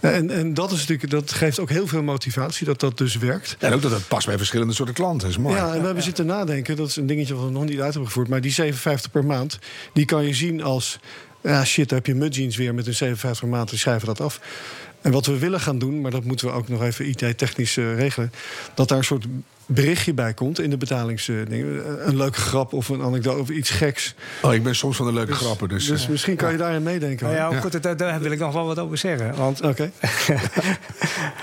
En, 0.00 0.30
en 0.30 0.54
dat, 0.54 0.72
is 0.72 0.78
natuurlijk, 0.78 1.10
dat 1.10 1.32
geeft 1.32 1.60
ook 1.60 1.68
heel 1.68 1.86
veel 1.86 2.02
motivatie 2.02 2.66
dat 2.66 2.80
dat 2.80 2.98
dus 2.98 3.16
werkt. 3.16 3.56
En 3.58 3.72
ook 3.72 3.82
dat 3.82 3.90
het 3.90 4.08
past 4.08 4.26
bij 4.26 4.36
verschillende 4.36 4.74
soorten 4.74 4.94
klanten. 4.94 5.28
Is 5.28 5.38
mooi. 5.38 5.56
Ja, 5.56 5.72
en 5.72 5.78
we 5.80 5.86
hebben 5.86 6.02
zitten 6.02 6.26
nadenken, 6.26 6.76
dat 6.76 6.88
is 6.88 6.96
een 6.96 7.06
dingetje 7.06 7.34
wat 7.34 7.44
we 7.44 7.50
nog 7.50 7.64
niet 7.64 7.80
uit 7.80 7.90
hebben 7.90 8.06
gevoerd. 8.06 8.28
Maar 8.28 8.40
die 8.40 8.52
57 8.52 9.10
per 9.10 9.24
maand, 9.24 9.58
die 9.92 10.04
kan 10.04 10.24
je 10.24 10.34
zien 10.34 10.62
als... 10.62 10.98
Ja, 11.42 11.64
shit, 11.64 11.88
daar 11.88 11.98
heb 11.98 12.06
je 12.06 12.14
Mudjeans 12.14 12.56
weer 12.56 12.74
met 12.74 12.86
een 12.86 12.94
57 12.94 13.40
per 13.40 13.56
maand, 13.56 13.70
die 13.70 13.78
schrijven 13.78 14.06
dat 14.06 14.20
af. 14.20 14.40
En 15.02 15.12
wat 15.12 15.26
we 15.26 15.38
willen 15.38 15.60
gaan 15.60 15.78
doen, 15.78 16.00
maar 16.00 16.10
dat 16.10 16.24
moeten 16.24 16.46
we 16.46 16.52
ook 16.52 16.68
nog 16.68 16.82
even 16.82 17.08
IT-technisch 17.08 17.76
eh, 17.76 17.96
regelen... 17.96 18.32
dat 18.74 18.88
daar 18.88 18.98
een 18.98 19.04
soort 19.04 19.26
berichtje 19.66 20.14
bij 20.14 20.34
komt 20.34 20.60
in 20.60 20.70
de 20.70 20.76
betalingsdingen. 20.76 22.06
Een 22.08 22.16
leuke 22.16 22.38
grap 22.40 22.72
of 22.72 22.88
een 22.88 23.02
anekdote 23.02 23.40
of 23.40 23.48
iets 23.48 23.70
geks. 23.70 24.14
Oh, 24.42 24.54
ik 24.54 24.62
ben 24.62 24.74
soms 24.74 24.96
van 24.96 25.06
de 25.06 25.12
leuke 25.12 25.32
grappen. 25.34 25.68
Dus, 25.68 25.86
Dus 25.86 26.08
misschien 26.08 26.36
kan 26.36 26.50
je 26.52 26.56
daarin 26.58 26.82
meedenken. 26.82 27.26
Nou 27.26 27.38
ja, 27.38 27.50
Ja. 27.50 27.60
goed, 27.60 27.82
daar, 27.82 27.96
daar 27.96 28.20
wil 28.20 28.30
ik 28.32 28.38
nog 28.38 28.52
wel 28.52 28.66
wat 28.66 28.78
over 28.78 28.98
zeggen. 28.98 29.34
Want 29.34 29.62
Oké. 29.62 29.90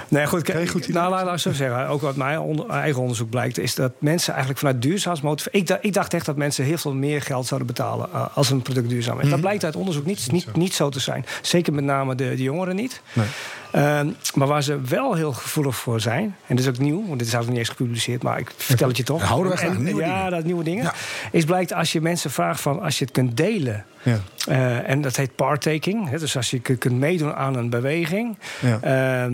Nee, 0.07 0.25
goed, 0.27 0.41
kijk, 0.43 0.69
goed 0.69 0.83
idee. 0.83 0.95
nou, 1.01 1.09
laat 1.11 1.33
ik 1.33 1.39
zo 1.39 1.51
zeggen. 1.51 1.87
Ook 1.87 2.01
wat 2.01 2.15
mijn 2.15 2.39
onder- 2.39 2.69
eigen 2.69 3.01
onderzoek 3.01 3.29
blijkt, 3.29 3.57
is 3.57 3.75
dat 3.75 3.91
mensen 3.99 4.29
eigenlijk 4.29 4.59
vanuit 4.59 4.81
duurzaamheidsmotivatie. 4.81 5.61
Ik, 5.61 5.77
ik 5.81 5.93
dacht 5.93 6.13
echt 6.13 6.25
dat 6.25 6.35
mensen 6.35 6.65
heel 6.65 6.77
veel 6.77 6.93
meer 6.93 7.21
geld 7.21 7.45
zouden 7.47 7.67
betalen 7.67 8.09
eh, 8.13 8.25
als 8.33 8.49
een 8.49 8.61
product 8.61 8.89
duurzaam 8.89 9.15
is. 9.17 9.21
Mhm. 9.21 9.31
Dat 9.31 9.39
blijkt 9.41 9.63
uit 9.65 9.75
onderzoek 9.75 10.05
niet, 10.05 10.31
niet, 10.31 10.55
niet 10.55 10.73
zo 10.73 10.89
te 10.89 10.99
zijn. 10.99 11.25
Zeker 11.41 11.73
met 11.73 11.83
name 11.83 12.15
de, 12.15 12.35
de 12.35 12.43
jongeren 12.43 12.75
niet. 12.75 13.01
Nee. 13.13 13.25
Ehm, 13.71 14.09
maar 14.35 14.47
waar 14.47 14.63
ze 14.63 14.81
wel 14.81 15.13
heel 15.13 15.31
gevoelig 15.33 15.75
voor 15.75 15.99
zijn, 16.01 16.35
en 16.47 16.55
dit 16.55 16.59
is 16.65 16.67
ook 16.67 16.77
nieuw, 16.77 17.05
want 17.07 17.19
dit 17.19 17.27
is 17.27 17.33
eigenlijk 17.33 17.49
niet 17.49 17.57
eens 17.57 17.69
gepubliceerd, 17.69 18.23
maar 18.23 18.39
ik 18.39 18.51
vertel 18.57 18.87
het 18.87 18.97
je 18.97 19.03
toch. 19.03 19.21
Ja, 19.21 19.27
houden 19.27 19.49
wij 19.49 19.57
graag 19.57 19.75
En- 19.75 19.83
nieuwe 19.83 20.01
ja, 20.01 20.15
dingen. 20.15 20.31
dat 20.31 20.43
nieuwe 20.43 20.63
dingen. 20.63 20.83
Ja. 20.83 20.93
Is 21.31 21.45
blijkt 21.45 21.73
als 21.73 21.91
je 21.91 22.01
mensen 22.01 22.31
vraagt 22.31 22.61
van 22.61 22.81
als 22.81 22.99
je 22.99 23.05
het 23.05 23.13
kunt 23.13 23.37
delen. 23.37 23.85
Ja. 24.03 24.19
eh, 24.47 24.89
en 24.89 25.01
dat 25.01 25.15
heet 25.15 25.35
partaking. 25.35 26.09
Hè, 26.09 26.19
dus 26.19 26.35
als 26.35 26.49
je 26.49 26.59
kunt 26.59 26.91
meedoen 26.99 27.35
aan 27.35 27.55
een 27.55 27.69
beweging. 27.69 28.37
Ja. 28.59 28.79
Ehm, 28.81 29.33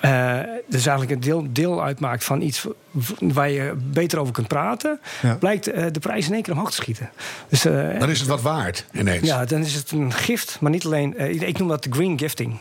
eh, 0.00 0.38
dus 0.68 0.86
eigenlijk 0.86 1.10
een 1.10 1.20
deel, 1.20 1.46
deel 1.50 1.84
uitmaakt 1.84 2.24
van 2.24 2.40
iets 2.40 2.66
waar 3.18 3.50
je 3.50 3.74
beter 3.90 4.18
over 4.18 4.32
kunt 4.32 4.48
praten, 4.48 5.00
Ja. 5.22 5.34
blijkt 5.34 5.66
eh, 5.66 5.84
de 5.92 6.00
prijs 6.00 6.26
in 6.26 6.32
één 6.32 6.42
keer 6.42 6.52
omhoog 6.52 6.68
te 6.70 6.76
schieten. 6.76 7.10
Dus, 7.48 7.64
eh, 7.64 7.98
Dan 7.98 8.10
is 8.10 8.18
het 8.18 8.28
wat 8.28 8.42
waard 8.42 8.84
ineens. 8.92 9.26
ja, 9.26 9.44
dan 9.44 9.60
is 9.60 9.74
het 9.74 9.90
een 9.90 10.12
gift, 10.12 10.56
maar 10.60 10.70
niet 10.70 10.84
alleen. 10.84 11.16
eh, 11.16 11.40
ik 11.48 11.58
noem 11.58 11.68
dat 11.68 11.82
de 11.84 11.90
green 11.92 12.18
gifting. 12.18 12.52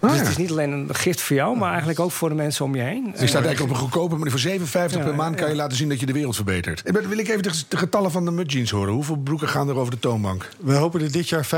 Ah, 0.00 0.10
dus 0.10 0.10
ja. 0.12 0.18
het 0.18 0.28
is 0.28 0.36
niet 0.36 0.50
alleen 0.50 0.72
een 0.72 0.94
gift 0.94 1.20
voor 1.20 1.36
jou, 1.36 1.56
maar 1.58 1.68
eigenlijk 1.70 2.00
ook 2.00 2.10
voor 2.12 2.28
de 2.28 2.34
mensen 2.34 2.64
om 2.64 2.74
je 2.74 2.82
heen. 2.82 3.10
Dus 3.10 3.20
je 3.20 3.26
staat 3.26 3.44
eigenlijk 3.44 3.60
op 3.62 3.70
een 3.70 3.82
goedkope 3.82 4.14
manier. 4.16 4.30
Voor 4.30 4.40
7,50 4.40 4.98
Ja, 4.98 5.04
per 5.04 5.14
maand 5.14 5.36
kan 5.36 5.46
je 5.46 5.52
ja. 5.54 5.58
laten 5.60 5.76
zien 5.76 5.88
dat 5.88 6.00
je 6.00 6.06
de 6.06 6.12
wereld 6.12 6.34
verbetert. 6.34 6.82
Wil 7.08 7.18
ik 7.18 7.28
even 7.28 7.42
de, 7.42 7.50
getallen 7.76 8.10
van 8.10 8.24
de 8.24 8.30
Mud 8.30 8.52
Jeans 8.52 8.70
horen. 8.70 8.92
Hoeveel 8.92 9.16
broeken 9.16 9.48
gaan 9.48 9.68
er 9.68 9.76
over 9.76 9.92
de 9.92 9.98
toonbank? 9.98 10.48
We 10.60 10.74
hopen 10.74 11.00
er 11.02 11.12
dit 11.12 11.28
jaar 11.28 11.44
50.000 11.46 11.50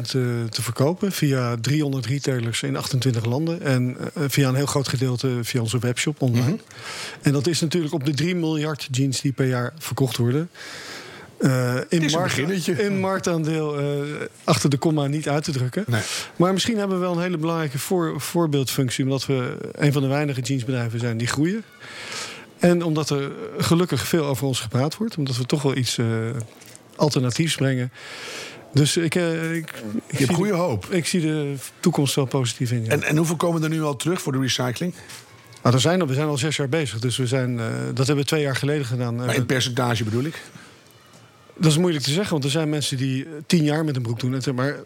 eh, 0.00 0.12
te 0.48 0.62
verkopen 0.62 1.12
via 1.12 1.56
300 1.60 2.06
retailers 2.06 2.62
in 2.62 2.76
28 2.76 3.24
landen. 3.24 3.62
En 3.62 3.96
via 4.16 4.48
een 4.48 4.54
heel 4.54 4.66
groot 4.66 4.88
gedeelte 4.88 5.38
via 5.42 5.60
onze 5.60 5.78
webshop 5.78 6.22
online. 6.22 6.44
Mhm. 6.46 6.56
En 7.22 7.32
dat 7.32 7.46
is 7.46 7.60
natuurlijk 7.62 7.94
op 7.94 8.04
de 8.04 8.14
3 8.14 8.34
miljard 8.34 8.88
jeans 8.90 9.20
die 9.20 9.32
per 9.32 9.46
jaar 9.46 9.72
verkocht 9.78 10.16
worden. 10.16 10.50
eh, 11.38 11.76
in, 11.88 12.78
in 12.78 13.00
marktaandeel 13.00 13.78
eh, 13.78 13.86
achter 14.44 14.70
de 14.70 14.76
komma 14.76 15.06
niet 15.06 15.28
uit 15.28 15.44
te 15.44 15.52
drukken. 15.52 15.84
Nee. 15.86 16.02
Maar 16.36 16.52
misschien 16.52 16.78
hebben 16.78 16.96
we 16.96 17.02
wel 17.02 17.12
een 17.12 17.22
hele 17.22 17.38
belangrijke 17.38 17.78
voor, 17.78 18.20
voorbeeldfunctie. 18.20 19.04
Omdat 19.04 19.26
we 19.26 19.56
een 19.72 19.92
van 19.92 20.02
de 20.02 20.08
weinige 20.08 20.40
jeansbedrijven 20.40 21.00
zijn 21.00 21.16
die 21.16 21.26
groeien. 21.26 21.64
En 22.58 22.82
omdat 22.82 23.10
er 23.10 23.32
gelukkig 23.58 24.06
veel 24.06 24.24
over 24.24 24.46
ons 24.46 24.60
gepraat 24.60 24.96
wordt. 24.96 25.16
Omdat 25.16 25.36
we 25.36 25.46
toch 25.46 25.62
wel 25.62 25.76
iets 25.76 25.98
eh, 25.98 26.06
alternatiefs 26.96 27.54
brengen. 27.54 27.92
Dus 28.72 28.96
ik, 28.96 29.14
eh, 29.14 29.54
ik, 29.54 29.72
zie 30.08 30.34
goede 30.34 30.50
de, 30.50 30.56
hoop. 30.56 30.86
ik 30.90 31.06
zie 31.06 31.20
de 31.20 31.54
toekomst 31.80 32.14
wel 32.14 32.24
positief 32.24 32.70
in. 32.70 32.84
Ja. 32.84 32.90
En, 32.90 33.02
en 33.02 33.16
hoeveel 33.16 33.36
komen 33.36 33.62
er 33.62 33.68
nu 33.68 33.82
al 33.82 33.96
terug 33.96 34.22
voor 34.22 34.32
de 34.32 34.38
recycling? 34.38 34.94
Nou, 35.62 35.74
er 35.74 35.80
zijn, 35.80 36.00
al- 36.00 36.06
we 36.06 36.14
zijn 36.14 36.28
al 36.28 36.38
zes 36.38 36.56
jaar 36.56 36.68
bezig. 36.68 36.98
Dus 36.98 37.16
we 37.16 37.26
zijn, 37.26 37.58
eh, 37.60 37.66
dat 37.94 38.06
hebben 38.06 38.16
we 38.24 38.24
twee 38.30 38.42
jaar 38.42 38.56
geleden 38.56 38.84
gedaan. 38.86 39.14
Maar 39.14 39.34
in 39.34 39.46
percentage 39.46 40.04
bedoel 40.04 40.24
ik. 40.24 40.42
Dat 41.56 41.70
is 41.70 41.78
moeilijk 41.78 42.04
te 42.04 42.10
zeggen, 42.10 42.30
want 42.32 42.44
er 42.44 42.50
zijn 42.50 42.68
mensen 42.68 42.96
die 42.96 43.24
eh, 43.24 43.30
tien 43.46 43.64
jaar 43.64 43.84
met 43.84 43.96
een 43.96 44.02
broek 44.02 44.20
doen. 44.20 44.34
En- 44.42 44.54
Maar 44.54 44.68
eh, 44.68 44.76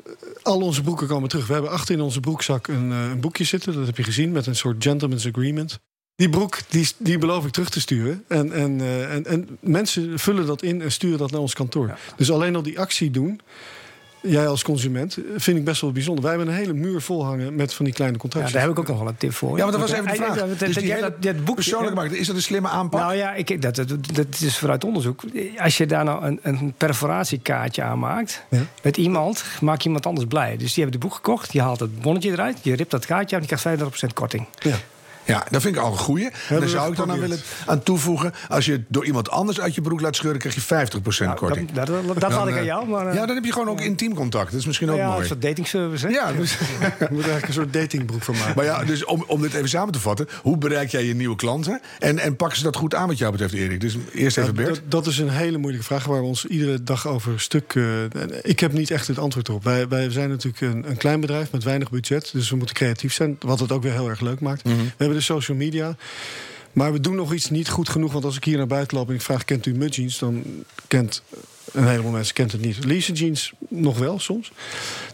al 0.43 0.61
onze 0.61 0.83
broeken 0.83 1.07
komen 1.07 1.29
terug. 1.29 1.47
We 1.47 1.53
hebben 1.53 1.71
achter 1.71 1.95
in 1.95 2.01
onze 2.01 2.21
broekzak 2.21 2.67
een, 2.69 2.91
een 2.91 3.21
boekje 3.21 3.45
zitten. 3.45 3.75
Dat 3.75 3.87
heb 3.87 3.97
je 3.97 4.03
gezien, 4.03 4.33
met 4.33 4.47
een 4.47 4.57
soort 4.57 4.83
gentleman's 4.83 5.27
agreement. 5.27 5.79
Die 6.17 6.29
broek, 6.31 6.59
die, 6.69 6.89
die 6.99 7.19
beloof 7.19 7.45
ik 7.47 7.53
terug 7.53 7.69
te 7.71 7.81
sturen. 7.81 8.25
En, 8.29 8.53
en, 8.53 8.81
en, 9.11 9.27
en 9.27 9.59
mensen 9.61 10.19
vullen 10.19 10.47
dat 10.47 10.63
in 10.63 10.83
en 10.83 10.93
sturen 10.93 11.19
dat 11.19 11.31
naar 11.31 11.41
ons 11.41 11.55
kantoor. 11.55 11.99
Dus 12.17 12.31
alleen 12.31 12.57
al 12.57 12.63
die 12.63 12.81
actie 12.81 13.11
doen, 13.11 13.41
jij 14.27 14.49
als 14.49 14.63
consument, 14.63 15.17
eh, 15.17 15.23
vind 15.37 15.59
ik 15.59 15.65
best 15.65 15.81
wel 15.81 15.93
bijzonder. 15.93 16.25
Wij 16.25 16.33
hebben 16.35 16.49
een 16.53 16.59
hele 16.59 16.73
muur 16.73 17.01
vol 17.01 17.25
hangen 17.25 17.55
met 17.55 17.75
van 17.75 17.85
die 17.85 17.95
kleine 17.95 18.17
Ja, 18.17 18.23
contracten. 18.23 18.53
daar 18.53 18.63
heb 18.63 18.71
ik 18.71 18.79
ook 18.79 18.87
nog 18.89 18.99
wel 18.99 19.09
een 19.09 19.17
tip 19.17 19.33
voor. 19.33 19.57
Ja, 19.57 19.63
want 19.65 19.73
dat 19.73 19.81
was 19.81 19.91
even 19.93 20.05
de 20.07 20.15
vraag. 20.15 20.35
Dus 20.35 20.59
dat- 20.59 20.75
die 20.75 20.87
ja, 20.87 20.95
hele 20.95 21.15
dat- 21.21 21.45
boek- 21.45 21.55
Persoonlijk 21.55 21.95
ja. 21.95 22.01
markt, 22.01 22.15
is 22.15 22.27
dat 22.27 22.37
een 22.37 22.43
slimme 22.43 22.69
aanpak? 22.69 23.01
Nou 23.01 23.15
ja, 23.15 23.35
ik, 23.35 23.63
dat, 23.63 23.75
dat, 23.77 23.89
dat 24.13 24.41
is 24.41 24.59
vooruit 24.59 24.85
onderzoek. 24.85 25.23
Als 25.59 25.77
je 25.77 25.87
daar 25.87 26.05
nou 26.05 26.25
een, 26.25 26.39
een 26.43 26.75
perforatiekaartje 26.77 27.83
aan 27.83 27.99
maakt... 27.99 28.45
Ja. 28.51 28.61
met 28.83 28.97
iemand, 28.97 29.45
maak 29.61 29.79
je 29.81 29.85
iemand 29.87 30.07
anders 30.07 30.27
blij. 30.27 30.57
Dus 30.57 30.75
die 30.75 30.83
hebben 30.83 31.01
het 31.01 31.09
boek 31.09 31.15
gekocht, 31.15 31.53
je 31.53 31.61
haalt 31.61 31.81
het 31.81 32.01
bonnetje 32.01 32.31
eruit... 32.31 32.59
je 32.63 32.75
ript 32.77 32.91
dat 32.91 33.07
kaartje 33.07 33.37
af 33.37 33.43
en 33.43 33.49
je 33.49 33.57
krijgt 33.57 33.83
35% 34.11 34.13
korting. 34.15 34.47
Ja. 34.59 34.75
Ja, 35.27 35.47
dat 35.51 35.63
vind 35.63 35.77
ik 35.77 35.83
al 35.83 35.93
een 35.93 35.99
goeie. 35.99 36.29
En 36.49 36.61
daar 36.61 36.69
zou 36.69 36.91
ik 36.91 36.97
dan 36.97 37.11
aan 37.11 37.19
willen 37.21 37.39
aan 37.67 37.83
toevoegen. 37.83 38.33
Als 38.49 38.65
je 38.67 38.73
het 38.73 38.83
door 38.89 39.05
iemand 39.07 39.31
anders 39.31 39.61
uit 39.61 39.75
je 39.75 39.81
broek 39.81 40.01
laat 40.01 40.17
scheuren, 40.17 40.41
krijg 40.41 40.55
je 40.55 40.61
50% 40.61 41.25
Nou, 41.27 41.37
korting. 41.37 41.73
dat 41.73 41.87
dat, 41.87 42.05
Dan, 42.21 42.33
laat 42.33 42.47
ik 42.49 42.53
aan 42.55 42.59
eh, 42.59 42.65
jou, 42.65 42.89
maar... 42.89 43.07
eh, 43.07 43.15
Ja, 43.15 43.27
dan 43.27 43.35
heb 43.35 43.45
je 43.45 43.53
gewoon 43.53 43.69
ook 43.69 43.81
intiem 43.81 44.15
contact. 44.15 44.51
Dat 44.51 44.61
is 44.61 44.67
misschien 44.67 44.91
ook 44.91 44.97
ja, 44.97 45.07
mooi. 45.09 45.21
een 45.21 45.27
soort 45.27 45.43
datingservice, 45.43 46.07
hè? 46.07 46.13
Ja, 46.13 46.33
dus, 46.33 46.59
moet 46.99 47.11
eigenlijk 47.11 47.47
een 47.47 47.53
soort 47.53 47.73
datingbroek 47.73 48.23
van 48.23 48.35
maken. 48.37 48.53
maar 48.57 48.65
ja, 48.65 48.85
dus 48.85 49.05
om, 49.05 49.25
om 49.27 49.41
dit 49.43 49.55
even 49.55 49.69
samen 49.69 49.93
te 49.93 50.01
vatten. 50.01 50.29
Hoe 50.43 50.57
bereik 50.59 50.91
jij 50.91 51.05
je 51.05 51.15
nieuwe 51.15 51.37
klanten? 51.37 51.81
En, 51.99 52.19
en 52.19 52.37
pakken 52.37 52.59
ze 52.59 52.65
dat 52.65 52.77
goed 52.77 52.95
aan 52.95 53.09
wat 53.09 53.19
jou 53.19 53.33
betreft, 53.33 53.53
Erik? 53.55 53.81
Dus 53.81 53.97
eerst 54.13 54.39
even 54.39 54.55
Bert. 54.55 54.69
dat, 54.69 54.81
dat 54.89 55.07
is 55.07 55.19
een 55.19 55.29
hele 55.31 55.59
moeilijke 55.59 55.87
vraag 55.87 56.05
waar 56.05 56.21
we 56.21 56.27
ons 56.27 56.45
iedere 56.45 56.83
dag 56.83 57.07
over 57.07 57.41
stuk. 57.41 57.75
eh, 57.75 57.83
ik 58.43 58.61
heb 58.61 58.73
niet 58.73 58.91
echt 58.91 59.07
het 59.07 59.19
antwoord 59.19 59.49
op. 59.49 59.65
Wij, 59.65 59.89
wij 59.89 60.11
zijn 60.11 60.29
natuurlijk 60.29 60.61
een, 60.61 60.89
een 60.91 60.97
klein 60.97 61.21
bedrijf 61.21 61.53
met 61.53 61.65
weinig 61.65 61.91
budget. 61.91 62.31
Dus 62.33 62.51
we 62.51 62.57
moeten 62.57 62.75
creatief 62.77 63.13
zijn. 63.15 63.37
Wat 63.41 63.61
het 63.61 63.73
ook 63.73 63.83
weer 63.83 63.93
heel 63.93 64.09
erg 64.09 64.21
leuk 64.21 64.41
maakt. 64.41 64.65
Mhm. 64.65 64.75
We 64.77 64.83
hebben 64.97 65.16
de 65.17 65.23
social 65.23 65.57
media. 65.57 65.97
Maar 66.73 66.93
we 66.93 67.01
doen 67.01 67.15
nog 67.15 67.33
iets 67.33 67.51
niet 67.51 67.69
goed 67.69 67.89
genoeg. 67.89 68.13
Want 68.13 68.25
als 68.25 68.37
ik 68.37 68.45
hier 68.45 68.57
naar 68.57 68.67
buiten 68.67 68.97
loop 68.97 69.09
en 69.09 69.15
ik 69.15 69.23
vraag: 69.23 69.45
kent 69.45 69.67
u 69.67 69.75
Mud 69.75 69.95
Jeans? 69.95 70.19
Dan 70.19 70.43
kent 70.89 71.23
een 71.73 71.87
heleboel 71.89 72.11
mensen 72.11 72.35
kent 72.35 72.53
het 72.53 72.61
niet. 72.61 72.85
Lisa 72.85 73.13
Jeans 73.13 73.53
nog 73.69 73.99
wel 73.99 74.19
soms. 74.19 74.53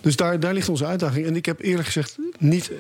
Dus 0.01 0.17
daar, 0.17 0.41
daar 0.41 0.55
ligt 0.55 0.69
onze 0.69 0.87
uitdaging. 0.87 1.27
En 1.27 1.37
ik 1.37 1.47
heb 1.47 1.61
eerlijk 1.61 1.87
gezegd 1.87 2.19
niet 2.39 2.71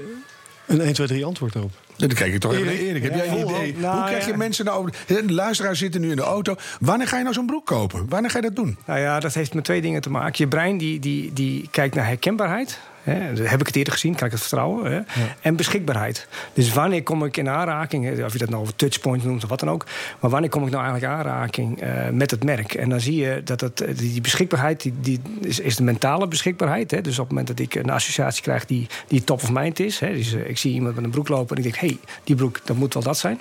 een 0.66 0.80
1, 0.80 0.92
2, 0.92 1.06
3 1.06 1.24
antwoord 1.24 1.56
op. 1.56 1.70
Ja, 1.96 2.06
Dan 2.06 2.16
kijk 2.16 2.34
ik 2.34 2.40
toch 2.40 2.52
even 2.52 2.66
Erik, 2.66 2.80
Erik. 2.80 3.02
Heb 3.02 3.14
jij 3.14 3.28
een 3.28 3.34
idee? 3.34 3.44
hoop. 3.44 3.78
Nou, 3.80 3.96
Hoe 3.96 4.04
krijg 4.06 4.24
je 4.24 4.30
ja. 4.30 4.36
mensen 4.36 4.64
nou... 4.64 4.90
De 5.06 5.32
luisteraars 5.32 5.78
zitten 5.78 6.00
nu 6.00 6.10
in 6.10 6.16
de 6.16 6.22
auto. 6.22 6.54
Wanneer 6.80 7.08
ga 7.08 7.16
je 7.16 7.22
nou 7.22 7.34
zo'n 7.34 7.46
broek 7.46 7.66
kopen? 7.66 8.08
Wanneer 8.08 8.30
ga 8.30 8.36
je 8.36 8.42
dat 8.44 8.56
doen? 8.56 8.76
Nou 8.86 9.00
ja, 9.00 9.20
dat 9.20 9.34
heeft 9.34 9.54
met 9.54 9.64
twee 9.64 9.80
dingen 9.80 10.00
te 10.00 10.10
maken. 10.10 10.34
Je 10.36 10.48
brein 10.48 10.78
die, 10.78 11.00
die, 11.00 11.32
die 11.32 11.68
kijkt 11.70 11.94
naar 11.94 12.06
herkenbaarheid. 12.06 12.78
Hè, 13.02 13.44
heb 13.44 13.60
ik 13.60 13.66
het 13.66 13.76
eerder 13.76 13.92
gezien, 13.92 14.14
kan 14.14 14.26
ik 14.26 14.32
het 14.32 14.40
vertrouwen? 14.40 14.92
Hè? 14.92 15.00
En 15.40 15.56
beschikbaarheid. 15.56 16.26
Dus 16.52 16.72
wanneer 16.72 17.02
kom 17.02 17.24
ik 17.24 17.36
in 17.36 17.48
aanraking, 17.48 18.24
of 18.24 18.32
je 18.32 18.38
dat 18.38 18.48
nou 18.48 18.62
over 18.62 18.76
touchpoint 18.76 19.24
noemt 19.24 19.42
of 19.42 19.48
wat 19.48 19.60
dan 19.60 19.70
ook. 19.70 19.86
Maar 20.20 20.30
wanneer 20.30 20.50
kom 20.50 20.64
ik 20.64 20.70
nou 20.70 20.84
eigenlijk 20.84 21.12
in 21.12 21.18
aanraking 21.18 21.80
eh, 21.80 22.08
met 22.08 22.30
het 22.30 22.44
merk? 22.44 22.74
En 22.74 22.88
dan 22.88 23.00
zie 23.00 23.16
je 23.16 23.40
dat 23.44 23.60
het, 23.60 23.80
eh, 23.80 23.96
die, 23.96 24.20
beschikbaarheid 24.20 24.82
die, 24.82 24.94
die 25.00 25.20
is, 25.40 25.60
is 25.60 25.76
de 25.76 25.82
mentale 25.82 26.28
beschikbaarheid. 26.28 26.90
Hè? 26.90 27.00
Dus 27.00 27.18
op 27.18 27.24
het 27.24 27.28
moment 27.28 27.46
dat 27.46 27.58
ik 27.58 27.74
een 27.74 27.90
associatie 27.90 28.42
krijg 28.42 28.66
die, 28.66 28.86
die 29.06 29.24
top 29.24 29.42
of 29.42 29.50
mind 29.52 29.80
is. 29.80 30.00
Hè? 30.00 30.12
Dus 30.12 30.32
eh, 30.32 30.48
ik 30.48 30.58
zie 30.58 30.72
iemand 30.72 30.94
met 30.94 31.04
een 31.04 31.10
broek 31.10 31.28
lopen 31.28 31.56
en 31.56 31.64
ik 31.64 31.72
denk, 31.72 31.82
hé, 31.84 31.86
hey, 31.86 31.98
die 32.24 32.36
broek, 32.36 32.60
dat 32.64 32.76
moet 32.76 32.94
wel 32.94 33.02
dat 33.02 33.18
zijn. 33.18 33.40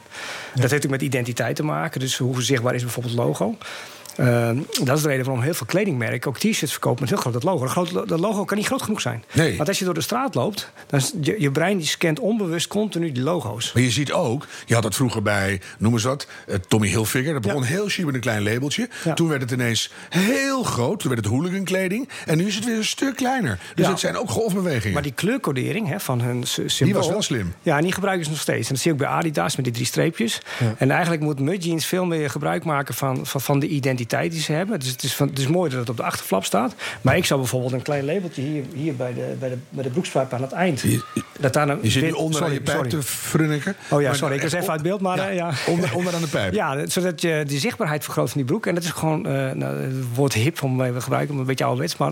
Dat 0.55 0.71
heeft 0.71 0.85
ook 0.85 0.91
met 0.91 1.01
identiteit 1.01 1.55
te 1.55 1.63
maken. 1.63 1.99
Dus 1.99 2.17
hoe 2.17 2.41
zichtbaar 2.41 2.75
is 2.75 2.81
bijvoorbeeld 2.81 3.15
het 3.15 3.23
logo? 3.23 3.57
Ehm, 4.17 4.57
dat 4.83 4.97
is 4.97 5.03
de 5.03 5.07
reden 5.09 5.25
waarom 5.25 5.43
heel 5.43 5.53
veel 5.53 5.65
kledingmerken 5.65 6.29
ook 6.29 6.37
t-shirts 6.37 6.71
verkopen 6.71 6.99
met 7.01 7.09
heel 7.09 7.17
groot 7.19 7.33
dat 7.33 7.43
logo. 7.43 7.59
Dat, 7.63 7.71
groot, 7.71 8.07
dat 8.09 8.19
logo 8.19 8.45
kan 8.45 8.57
niet 8.57 8.65
groot 8.65 8.81
genoeg 8.81 9.01
zijn. 9.01 9.23
Nee. 9.33 9.57
Want 9.57 9.69
als 9.69 9.79
je 9.79 9.85
door 9.85 9.93
de 9.93 10.01
straat 10.01 10.35
loopt, 10.35 10.71
dan 10.87 10.99
is 10.99 11.13
je, 11.21 11.35
je 11.39 11.51
brein 11.51 11.77
die 11.77 11.87
scant 11.87 12.19
onbewust 12.19 12.67
continu 12.67 13.11
die 13.11 13.23
logo's. 13.23 13.73
Maar 13.73 13.83
je 13.83 13.91
ziet 13.91 14.11
ook, 14.11 14.47
je 14.65 14.73
had 14.73 14.83
dat 14.83 14.95
vroeger 14.95 15.21
bij, 15.21 15.61
noem 15.77 15.93
eens 15.93 16.03
wat, 16.03 16.27
eh, 16.47 16.55
Tommy 16.67 16.87
Hilfiger. 16.87 17.33
Dat 17.33 17.41
begon 17.41 17.63
heel 17.63 17.87
chic 17.87 18.05
met 18.05 18.15
een 18.15 18.21
klein 18.21 18.43
labeltje. 18.43 18.89
Ja. 19.03 19.13
Toen 19.13 19.27
werd 19.27 19.41
het 19.41 19.51
ineens 19.51 19.91
heel 20.09 20.63
groot. 20.63 20.99
Toen 20.99 21.09
werd 21.11 21.25
het 21.25 21.33
hooligan 21.33 21.63
kleding. 21.63 22.09
En 22.25 22.37
nu 22.37 22.47
is 22.47 22.55
het 22.55 22.65
weer 22.65 22.75
een 22.77 22.83
stuk 22.85 23.15
kleiner. 23.15 23.59
Dus 23.75 23.85
Ja. 23.85 23.91
het 23.91 23.99
zijn 23.99 24.17
ook 24.17 24.29
golfbewegingen. 24.29 24.93
Maar 24.93 25.03
die 25.03 25.11
kleurcodering 25.13 25.87
hè, 25.87 25.99
van 25.99 26.21
hun 26.21 26.43
sy- 26.43 26.67
symbool... 26.67 26.97
was 27.01 27.09
wel 27.09 27.21
slim. 27.21 27.53
Ja, 27.61 27.77
en 27.77 27.83
die 27.83 27.91
gebruiken 27.93 28.25
ze 28.25 28.31
nog 28.31 28.39
steeds. 28.39 28.67
En 28.67 28.73
dat 28.73 28.77
zie 28.83 28.91
je 28.93 28.97
ook 28.97 29.03
bij 29.03 29.13
Adidas 29.17 29.55
met 29.55 29.65
die 29.65 29.73
drie 29.73 29.85
streepjes. 29.85 30.41
En 30.77 30.91
eigenlijk 30.91 31.21
moet 31.21 31.39
Mud 31.39 31.63
Jeans 31.63 31.85
veel 31.85 32.05
meer 32.05 32.29
gebruik 32.29 32.63
maken 32.63 32.93
van, 32.93 33.25
van, 33.25 33.41
van 33.41 33.59
de 33.59 33.67
identiteit 33.67 33.99
die 34.09 34.41
ze 34.41 34.51
hebben. 34.51 34.79
Dus 34.79 34.89
het 34.89 35.03
is, 35.03 35.13
van, 35.15 35.27
het 35.27 35.39
is 35.39 35.47
mooi 35.47 35.69
dat 35.69 35.79
het 35.79 35.89
op 35.89 35.97
de 35.97 36.03
achterflap 36.03 36.45
staat. 36.45 36.75
Maar 37.01 37.17
ik 37.17 37.25
zou 37.25 37.39
bijvoorbeeld 37.39 37.73
een 37.73 37.81
klein 37.81 38.05
labeltje 38.05 38.41
hier, 38.41 38.63
hier 38.73 38.95
bij, 38.95 39.13
de, 39.13 39.35
bij, 39.39 39.49
de, 39.49 39.57
bij 39.69 39.83
de 39.83 39.89
broekspijp 39.89 40.33
aan 40.33 40.41
het 40.41 40.51
eind... 40.51 40.81
Je- 40.81 41.03
dat 41.39 41.53
daar 41.53 41.69
een 41.69 41.79
je 41.81 41.89
zit 41.89 42.03
nu 42.03 42.11
onder 42.11 42.33
sorry, 42.33 42.47
aan 42.47 42.53
je 42.53 42.61
pijp 42.61 42.75
sorry. 42.75 42.89
te 42.89 43.01
frunniken. 43.03 43.75
Oh 43.89 44.01
ja, 44.01 44.07
Maar 44.07 44.15
sorry, 44.15 44.35
ik 44.35 44.41
was 44.41 44.51
echt 44.53 44.61
even 44.61 44.73
uit 44.73 44.81
beeld, 44.83 45.01
maar 45.01 45.17
ja, 45.17 45.29
eh, 45.29 45.35
ja. 45.35 45.51
Onder, 45.67 45.95
onder 45.95 46.13
aan 46.15 46.21
de 46.21 46.27
pijp. 46.27 46.53
Ja, 46.53 46.85
zodat 46.87 47.21
je 47.21 47.43
die 47.47 47.59
zichtbaarheid 47.59 48.03
vergroot 48.03 48.29
van 48.29 48.37
die 48.37 48.45
broek. 48.49 48.65
En 48.65 48.75
dat 48.75 48.83
is 48.83 48.89
gewoon 48.89 49.25
eh 49.27 49.51
nou, 49.51 49.77
het 49.81 49.93
woord 50.15 50.33
hip 50.33 50.63
om 50.63 50.81
even 50.81 50.93
te 50.95 51.01
gebruiken, 51.01 51.33
om 51.33 51.39
een 51.39 51.45
beetje 51.45 51.63
ouderwets. 51.63 51.97
Maar 51.97 52.11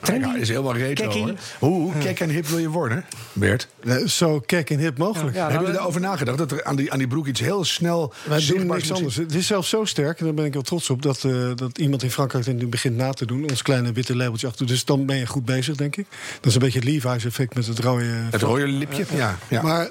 trendy, 0.00 0.26
Ja, 0.26 0.36
is 0.36 0.48
helemaal 0.48 0.74
retro. 0.74 1.04
Kekkie. 1.04 1.22
hoor. 1.22 1.34
Hoe, 1.58 1.92
kek 1.98 2.20
en 2.20 2.28
hip 2.30 2.46
wil 2.46 2.58
je 2.58 2.68
worden, 2.68 3.04
Bert? 3.32 3.68
Eh, 3.84 3.96
Zo 4.06 4.40
kek 4.46 4.70
en 4.70 4.78
hip 4.78 4.98
mogelijk. 4.98 5.34
Ja, 5.34 5.40
Hebben 5.40 5.48
nou, 5.48 5.60
jullie 5.60 5.74
daarover 5.76 6.00
nagedacht? 6.00 6.38
Dat 6.38 6.52
er 6.52 6.64
aan 6.64 6.76
die, 6.76 6.92
aan 6.92 6.98
die 6.98 7.08
broek 7.08 7.26
iets 7.26 7.40
heel 7.40 7.64
snel 7.64 8.12
Wij 8.28 8.46
doen 8.46 8.66
niks 8.66 8.92
anders. 8.92 9.16
Het 9.16 9.34
is 9.34 9.46
zelfs 9.46 9.68
zo 9.68 9.84
sterk, 9.84 10.18
en 10.18 10.24
daar 10.24 10.34
ben 10.34 10.44
ik 10.44 10.52
wel 10.52 10.62
trots 10.62 10.90
op... 10.90 11.02
dat, 11.02 11.15
eh, 11.24 11.50
dat 11.54 11.78
iemand 11.78 12.02
in 12.02 12.10
Frankrijk 12.10 12.46
nu 12.46 12.66
begint 12.66 12.96
na 12.96 13.12
te 13.12 13.26
doen. 13.26 13.50
Ons 13.50 13.62
kleine 13.62 13.92
witte 13.92 14.16
labeltje 14.16 14.46
achter. 14.46 14.66
Dus 14.66 14.84
dan 14.84 15.06
ben 15.06 15.16
je 15.16 15.26
goed 15.26 15.44
bezig, 15.44 15.76
denk 15.76 15.96
ik. 15.96 16.06
Dat 16.34 16.46
is 16.46 16.54
een 16.54 16.60
beetje 16.60 16.78
het 16.78 16.88
Levi's 16.88 17.24
effect 17.24 17.54
met 17.54 17.66
het 17.66 17.78
rode... 17.78 18.04
Het 18.04 18.42
rode 18.42 18.66
lipje? 18.66 19.04
Ja. 19.14 19.38
ja. 19.48 19.62
Maar 19.62 19.90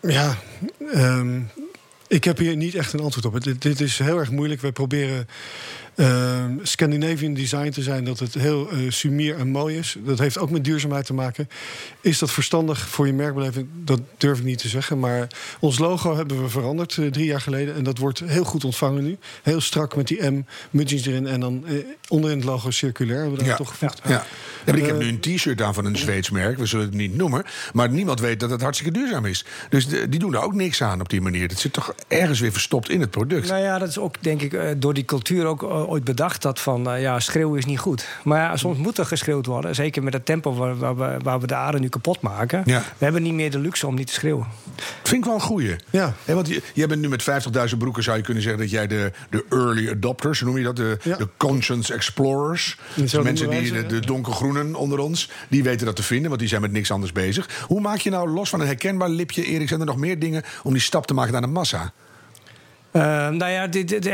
ja, 0.00 0.38
ehm, 0.92 1.40
Ik 2.08 2.24
heb 2.24 2.38
hier 2.38 2.56
niet 2.56 2.74
echt 2.74 2.92
een 2.92 3.00
antwoord 3.00 3.26
op. 3.26 3.44
Dit, 3.44 3.62
dit 3.62 3.80
is 3.80 3.98
heel 3.98 4.18
erg 4.18 4.30
moeilijk. 4.30 4.60
Wij 4.60 4.72
proberen 4.72 5.28
uh, 5.96 6.44
Scandinavian 6.62 7.34
design 7.34 7.70
te 7.70 7.82
zijn, 7.82 8.04
dat 8.04 8.18
het 8.18 8.34
heel 8.34 8.74
uh, 8.74 8.90
sumier 8.90 9.36
en 9.36 9.48
mooi 9.48 9.76
is. 9.76 9.96
Dat 10.04 10.18
heeft 10.18 10.38
ook 10.38 10.50
met 10.50 10.64
duurzaamheid 10.64 11.06
te 11.06 11.14
maken. 11.14 11.48
Is 12.00 12.18
dat 12.18 12.30
verstandig 12.30 12.88
voor 12.88 13.06
je 13.06 13.12
merkbeleving? 13.12 13.68
Dat 13.84 14.00
durf 14.16 14.38
ik 14.38 14.44
niet 14.44 14.58
te 14.58 14.68
zeggen. 14.68 14.98
Maar 14.98 15.26
ons 15.60 15.78
logo 15.78 16.16
hebben 16.16 16.42
we 16.42 16.48
veranderd 16.48 16.96
uh, 16.96 17.10
drie 17.10 17.26
jaar 17.26 17.40
geleden. 17.40 17.74
En 17.74 17.84
dat 17.84 17.98
wordt 17.98 18.18
heel 18.18 18.44
goed 18.44 18.64
ontvangen 18.64 19.04
nu. 19.04 19.18
Heel 19.42 19.60
strak 19.60 19.96
met 19.96 20.06
die 20.06 20.30
M, 20.30 20.44
mudgings 20.70 21.06
erin. 21.06 21.26
En 21.26 21.40
dan 21.40 21.64
uh, 21.66 21.84
onderin 22.08 22.36
het 22.36 22.46
logo 22.46 22.70
circulair 22.70 23.20
hebben 23.20 23.38
we 23.38 23.44
dat 23.44 23.52
ja. 23.52 23.56
toch 23.56 23.68
gevoegd. 23.68 24.00
Ja. 24.04 24.10
ja. 24.10 24.26
ja 24.66 24.72
ik 24.74 24.86
heb 24.86 24.98
nu 24.98 25.08
een 25.08 25.20
t-shirt 25.20 25.62
aan 25.62 25.74
van 25.74 25.84
een 25.84 25.96
Zweeds 25.96 26.30
merk. 26.30 26.58
We 26.58 26.66
zullen 26.66 26.86
het 26.86 26.94
niet 26.94 27.14
noemen. 27.16 27.44
Maar 27.72 27.90
niemand 27.90 28.20
weet 28.20 28.40
dat 28.40 28.50
het 28.50 28.60
hartstikke 28.60 28.98
duurzaam 28.98 29.24
is. 29.24 29.44
Dus 29.68 29.88
de, 29.88 30.08
die 30.08 30.20
doen 30.20 30.34
er 30.34 30.42
ook 30.42 30.54
niks 30.54 30.82
aan 30.82 31.00
op 31.00 31.08
die 31.08 31.20
manier. 31.20 31.48
Dat 31.48 31.58
zit 31.58 31.72
toch 31.72 31.94
ergens 32.08 32.40
weer 32.40 32.52
verstopt 32.52 32.90
in 32.90 33.00
het 33.00 33.10
product. 33.10 33.48
Nou 33.48 33.62
ja, 33.62 33.78
dat 33.78 33.88
is 33.88 33.98
ook 33.98 34.22
denk 34.22 34.42
ik 34.42 34.80
door 34.80 34.94
die 34.94 35.04
cultuur 35.04 35.46
ook 35.46 35.62
ooit 35.86 36.04
bedacht 36.04 36.42
dat 36.42 36.60
van 36.60 36.94
uh, 36.94 37.00
ja, 37.02 37.20
schreeuwen 37.20 37.58
is 37.58 37.64
niet 37.64 37.78
goed. 37.78 38.06
Maar 38.24 38.40
ja, 38.40 38.56
soms 38.56 38.78
moet 38.78 38.98
er 38.98 39.06
geschreeuwd 39.06 39.46
worden. 39.46 39.74
Zeker 39.74 40.02
met 40.02 40.12
het 40.12 40.24
tempo 40.24 40.54
waar, 40.54 40.76
waar, 40.78 40.96
we, 40.96 41.16
waar 41.22 41.40
we 41.40 41.46
de 41.46 41.54
aarde 41.54 41.78
nu 41.78 41.88
kapot 41.88 42.20
maken. 42.20 42.62
Ja. 42.64 42.78
We 42.98 43.04
hebben 43.04 43.22
niet 43.22 43.32
meer 43.32 43.50
de 43.50 43.58
luxe 43.58 43.86
om 43.86 43.94
niet 43.94 44.06
te 44.06 44.12
schreeuwen. 44.12 44.46
Vind 45.02 45.16
ik 45.20 45.24
wel 45.24 45.34
een 45.34 45.40
goeie. 45.40 45.76
Ja. 45.90 46.14
He, 46.24 46.34
want 46.34 46.48
je, 46.48 46.62
jij 46.74 46.86
bent 46.86 47.00
nu 47.00 47.08
met 47.08 47.22
50.000 47.72 47.76
broeken, 47.78 48.02
zou 48.02 48.16
je 48.16 48.22
kunnen 48.22 48.42
zeggen 48.42 48.60
dat 48.60 48.70
jij 48.70 48.86
de, 48.86 49.12
de 49.30 49.44
early 49.50 49.90
adopters, 49.90 50.40
noem 50.40 50.58
je 50.58 50.64
dat? 50.64 50.76
De, 50.76 50.98
Ja. 51.02 51.16
de 51.16 51.28
conscience 51.36 51.94
explorers. 51.94 52.78
Dus 52.94 53.10
Zo 53.10 53.22
mensen 53.22 53.50
die, 53.50 53.72
de, 53.72 53.86
de 53.86 54.00
donkergroenen 54.00 54.74
onder 54.74 54.98
ons, 54.98 55.30
die 55.48 55.62
weten 55.62 55.86
dat 55.86 55.96
te 55.96 56.02
vinden, 56.02 56.28
want 56.28 56.40
die 56.40 56.48
zijn 56.48 56.60
met 56.60 56.72
niks 56.72 56.90
anders 56.90 57.12
bezig. 57.12 57.48
Hoe 57.66 57.80
maak 57.80 57.98
je 57.98 58.10
nou 58.10 58.28
los 58.28 58.48
van 58.48 58.60
een 58.60 58.66
herkenbaar 58.66 59.08
lipje, 59.08 59.44
Erik, 59.44 59.68
zijn 59.68 59.80
er 59.80 59.86
nog 59.86 59.96
meer 59.96 60.18
dingen 60.18 60.42
om 60.62 60.72
die 60.72 60.82
stap 60.82 61.06
te 61.06 61.14
maken 61.14 61.32
naar 61.32 61.40
de 61.40 61.46
massa? 61.46 61.92
Uh, 62.96 63.02
nou 63.28 63.50
ja, 63.50 63.66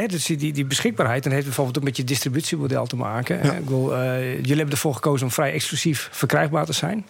dus 0.07 0.25
die, 0.25 0.53
die 0.53 0.65
beschikbaarheid 0.65 1.23
dan 1.23 1.33
heeft 1.33 1.45
bijvoorbeeld 1.45 1.79
ook 1.79 1.85
met 1.85 1.97
je 1.97 2.05
distributiemodel 2.05 2.87
te 2.87 2.97
maken. 2.97 3.37
Ja. 3.43 3.53
Ik 3.53 3.65
bedoel, 3.65 3.93
uh, 3.93 4.35
jullie 4.35 4.57
hebben 4.57 4.71
ervoor 4.71 4.95
gekozen 4.95 5.27
om 5.27 5.33
vrij 5.33 5.53
exclusief 5.53 6.09
verkrijgbaar 6.13 6.65
te 6.67 6.73
zijn. 6.73 7.07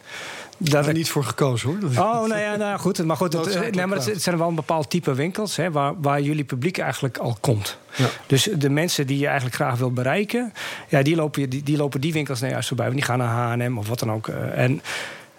Daar 0.57 0.87
er 0.87 0.93
niet 0.93 1.11
voor 1.11 1.25
gekozen 1.25 1.69
hoor. 1.69 1.91
Oh, 1.91 2.29
nou 2.29 2.41
ja, 2.41 2.57
nou 2.57 2.79
goed. 2.79 3.05
Maar 3.05 3.17
goed, 3.17 3.33
het, 3.33 3.43
Noodzakelijk, 3.43 3.77
nee, 3.77 3.87
maar 3.87 4.05
het, 4.05 4.23
zijn 4.23 4.39
wel 4.39 4.49
een 4.49 4.55
bepaald 4.55 4.91
type 4.91 5.15
winkels 5.15 5.57
hè, 5.57 5.71
waar, 5.71 6.01
waar 6.01 6.21
jullie 6.21 6.45
publiek 6.45 6.79
eigenlijk 6.79 7.19
al 7.19 7.37
komt. 7.41 7.79
Ja. 7.95 8.07
Dus 8.27 8.49
de 8.59 8.71
mensen 8.71 9.07
die 9.07 9.19
je 9.19 9.27
eigenlijk 9.27 9.55
graag 9.55 9.79
wil 9.79 9.93
bereiken, 9.93 10.53
ja, 10.89 11.03
die, 11.03 11.17
lopen, 11.17 11.51
die, 11.51 11.63
die 11.63 11.77
lopen 11.77 12.01
die 12.01 12.13
winkels 12.13 12.41
nou 12.41 12.53
juist 12.53 12.69
voorbij. 12.69 12.87
Want 12.87 12.99
die 12.99 13.07
gaan 13.07 13.19
naar 13.19 13.59
HM 13.59 13.79
of 13.79 13.89
wat 13.89 13.99
dan 13.99 14.13
ook. 14.13 14.29
Uh, 14.29 14.59
en 14.59 14.83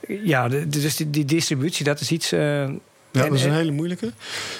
ja, 0.07 0.47
dus 0.47 0.95
die, 0.95 1.09
die 1.09 1.25
distributie, 1.25 1.85
dat 1.85 1.99
is 1.99 2.11
iets. 2.11 2.33
Uh, 2.33 2.69
Ja, 3.13 3.23
en- 3.23 3.29
dat 3.29 3.37
is 3.37 3.43
een 3.43 3.51
en- 3.51 3.55
hele 3.57 3.71
moeilijke. 3.71 4.11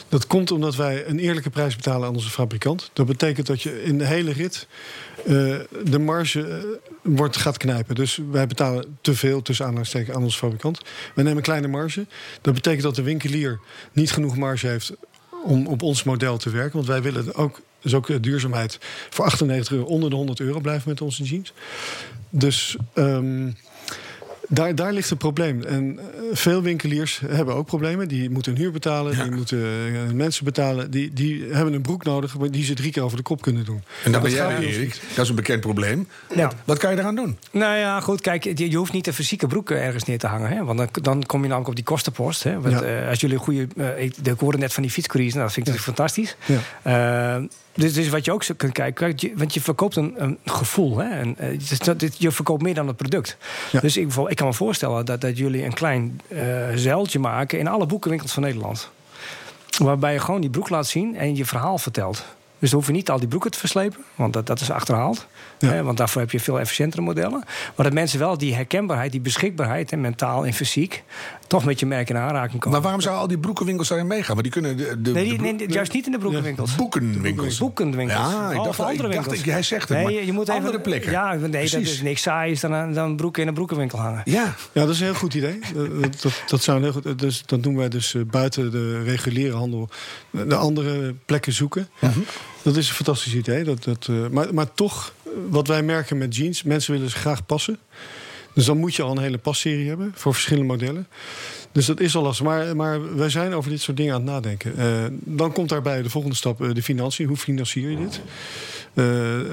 Dat 0.10 0.28
komt 0.28 0.51
omdat 0.51 0.76
wij 0.76 1.06
een 1.08 1.20
eerlijke 1.20 1.49
prijs 1.49 1.76
betalen 1.76 2.08
aan 2.08 2.14
onze 2.14 2.30
fabrikant. 2.30 2.89
Dat 2.93 3.06
betekent 3.06 3.47
dat 3.47 3.62
je 3.62 3.84
in 3.84 3.97
de 3.97 4.06
hele 4.06 4.32
rit 4.32 4.68
eh, 5.26 5.34
de 5.84 5.99
marge 5.99 6.47
eh, 6.47 6.64
wordt, 7.01 7.38
gaat 7.38 7.58
knijpen. 7.58 7.95
Dus 7.95 8.20
wij 8.32 8.47
betalen 8.47 8.97
te 9.01 9.16
veel 9.16 9.41
tussen 9.41 9.66
aanhalingstekens 9.66 10.16
aan 10.16 10.24
onze 10.24 10.38
fabrikant. 10.38 10.78
Wij 11.16 11.24
nemen 11.24 11.38
een 11.38 11.43
kleine 11.43 11.68
marge. 11.68 12.06
Dat 12.41 12.54
betekent 12.54 12.84
dat 12.84 12.95
de 12.95 13.01
winkelier 13.01 13.60
niet 13.91 14.12
genoeg 14.12 14.38
marge 14.38 14.68
heeft 14.68 14.93
om 15.45 15.68
op 15.68 15.82
ons 15.82 16.04
model 16.04 16.38
te 16.38 16.49
werken. 16.49 16.74
Want 16.74 16.88
wij 16.88 17.01
willen 17.01 17.36
ook, 17.36 17.62
dus 17.82 17.93
ook 17.93 18.10
eh, 18.10 18.18
duurzaamheid, 18.22 18.78
voor 19.10 19.26
98 19.26 19.72
euro 19.74 19.86
onder 19.86 20.10
de 20.10 20.16
100 20.16 20.39
euro 20.39 20.60
blijven 20.60 20.89
met 20.89 21.01
onze 21.01 21.24
jeans. 21.24 21.54
Dus 22.30 22.76
ehm, 22.93 23.51
daar, 24.48 24.76
daar 24.76 24.94
ligt 24.94 25.10
een 25.12 25.18
probleem. 25.18 25.64
En 25.64 26.00
eh, 26.00 26.06
veel 26.32 26.62
winkeliers 26.62 27.22
hebben 27.28 27.56
ook 27.56 27.66
problemen. 27.66 28.08
Die 28.08 28.30
moeten 28.30 28.52
een 28.52 28.58
huur 28.58 28.72
betalen, 28.72 29.16
Ja. 29.18 29.24
die 29.24 29.32
moeten 29.32 29.60
eh, 29.66 30.14
mensen 30.14 30.46
betalen. 30.46 30.91
Die, 30.91 31.14
die 31.14 31.46
hebben 31.52 31.74
een 31.74 31.82
broek 31.82 32.04
nodig 32.04 32.38
maar 32.38 32.52
die 32.52 32.64
ze 32.64 32.74
drie 32.74 32.91
keer 32.91 33.04
over 33.04 33.18
de 33.18 33.24
kop 33.24 33.41
kunnen 33.41 33.66
doen. 33.66 33.84
En 34.04 34.12
dat 34.12 34.22
ben 34.22 34.32
jij, 34.32 34.56
ons 34.58 34.66
Erik. 34.66 35.00
Dat 35.16 35.24
is 35.24 35.30
een 35.30 35.36
bekend 35.36 35.60
probleem. 35.62 36.08
Ja. 36.36 36.52
Wat 36.66 36.78
kan 36.78 36.91
je 36.91 37.00
eraan 37.00 37.16
doen? 37.16 37.38
Nou 37.52 37.76
ja, 37.78 38.00
goed, 38.00 38.22
kijk, 38.22 38.44
je, 38.44 38.70
je 38.72 38.78
hoeft 38.78 38.94
niet 38.94 39.08
een 39.08 39.14
fysieke 39.14 39.48
broek 39.48 39.72
eh, 39.72 39.86
ergens 39.86 40.04
neer 40.04 40.20
te 40.20 40.28
hangen. 40.28 40.50
Hè? 40.50 40.64
Want 40.64 40.78
dan, 40.78 40.89
dan 41.02 41.24
kom 41.26 41.38
je 41.41 41.48
namelijk 41.48 41.70
op 41.70 41.76
die 41.76 41.84
kostenpost. 41.86 42.44
Hè? 42.44 42.60
Want, 42.62 42.80
Ja. 42.80 42.82
eh, 43.02 43.08
als 43.10 43.20
jullie 43.20 43.36
een 43.36 43.41
goede. 43.44 43.68
eh, 43.78 44.04
ik, 44.04 44.16
ik 44.24 44.39
hoorde 44.39 44.58
net 44.58 44.74
van 44.74 44.84
die 44.84 44.91
fietscouriers, 44.91 45.34
nou, 45.36 45.46
dat 45.46 45.54
vind 45.56 45.68
ik 45.68 45.74
natuurlijk 45.74 45.98
fantastisch. 45.98 46.36
Ja. 46.84 47.41
Dus, 47.74 47.93
dus 47.93 48.09
wat 48.09 48.26
je 48.26 48.32
ook 48.32 48.43
zo 48.43 48.53
kunt 48.57 48.74
kijken, 48.74 49.15
want 49.36 49.53
je 49.53 49.61
verkoopt 49.61 49.95
een, 49.95 50.13
een 50.17 50.38
gevoel. 50.45 50.97
Hè? 50.97 51.09
En, 51.09 51.38
eh, 51.38 52.09
je 52.17 52.32
verkoopt 52.32 52.61
meer 52.61 52.74
dan 52.74 52.88
het 52.88 52.97
product. 52.97 53.38
Ja. 53.71 53.80
Dus 53.80 53.97
ik, 53.97 54.13
ik 54.28 54.36
kan 54.36 54.47
me 54.47 54.53
voorstellen 54.53 55.05
dat, 55.05 55.21
dat 55.21 55.38
jullie 55.38 55.65
een 55.65 55.74
klein 55.74 56.21
eh 56.28 56.41
zeiltje 56.76 57.19
maken 57.19 57.59
in 57.59 57.67
alle 57.67 57.86
boekenwinkels 57.86 58.32
van 58.32 58.43
Nederland. 58.43 58.89
Waarbij 59.78 60.13
je 60.13 60.19
gewoon 60.19 60.41
die 60.41 60.49
broek 60.49 60.69
laat 60.69 60.88
zien 60.88 61.15
en 61.17 61.36
je 61.36 61.45
verhaal 61.45 61.78
vertelt. 61.78 62.26
Dus 62.59 62.69
dan 62.69 62.80
hoef 62.80 62.88
je 62.88 62.93
niet 62.93 63.09
al 63.09 63.19
die 63.19 63.28
broeken 63.28 63.51
te 63.51 63.59
verslepen, 63.59 64.03
want 64.15 64.34
dat, 64.34 64.47
dat 64.47 64.59
is 64.61 64.71
achterhaald. 64.71 65.28
Ja. 65.64 65.70
Hè, 65.70 65.84
want 65.84 65.97
daarvoor 65.97 66.22
heb 66.22 66.32
je 66.32 66.39
veel 66.39 66.59
efficiëntere 66.59 67.01
modellen. 67.01 67.43
Maar 67.76 67.86
dat 67.86 67.93
mensen 67.93 68.20
wel 68.20 68.38
die 68.38 68.55
herkenbaarheid, 68.55 69.11
die 69.11 69.22
beschikbaarheid, 69.22 69.91
hè, 69.91 69.97
mentaal 69.97 70.45
en 70.45 70.53
fysiek, 70.53 71.03
toch 71.47 71.66
met 71.66 71.80
je 71.80 71.86
merk 71.86 72.09
in 72.09 72.18
aanraking 72.18 72.53
komen. 72.59 72.72
Maar 72.72 72.82
waarom 72.82 73.01
zouden 73.01 73.22
al 73.24 73.28
die 73.30 73.38
broekenwinkels 73.38 73.88
daarin 73.88 74.07
meegaan? 74.07 74.36
Want 74.36 74.41
die 74.43 74.51
kunnen 74.51 74.78
de, 74.78 75.01
de, 75.01 75.11
nee, 75.11 75.30
die, 75.30 75.39
nee, 75.53 75.68
juist 75.70 75.93
niet 75.93 76.05
in 76.05 76.11
de 76.11 76.18
broekenwinkels. 76.18 76.76
boekenwinkels. 76.76 77.57
Boekenwinkels. 77.57 78.20
Ja, 78.20 78.49
ik 78.49 78.55
dacht, 78.55 78.68
of 78.68 78.78
wel- 78.78 78.86
ik 78.86 78.91
andere 78.91 79.14
dacht 79.14 79.26
winkels. 79.26 79.39
ik- 79.47 79.51
hij 79.51 79.61
zegt 79.64 79.88
het, 79.89 79.97
Nee, 79.97 80.03
maar 80.05 80.14
je, 80.14 80.26
je 80.26 80.32
moet 80.32 80.47
even, 80.49 80.59
andere 80.59 80.80
plekken. 80.80 81.11
Ja, 81.11 81.34
nee, 81.34 81.70
dat 81.70 81.82
is 81.82 82.01
niks 82.01 82.22
saai 82.22 82.51
is 82.51 82.59
dan, 82.59 82.93
dan 82.93 83.16
broeken 83.16 83.41
in 83.41 83.47
een 83.47 83.53
broekenwinkel 83.53 83.99
hangen. 83.99 84.22
Ja, 84.26 84.43
Ja, 84.72 84.82
dat 84.82 84.89
is 84.89 84.99
een 84.99 85.05
heel 85.05 85.14
goed 85.16 85.34
idee. 85.34 85.59
Dat, 86.01 86.22
dat, 86.22 86.43
dat, 86.47 86.64
zou 86.64 86.78
een 86.78 86.84
heel 86.84 86.91
goed, 86.93 87.20
dus, 87.20 87.43
dat 87.45 87.64
doen 87.64 87.76
wij 87.78 87.89
dus 87.89 88.14
eh, 88.16 88.22
buiten 88.22 88.72
de 88.72 89.03
reguliere 89.03 89.55
handel 89.55 89.89
de 90.32 90.55
andere 90.55 91.14
plekken 91.26 91.53
zoeken. 91.53 91.89
Dat 92.61 92.76
is 92.76 92.89
een 92.89 92.95
fantastisch 92.95 93.36
idee. 93.36 93.64
Dat, 93.64 93.84
dat, 93.84 94.07
eh, 94.09 94.16
maar, 94.32 94.53
maar 94.53 94.74
toch, 94.74 95.14
eh, 95.22 95.22
wat 95.49 95.67
wij 95.67 95.84
merken 95.84 96.17
met 96.17 96.36
jeans, 96.36 96.63
mensen 96.63 96.93
willen 96.93 97.09
ze 97.09 97.15
graag 97.17 97.45
passen. 97.45 97.77
Dus 98.53 98.65
dan 98.65 98.77
moet 98.77 98.95
je 98.95 99.01
al 99.03 99.11
een 99.11 99.23
hele 99.23 99.38
passerie 99.38 99.88
hebben 99.88 100.11
voor 100.15 100.34
verschillende 100.34 100.67
modellen. 100.67 101.07
Dus 101.71 101.86
dat 101.86 101.99
is 101.99 102.15
al 102.15 102.23
lastig. 102.23 102.45
Maar, 102.45 102.75
maar 102.75 103.15
wij 103.15 103.29
zijn 103.29 103.53
over 103.53 103.69
dit 103.69 103.81
soort 103.81 103.97
dingen 103.97 104.13
aan 104.13 104.21
het 104.21 104.29
nadenken. 104.29 104.77
Eh, 104.77 104.88
dan 105.11 105.51
komt 105.51 105.69
daarbij 105.69 106.01
de 106.01 106.09
volgende 106.09 106.36
stap, 106.36 106.61
eh, 106.61 106.73
de 106.73 106.84
financiën. 106.84 107.27
Hoe 107.27 107.38
financier 107.38 107.89
je 107.89 107.97
dit? 107.97 108.21
Eh, 108.93 109.03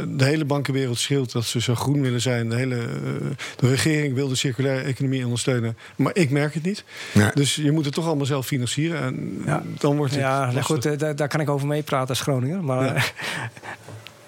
de 0.09 0.25
hele 0.25 0.45
bankenwereld 0.45 0.99
schreeuwt 0.99 1.33
dat 1.33 1.45
ze 1.45 1.61
zo 1.61 1.75
groen 1.75 2.01
willen 2.01 2.21
zijn. 2.21 2.49
De, 2.49 2.57
hele, 2.57 2.77
de 3.57 3.69
regering 3.69 4.15
wil 4.15 4.29
de 4.29 4.35
circulaire 4.35 4.83
economie 4.83 5.25
ondersteunen. 5.25 5.77
Maar 5.97 6.17
ik 6.17 6.31
merk 6.31 6.55
het 6.55 6.63
niet. 6.63 6.85
Ja. 7.13 7.31
Dus 7.35 7.55
je 7.55 7.73
moet 7.73 7.85
het 7.85 7.95
toch 7.95 8.07
allemaal 8.07 8.27
zelf 8.27 8.47
financieren. 8.47 9.03
En 9.03 9.43
Ja. 9.47 9.63
dan 9.79 9.97
wordt 9.97 10.13
het 10.13 10.21
Ja, 10.21 10.41
nou 10.41 10.55
lastig. 10.55 10.67
goed, 10.67 10.99
daar, 11.01 11.17
daar 11.17 11.29
kan 11.29 11.41
ik 11.41 11.49
over 11.51 11.67
meepraten 11.67 12.09
als 12.09 12.21
Groninger. 12.21 12.65
Maar 12.65 13.13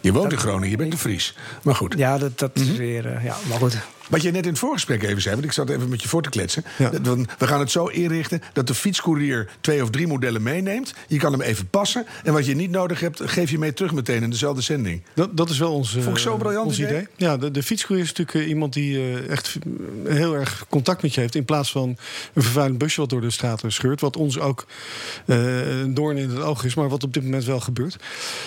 je 0.03 0.13
woont 0.13 0.33
in 0.33 0.39
Groningen, 0.39 0.71
je 0.71 0.77
bent 0.77 0.93
een 0.93 0.99
Fries. 0.99 1.37
Maar 1.63 1.75
goed. 1.75 1.95
ja 1.97 2.19
dat, 2.19 2.39
dat 2.39 2.51
is 2.55 2.77
weer... 2.77 3.07
eh, 3.07 3.25
ja, 3.25 3.37
maar 3.49 3.59
goed. 3.59 3.79
Wat 4.13 4.23
je 4.23 4.31
net 4.31 4.43
in 4.45 4.51
het 4.51 4.59
voorgesprek 4.59 5.03
even 5.03 5.23
zei, 5.23 5.35
want 5.35 5.47
ik 5.47 5.53
zat 5.53 5.69
even 5.71 5.89
met 5.89 6.03
je 6.03 6.09
voor 6.09 6.23
te 6.23 6.29
kletsen. 6.29 6.65
Ja. 6.79 6.91
Dat 6.91 7.17
we- 7.39 7.47
gaan 7.47 7.61
het 7.61 7.71
zo 7.71 7.87
inrichten 7.87 8.43
dat 8.53 8.67
de 8.67 8.75
fietscourier 8.75 9.49
twee 9.61 9.83
of 9.83 9.91
drie 9.91 10.07
modellen 10.07 10.43
meeneemt. 10.43 10.95
Je 11.09 11.19
kan 11.19 11.33
hem 11.33 11.41
even 11.41 11.69
passen. 11.69 12.07
En 12.25 12.33
wat 12.33 12.47
je 12.47 12.55
niet 12.55 12.71
nodig 12.71 13.01
hebt, 13.01 13.21
geef 13.25 13.51
je 13.51 13.59
mee 13.59 13.73
terug 13.73 13.93
meteen 13.93 14.23
in 14.23 14.31
dezelfde 14.31 14.63
zending. 14.63 15.03
Dat, 15.15 15.37
dat 15.37 15.51
is 15.51 15.59
wel 15.59 15.73
ons, 15.73 15.91
Vond 15.93 16.07
ik 16.17 16.23
zo'n 16.23 16.39
briljant 16.39 16.67
ons 16.67 16.79
idee. 16.79 16.91
idee. 16.93 17.07
Ja, 17.17 17.37
de, 17.37 17.51
de 17.51 17.63
fietscourier 17.63 18.05
is 18.07 18.13
natuurlijk 18.13 18.45
eh, 18.47 18.49
iemand 18.53 18.73
die 18.73 18.97
eh, 18.99 19.29
echt 19.31 19.57
eh, 20.07 20.15
heel 20.15 20.35
erg 20.35 20.67
contact 20.69 21.03
met 21.03 21.15
je 21.15 21.21
heeft. 21.21 21.35
In 21.35 21.45
plaats 21.45 21.71
van 21.71 21.97
een 22.35 22.43
vervuilend 22.43 22.79
busje 22.79 23.01
wat 23.01 23.11
door 23.11 23.21
de 23.21 23.31
straten 23.31 23.73
scheurt. 23.73 24.01
Wat 24.01 24.17
ons 24.17 24.39
ook 24.39 24.67
een 25.27 25.95
doorn 25.95 26.17
in 26.17 26.29
het 26.31 26.41
oog 26.41 26.65
is. 26.65 26.75
Maar 26.75 26.89
wat 26.89 27.03
op 27.03 27.15
dit 27.15 27.23
moment 27.23 27.45
wel 27.45 27.61
gebeurt. 27.61 27.97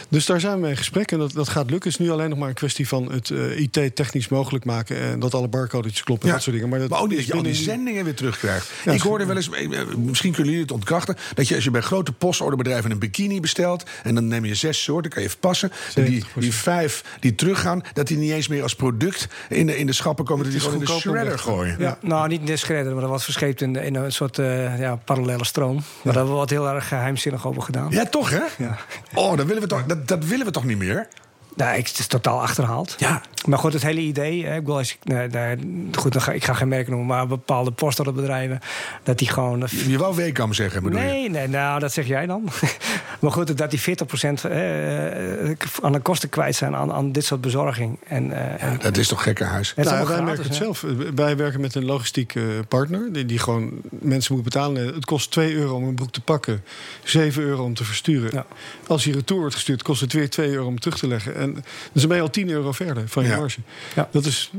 Dus 0.09 0.25
daar 0.25 0.39
zijn 0.39 0.61
we 0.61 0.69
in 0.69 0.77
gesprek. 0.77 1.11
En 1.11 1.17
dat, 1.19 1.31
dat 1.31 1.49
gaat 1.49 1.69
lukken. 1.69 1.89
Het 1.91 1.99
is 1.99 2.05
nu 2.05 2.11
alleen 2.11 2.29
nog 2.29 2.37
maar 2.39 2.47
een 2.49 2.53
kwestie 2.53 2.87
van 2.87 3.11
het 3.11 3.29
eh, 3.29 3.59
IT 3.59 3.95
technisch 3.95 4.27
mogelijk 4.27 4.65
maken. 4.65 4.97
En 5.01 5.19
dat 5.19 5.33
alle 5.33 5.47
barcodetjes 5.55 6.03
kloppen. 6.03 6.27
En 6.27 6.33
dat 6.33 6.43
soort 6.43 6.55
dingen. 6.55 6.69
Maar, 6.69 6.79
dat 6.79 6.89
Maar 6.89 7.01
ook 7.01 7.15
dat 7.15 7.25
je 7.25 7.33
al 7.33 7.43
die 7.43 7.53
zendingen 7.53 8.03
weer 8.03 8.15
terugkrijgt. 8.15 8.71
Ja, 8.85 8.91
ik 8.91 9.01
hoorde 9.01 9.25
wel 9.25 9.35
eens, 9.35 9.49
eh, 9.49 9.85
misschien 9.97 10.31
kunnen 10.31 10.51
jullie 10.51 10.65
het 10.65 10.75
ontkrachten... 10.75 11.15
dat 11.33 11.47
je 11.47 11.55
als 11.55 11.63
je 11.63 11.71
bij 11.71 11.81
grote 11.81 12.11
postorderbedrijven 12.11 12.91
een 12.91 12.99
bikini 12.99 13.39
bestelt... 13.39 13.83
en 14.03 14.15
dan 14.15 14.27
neem 14.27 14.45
je 14.45 14.55
zes 14.55 14.83
soorten, 14.83 15.11
kan 15.11 15.21
je 15.21 15.27
even 15.27 15.39
passen... 15.39 15.71
en 15.95 16.05
die, 16.05 16.25
70%. 16.25 16.27
die 16.39 16.53
vijf 16.53 17.03
die 17.19 17.35
teruggaan, 17.35 17.81
dat 17.93 18.07
die 18.07 18.17
niet 18.17 18.31
eens 18.31 18.47
meer 18.47 18.63
als 18.63 18.75
product... 18.75 19.27
in 19.49 19.67
de, 19.67 19.77
in 19.77 19.85
de 19.85 19.93
schappen 19.93 20.25
komen, 20.25 20.43
dat 20.43 20.53
die 20.53 20.61
gewoon 20.61 20.79
in 20.79 20.85
de 20.85 20.99
shredder 20.99 21.39
gooien. 21.39 21.75
Ja. 21.79 21.97
Nou, 22.01 22.27
niet 22.27 22.39
in 22.39 22.45
de 22.45 22.57
schredder, 22.57 22.91
maar 22.91 23.01
dat 23.01 23.09
was 23.09 23.23
verscheept 23.23 23.61
in, 23.61 23.75
in 23.75 23.95
een 23.95 24.11
soort 24.11 24.39
eh, 24.39 24.79
ja, 24.79 24.95
parallele 24.95 25.45
stroom. 25.45 25.75
Maar 25.75 25.83
daar 26.03 26.13
hebben 26.13 26.31
we 26.31 26.39
wat 26.39 26.49
heel 26.49 26.69
erg 26.69 26.87
geheimzinnig 26.87 27.47
over 27.47 27.61
gedaan. 27.61 27.91
Ja, 27.91 28.05
toch 28.05 28.29
hè? 28.29 28.43
Ja. 28.57 28.77
Oh, 29.13 29.37
dat 29.37 29.45
willen 29.45 29.61
we 29.61 29.67
toch, 29.67 29.85
dat, 29.85 30.07
dat 30.07 30.25
willen 30.25 30.45
we 30.45 30.51
toch 30.51 30.65
niet 30.65 30.77
meer? 30.77 31.07
Nou, 31.55 31.77
ik, 31.77 31.87
het 31.87 31.99
is 31.99 32.07
totaal 32.07 32.41
achterhaald. 32.41 32.95
Ja. 32.97 33.21
Maar 33.45 33.59
goed, 33.59 33.73
het 33.73 33.81
hele 33.83 34.01
idee. 34.01 34.45
Hè, 34.45 34.55
ik, 34.55 34.65
wil 34.65 34.77
als 34.77 34.91
ik, 34.91 34.97
nee, 35.03 35.27
nee, 35.27 35.57
goed, 35.91 36.13
dan 36.13 36.21
ga, 36.21 36.31
ik 36.31 36.43
ga 36.43 36.53
geen 36.53 36.67
merken 36.67 36.91
noemen, 36.91 37.15
maar 37.15 37.27
bepaalde 37.27 37.71
postorderbedrijven. 37.71 38.59
Dat 39.03 39.17
die 39.17 39.29
gewoon. 39.29 39.63
eh, 39.63 39.87
Je 39.87 39.97
wou 39.97 40.15
Weekam 40.15 40.53
zeggen, 40.53 40.83
bedoel 40.83 40.99
je? 40.99 41.05
Nee, 41.05 41.29
nee, 41.29 41.47
nou, 41.47 41.79
dat 41.79 41.93
zeg 41.93 42.07
jij 42.07 42.25
dan. 42.25 42.43
maar 43.21 43.31
goed, 43.31 43.57
dat 43.57 43.71
die 43.71 43.79
40% 43.79 43.83
eh, 43.83 45.51
aan 45.81 45.91
de 45.91 45.99
kosten 46.01 46.29
kwijt 46.29 46.55
zijn 46.55 46.75
aan, 46.75 46.91
aan 46.91 47.11
dit 47.11 47.25
soort 47.25 47.41
bezorging. 47.41 47.97
En, 48.07 48.31
eh, 48.31 48.63
en- 48.63 48.77
Dat 48.81 48.97
is 48.97 49.07
toch 49.07 49.23
gekkenhuis? 49.23 49.73
het 49.75 49.85
is 49.85 49.91
Nou, 49.91 50.07
wij 50.07 50.21
merken 50.21 50.43
het 50.43 50.55
zelf. 50.55 50.85
Wij 51.15 51.37
werken 51.37 51.61
met 51.61 51.75
een 51.75 51.85
logistiek 51.85 52.35
eh, 52.35 52.43
partner 52.67 53.13
die, 53.13 53.25
die 53.25 53.39
gewoon 53.39 53.71
mensen 53.89 54.35
moet 54.35 54.43
betalen. 54.43 54.85
Het 54.93 55.05
kost 55.05 55.31
2 55.31 55.53
euro 55.53 55.75
om 55.75 55.83
een 55.83 55.95
broek 55.95 56.11
te 56.11 56.21
pakken, 56.21 56.63
7 57.03 57.43
euro 57.43 57.63
om 57.63 57.73
te 57.73 57.83
versturen. 57.83 58.29
Ja. 58.33 58.45
Als 58.87 59.03
die 59.03 59.13
retour 59.13 59.39
wordt 59.39 59.55
gestuurd, 59.55 59.83
kost 59.83 60.01
het 60.01 60.13
weer 60.13 60.29
2 60.29 60.49
euro 60.49 60.65
om 60.65 60.79
terug 60.79 60.97
te 60.97 61.07
leggen. 61.07 61.35
En 61.53 61.53
dus 61.91 62.01
dan 62.01 62.07
ben 62.07 62.17
je 62.17 62.23
al 62.23 62.29
10 62.29 62.49
euro 62.49 62.71
verder 62.71 63.03
van 63.07 63.23
je 63.23 63.29
Ja. 63.29 63.37
marge. 63.37 63.59
Ja. 63.95 64.09
Dat, 64.11 64.25
is, 64.25 64.51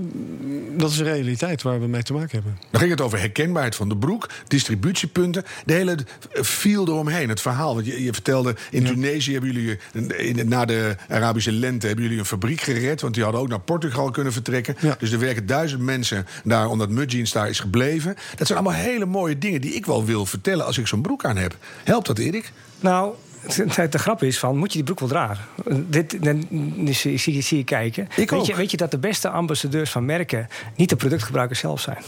dat 0.76 0.90
is 0.90 0.98
een 0.98 1.04
realiteit 1.04 1.62
waar 1.62 1.80
we 1.80 1.86
mee 1.86 2.02
te 2.02 2.12
maken 2.12 2.30
hebben. 2.30 2.58
Dan 2.70 2.80
ging 2.80 2.92
het 2.92 3.00
over 3.00 3.18
herkenbaarheid 3.18 3.74
van 3.76 3.88
de 3.88 3.96
broek, 3.96 4.28
distributiepunten, 4.48 5.44
de 5.64 5.72
hele 5.72 5.96
feel 6.32 6.86
eromheen, 6.86 7.28
het 7.28 7.40
verhaal. 7.40 7.74
Want 7.74 7.86
je, 7.86 8.02
je 8.04 8.12
vertelde, 8.12 8.54
in 8.70 8.84
Tunesië 8.84 9.32
hebben 9.32 9.52
jullie, 9.52 9.78
eh, 9.92 10.26
in- 10.28 10.48
na 10.48 10.64
de 10.64 10.96
Arabische 11.08 11.52
lente, 11.52 11.86
hebben 11.86 12.04
jullie 12.04 12.18
een 12.18 12.24
fabriek 12.26 12.60
gered. 12.60 13.00
Want 13.00 13.14
die 13.14 13.22
hadden 13.22 13.40
ook 13.40 13.48
naar 13.48 13.60
Portugal 13.60 14.10
kunnen 14.10 14.32
vertrekken. 14.32 14.76
Ja. 14.80 14.96
Dus 14.98 15.10
er 15.12 15.18
werken 15.18 15.46
duizend 15.46 15.80
mensen 15.82 16.26
daar, 16.44 16.68
omdat 16.68 16.88
Mudjeans 16.90 17.32
daar 17.32 17.48
is 17.48 17.60
gebleven. 17.60 18.16
Dat 18.36 18.46
zijn 18.46 18.58
allemaal 18.58 18.80
hele 18.80 19.06
mooie 19.06 19.38
dingen 19.38 19.60
die 19.60 19.72
ik 19.74 19.86
wel 19.86 20.04
wil 20.04 20.26
vertellen 20.26 20.66
als 20.66 20.78
ik 20.78 20.86
zo'n 20.86 21.02
broek 21.02 21.24
aan 21.24 21.36
heb. 21.36 21.56
Helpt 21.84 22.06
dat, 22.06 22.18
Erik? 22.18 22.52
Nou, 22.80 23.14
de, 23.54 23.88
de 23.88 23.98
grap 23.98 24.22
is 24.22 24.38
van, 24.38 24.56
moet 24.56 24.68
je 24.72 24.74
die 24.74 24.84
broek 24.84 25.00
wel 25.00 25.08
dragen? 25.08 25.44
Dit, 25.88 26.22
dan- 26.24 26.46
zie, 26.84 26.94
zie, 26.94 27.18
zie, 27.18 27.42
zie 27.42 27.58
je 27.58 27.64
kijken. 27.64 28.08
Ik 28.16 28.30
weet, 28.30 28.40
ook. 28.40 28.46
Je, 28.46 28.54
weet 28.54 28.70
je 28.70 28.76
dat 28.76 28.90
de 28.90 28.98
beste 28.98 29.28
ambassadeurs 29.28 29.90
van 29.90 30.04
merken... 30.04 30.48
niet 30.76 30.88
de 30.88 30.96
productgebruikers 30.96 31.58
zelf 31.58 31.80
zijn? 31.80 31.98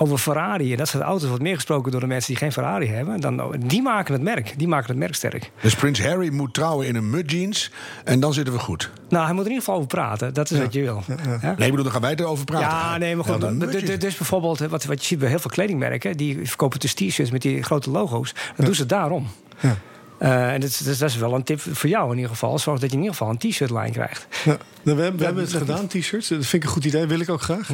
Over 0.00 0.18
Ferrari 0.18 0.70
en 0.70 0.78
dat 0.78 0.88
soort 0.88 1.02
auto's 1.02 1.28
wordt 1.28 1.42
meer 1.42 1.54
gesproken 1.54 1.92
door 1.92 2.00
de 2.00 2.06
mensen 2.06 2.28
die 2.28 2.36
geen 2.36 2.52
Ferrari 2.52 2.86
hebben. 2.86 3.20
Dan, 3.20 3.54
die 3.66 3.82
maken 3.82 4.12
het 4.12 4.22
merk. 4.22 4.54
Die 4.56 4.68
maken 4.68 4.88
het 4.88 4.96
merk 4.96 5.14
sterk. 5.14 5.50
Dus 5.60 5.74
Prins 5.74 6.02
Harry 6.02 6.32
moet 6.32 6.54
trouwen 6.54 6.86
in 6.86 6.94
een 6.94 7.10
Mudjeans 7.10 7.70
en 8.04 8.20
dan 8.20 8.34
zitten 8.34 8.54
we 8.54 8.60
goed. 8.60 8.90
Nou, 9.08 9.24
hij 9.24 9.34
moet 9.34 9.44
er 9.44 9.50
in 9.50 9.56
ieder 9.56 9.64
geval 9.64 9.74
over 9.74 9.86
praten. 9.86 10.34
Dat 10.34 10.50
is 10.50 10.58
wat 10.58 10.72
je 10.72 10.80
wil. 10.80 11.02
Ja? 11.06 11.14
Nee, 11.40 11.50
ik 11.50 11.56
bedoel, 11.56 11.82
dan 11.82 11.92
gaan 11.92 12.00
wij 12.00 12.14
erover 12.14 12.44
praten. 12.44 12.68
Ja, 12.68 12.96
nee, 12.96 13.16
maar 13.16 13.24
goed. 13.24 14.00
dus 14.00 14.16
bijvoorbeeld, 14.16 14.58
wat, 14.58 14.84
wat 14.84 15.00
je 15.00 15.06
ziet 15.06 15.18
bij 15.18 15.28
heel 15.28 15.38
veel 15.38 15.50
kledingmerken... 15.50 16.16
die 16.16 16.38
verkopen 16.48 16.78
dus 16.80 16.94
t-shirts 16.94 17.30
met 17.30 17.42
die 17.42 17.62
grote 17.62 17.90
logo's. 17.90 18.34
Dat 18.56 18.66
doen 18.66 18.74
ze 18.74 18.86
daarom. 18.86 19.26
Ja. 19.60 19.76
Eh, 20.18 20.52
en 20.52 20.60
dat 20.60 20.68
is, 20.70 20.78
dat 20.78 20.86
is- 20.92 20.98
dat 20.98 21.08
is 21.10 21.16
wel 21.16 21.34
een 21.34 21.42
tip 21.42 21.60
voor 21.60 21.88
jou 21.88 22.10
in 22.10 22.14
ieder 22.16 22.30
geval. 22.30 22.58
Zorg 22.58 22.80
dat 22.80 22.90
je 22.90 22.96
in 22.96 23.02
ieder 23.02 23.16
geval 23.16 23.32
een 23.32 23.38
t-shirt-lijn 23.50 23.92
krijgt. 23.92 24.26
Ja, 24.44 24.56
nou, 24.82 24.96
we, 24.96 25.02
hebben, 25.02 25.18
we 25.20 25.24
hebben 25.24 25.44
het 25.44 25.52
gedaan, 25.52 25.86
t-shirts. 25.86 26.28
Dat 26.28 26.38
vind 26.46 26.52
ik 26.52 26.62
een 26.62 26.68
goed 26.74 26.84
idee, 26.84 27.06
wil 27.06 27.20
ik 27.20 27.28
ook 27.30 27.42
graag. 27.42 27.68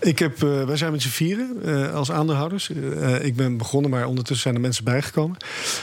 Ik 0.00 0.18
heb, 0.18 0.42
eh, 0.42 0.64
wij 0.64 0.76
zijn 0.76 0.92
met 0.92 1.02
z'n 1.02 1.08
vieren 1.08 1.56
eh, 1.64 1.94
als 1.94 2.10
aandeelhouders. 2.12 2.70
Eh, 3.00 3.24
ik 3.24 3.36
ben 3.36 3.56
begonnen, 3.56 3.90
maar 3.90 4.06
ondertussen 4.06 4.42
zijn 4.42 4.54
er 4.54 4.60
mensen 4.60 4.84
bijgekomen. 4.84 5.36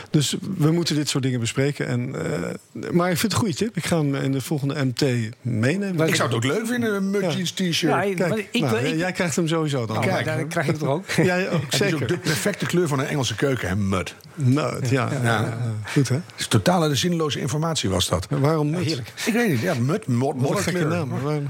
Dus 0.09 0.36
we 0.57 0.71
moeten 0.71 0.95
dit 0.95 1.09
soort 1.09 1.23
dingen 1.23 1.39
bespreken. 1.39 1.88
En, 1.88 2.15
eh, 2.15 2.91
maar 2.91 3.11
ik 3.11 3.17
vind 3.17 3.21
het 3.21 3.31
een 3.31 3.38
goede 3.38 3.55
tip. 3.55 3.77
Ik 3.77 3.86
ga 3.86 3.97
hem 3.97 4.15
in 4.15 4.31
de 4.31 4.41
volgende 4.41 4.86
MT 4.86 5.01
meenemen. 5.41 6.07
Ik 6.07 6.15
zou 6.15 6.27
het 6.27 6.38
ook 6.38 6.43
leuk 6.43 6.67
vinden, 6.67 6.95
een 6.95 7.09
Mudjeans 7.09 7.51
t-shirt. 7.51 7.79
Ja, 7.81 7.99
Kijk, 8.01 8.29
maar 8.29 8.38
ik, 8.51 8.61
nou, 8.61 8.77
ik- 8.77 8.97
jij 8.97 9.11
krijgt 9.11 9.36
hem 9.36 9.47
sowieso 9.47 9.86
dan. 9.86 9.97
Oh, 9.97 10.03
Kijk. 10.03 10.25
dan 10.25 10.47
krijg 10.47 10.65
ik 10.65 10.71
het 10.71 10.81
toch 10.81 10.89
ook. 10.89 11.09
Jij 11.25 11.49
ook, 11.49 11.61
Het 11.61 11.73
is 11.73 11.81
ook 11.81 11.88
zeker. 11.89 12.07
de 12.07 12.17
perfecte 12.17 12.65
kleur 12.65 12.88
van 12.88 12.99
een 12.99 13.05
Engelse 13.07 13.36
keuken, 13.36 13.67
hè, 13.67 13.75
mud. 13.75 14.15
Nou, 14.36 14.79
ja, 14.89 15.09
Ja. 15.23 15.57
Ja, 15.84 15.89
goed 15.91 16.09
hè? 16.09 16.19
Dus 16.36 16.47
totale 16.47 16.95
zinloze 16.95 17.39
informatie 17.39 17.89
was 17.89 18.09
dat. 18.09 18.28
Waarom 18.30 18.69
niet? 18.69 18.86
Heerlijk. 18.86 19.13
Ik 19.26 19.34
weet 19.34 19.49
niet, 19.49 19.59
ja, 19.59 19.73
mud, 19.73 20.07
mod, 20.07 20.36
een 20.36 20.57
gekke 20.57 20.86
naam. 20.86 21.09
Waarom, 21.23 21.47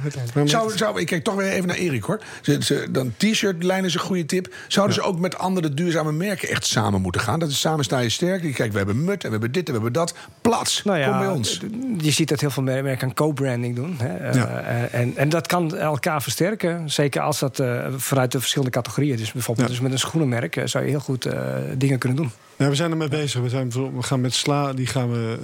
Zou, 0.47 0.77
zou, 0.77 0.99
ik 0.99 1.05
kijk 1.05 1.23
toch 1.23 1.35
weer 1.35 1.51
even 1.51 1.67
naar 1.67 1.77
Erik 1.77 2.03
hoor. 2.03 2.21
Ze, 2.41 2.57
ze, 2.63 2.87
dan 2.91 3.13
t-shirt-lijn 3.17 3.85
is 3.85 3.93
een 3.93 3.99
goede 3.99 4.25
tip. 4.25 4.53
Zouden 4.67 4.95
ze 4.95 5.01
ook 5.01 5.19
met 5.19 5.37
andere 5.37 5.73
duurzame 5.73 6.11
merken 6.11 6.49
echt 6.49 6.65
samen 6.65 7.01
moeten 7.01 7.21
gaan? 7.21 7.39
Dat 7.39 7.49
is 7.49 7.59
samen 7.59 7.83
sta 7.83 7.99
je 7.99 8.09
sterk. 8.09 8.53
Kijk, 8.53 8.71
we 8.71 8.77
hebben 8.77 9.03
mud 9.03 9.23
en 9.23 9.25
we 9.25 9.29
hebben 9.29 9.51
dit 9.51 9.67
en 9.67 9.73
we 9.73 9.81
hebben 9.81 9.93
dat. 9.93 10.15
Plats, 10.41 10.83
Nou 10.83 10.99
ja, 10.99 11.09
kom 11.09 11.17
bij 11.17 11.27
ons. 11.27 11.59
Je 11.97 12.11
ziet 12.11 12.29
dat 12.29 12.39
heel 12.39 12.49
veel 12.49 12.63
merken 12.63 13.07
aan 13.07 13.13
co-branding 13.13 13.75
doen. 13.75 13.95
Hè. 13.97 14.17
Eh, 14.17 14.41
eh, 14.41 14.93
en, 14.93 15.17
en 15.17 15.29
dat 15.29 15.47
kan 15.47 15.77
elkaar 15.77 16.21
versterken. 16.21 16.89
Zeker 16.89 17.21
als 17.21 17.39
dat 17.39 17.59
eh, 17.59 17.85
vanuit 17.95 18.31
de 18.31 18.39
verschillende 18.39 18.73
categorieën. 18.73 19.17
Dus 19.17 19.31
bijvoorbeeld 19.31 19.67
dus 19.67 19.79
met 19.79 19.91
een 19.91 19.99
schoenenmerk 19.99 20.55
eh, 20.55 20.65
zou 20.65 20.83
je 20.83 20.89
heel 20.89 20.99
goed 20.99 21.25
eh, 21.25 21.39
dingen 21.77 21.99
kunnen 21.99 22.17
doen. 22.17 22.31
Ja, 22.57 22.69
we 22.69 22.75
zijn 22.75 22.91
ermee 22.91 23.07
bezig. 23.07 23.41
We, 23.41 23.49
zijn, 23.49 23.69
we 23.71 24.03
gaan 24.03 24.21
met 24.21 24.33
Sla, 24.33 24.73
die 24.73 24.87
gaan 24.87 25.11
we, 25.11 25.37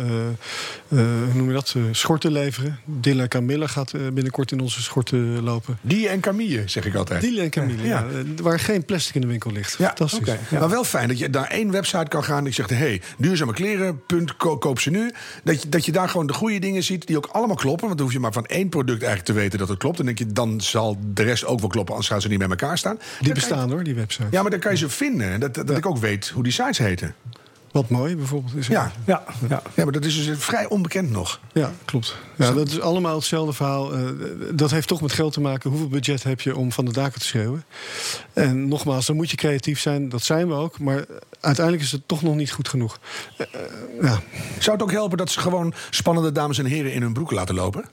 eh, 0.90 0.98
hoe 0.98 1.34
noem 1.34 1.48
je 1.48 1.54
dat, 1.54 1.74
eh, 1.78 1.84
schorten 1.92 2.32
leveren. 2.32 2.80
Dilla 2.86 3.28
Camilla 3.28 3.68
gaat 3.68 3.94
eh, 3.94 4.02
binnenkort 4.14 4.52
in 4.52 4.60
onze 4.60 4.82
schorten 4.82 5.44
lopen. 5.44 5.78
Die 5.82 6.08
en 6.10 6.20
Camille, 6.20 6.64
zeg 6.66 6.86
ik 6.86 6.96
altijd. 6.96 7.22
Dilla 7.22 7.44
en 7.44 7.50
Camilla, 7.50 7.84
Ja. 7.84 8.06
ja. 8.36 8.44
waar 8.44 8.60
geen 8.60 8.86
plastic 8.86 9.16
in 9.16 9.22
de 9.22 9.28
winkel 9.28 9.52
ligt. 9.52 9.76
Ja, 9.78 9.86
Fantastisch. 9.86 10.28
Ja. 10.50 10.60
Maar 10.60 10.70
wel 10.70 10.84
fijn 10.84 11.08
dat 11.08 11.18
je 11.20 11.28
naar 11.30 11.48
één 11.48 11.72
website 11.72 12.06
kan 12.10 12.24
gaan. 12.24 12.44
Die 12.44 12.54
zegt, 12.54 12.70
hey, 12.70 13.02
duurzame 13.18 13.54
kleren, 13.54 14.02
punt, 14.06 14.38
ko- 14.38 14.58
koop 14.58 14.80
ze 14.80 14.90
nu. 14.90 15.12
Dat 15.44 15.62
je, 15.62 15.70
dat 15.70 15.86
je 15.86 15.92
daar 15.92 16.10
gewoon 16.10 16.28
de 16.28 16.34
goede 16.34 16.60
dingen 16.60 16.84
ziet 16.84 17.08
die 17.08 17.18
ook 17.18 17.26
allemaal 17.32 17.56
kloppen. 17.56 17.86
Want 17.86 17.98
dan 17.98 18.06
hoef 18.06 18.16
je 18.16 18.22
maar 18.22 18.34
van 18.34 18.46
één 18.46 18.70
product 18.70 19.04
eigenlijk 19.04 19.26
te 19.26 19.34
weten 19.34 19.60
dat 19.60 19.68
het 19.70 19.78
klopt. 19.78 20.00
En 20.00 20.06
dan 20.06 20.16
denk 20.16 20.28
je, 20.30 20.34
dan 20.36 20.62
zal 20.62 20.98
de 21.14 21.24
rest 21.24 21.46
ook 21.46 21.60
wel 21.60 21.70
kloppen, 21.70 21.94
anders 21.94 22.12
gaan 22.12 22.22
ze 22.22 22.28
niet 22.28 22.40
bij 22.40 22.48
elkaar 22.50 22.78
staan. 22.78 22.96
Dan 22.96 23.06
Die 23.20 23.28
je- 23.28 23.34
bestaan 23.34 23.72
hoor, 23.72 23.84
die 23.84 23.96
website. 23.96 24.28
Ja, 24.32 24.42
maar 24.42 24.52
dan 24.52 24.60
kan 24.60 24.72
je 24.72 24.78
ze 24.78 24.90
vinden. 24.90 25.40
Dat, 25.40 25.54
dat 25.56 25.78
ik 25.78 25.86
ook 25.86 25.98
weet 25.98 26.30
hoe 26.30 26.44
die 26.44 26.52
sites 26.52 26.78
Wat 27.72 27.90
mooi 27.90 28.16
bijvoorbeeld. 28.16 28.56
Is 28.56 28.68
Ja. 28.68 28.92
Ja, 29.06 29.24
ja. 29.50 29.62
ja, 29.76 29.84
maar 29.84 29.94
dat 29.94 30.06
is 30.06 30.26
dus 30.26 30.44
vrij 30.44 30.68
onbekend 30.68 31.12
nog. 31.12 31.40
Ja, 31.54 31.72
klopt. 31.86 32.16
Ja, 32.38 32.52
dat 32.52 32.68
is 32.68 32.80
allemaal 32.80 33.16
hetzelfde 33.16 33.54
verhaal. 33.54 33.94
Eh, 33.94 34.04
dat 34.54 34.72
heeft 34.72 34.88
toch 34.88 35.02
met 35.02 35.12
geld 35.12 35.34
te 35.34 35.42
maken. 35.42 35.70
Hoeveel 35.70 35.88
budget 35.88 36.24
heb 36.24 36.42
je 36.42 36.56
om 36.56 36.72
van 36.72 36.86
de 36.86 36.94
daken 36.94 37.20
te 37.20 37.26
schreeuwen? 37.26 37.66
En 38.34 38.68
nogmaals, 38.68 39.06
dan 39.06 39.16
moet 39.16 39.30
je 39.30 39.38
creatief 39.38 39.80
zijn. 39.80 40.10
Dat 40.10 40.24
zijn 40.24 40.48
we 40.48 40.54
ook. 40.54 40.80
Maar 40.80 41.06
uiteindelijk 41.40 41.86
is 41.86 41.92
het 41.92 42.08
toch 42.08 42.22
nog 42.22 42.36
niet 42.36 42.52
goed 42.52 42.70
genoeg. 42.70 43.00
Eh, 43.38 43.48
eh, 43.54 43.62
ja. 44.02 44.20
Zou 44.60 44.78
het 44.78 44.86
ook 44.86 44.92
helpen 44.92 45.18
dat 45.18 45.30
ze 45.30 45.40
gewoon 45.40 45.74
spannende 45.90 46.32
dames 46.32 46.58
en 46.58 46.66
heren 46.66 46.94
in 46.94 47.02
hun 47.02 47.14
broek 47.14 47.32
laten 47.32 47.56
lopen? 47.56 47.86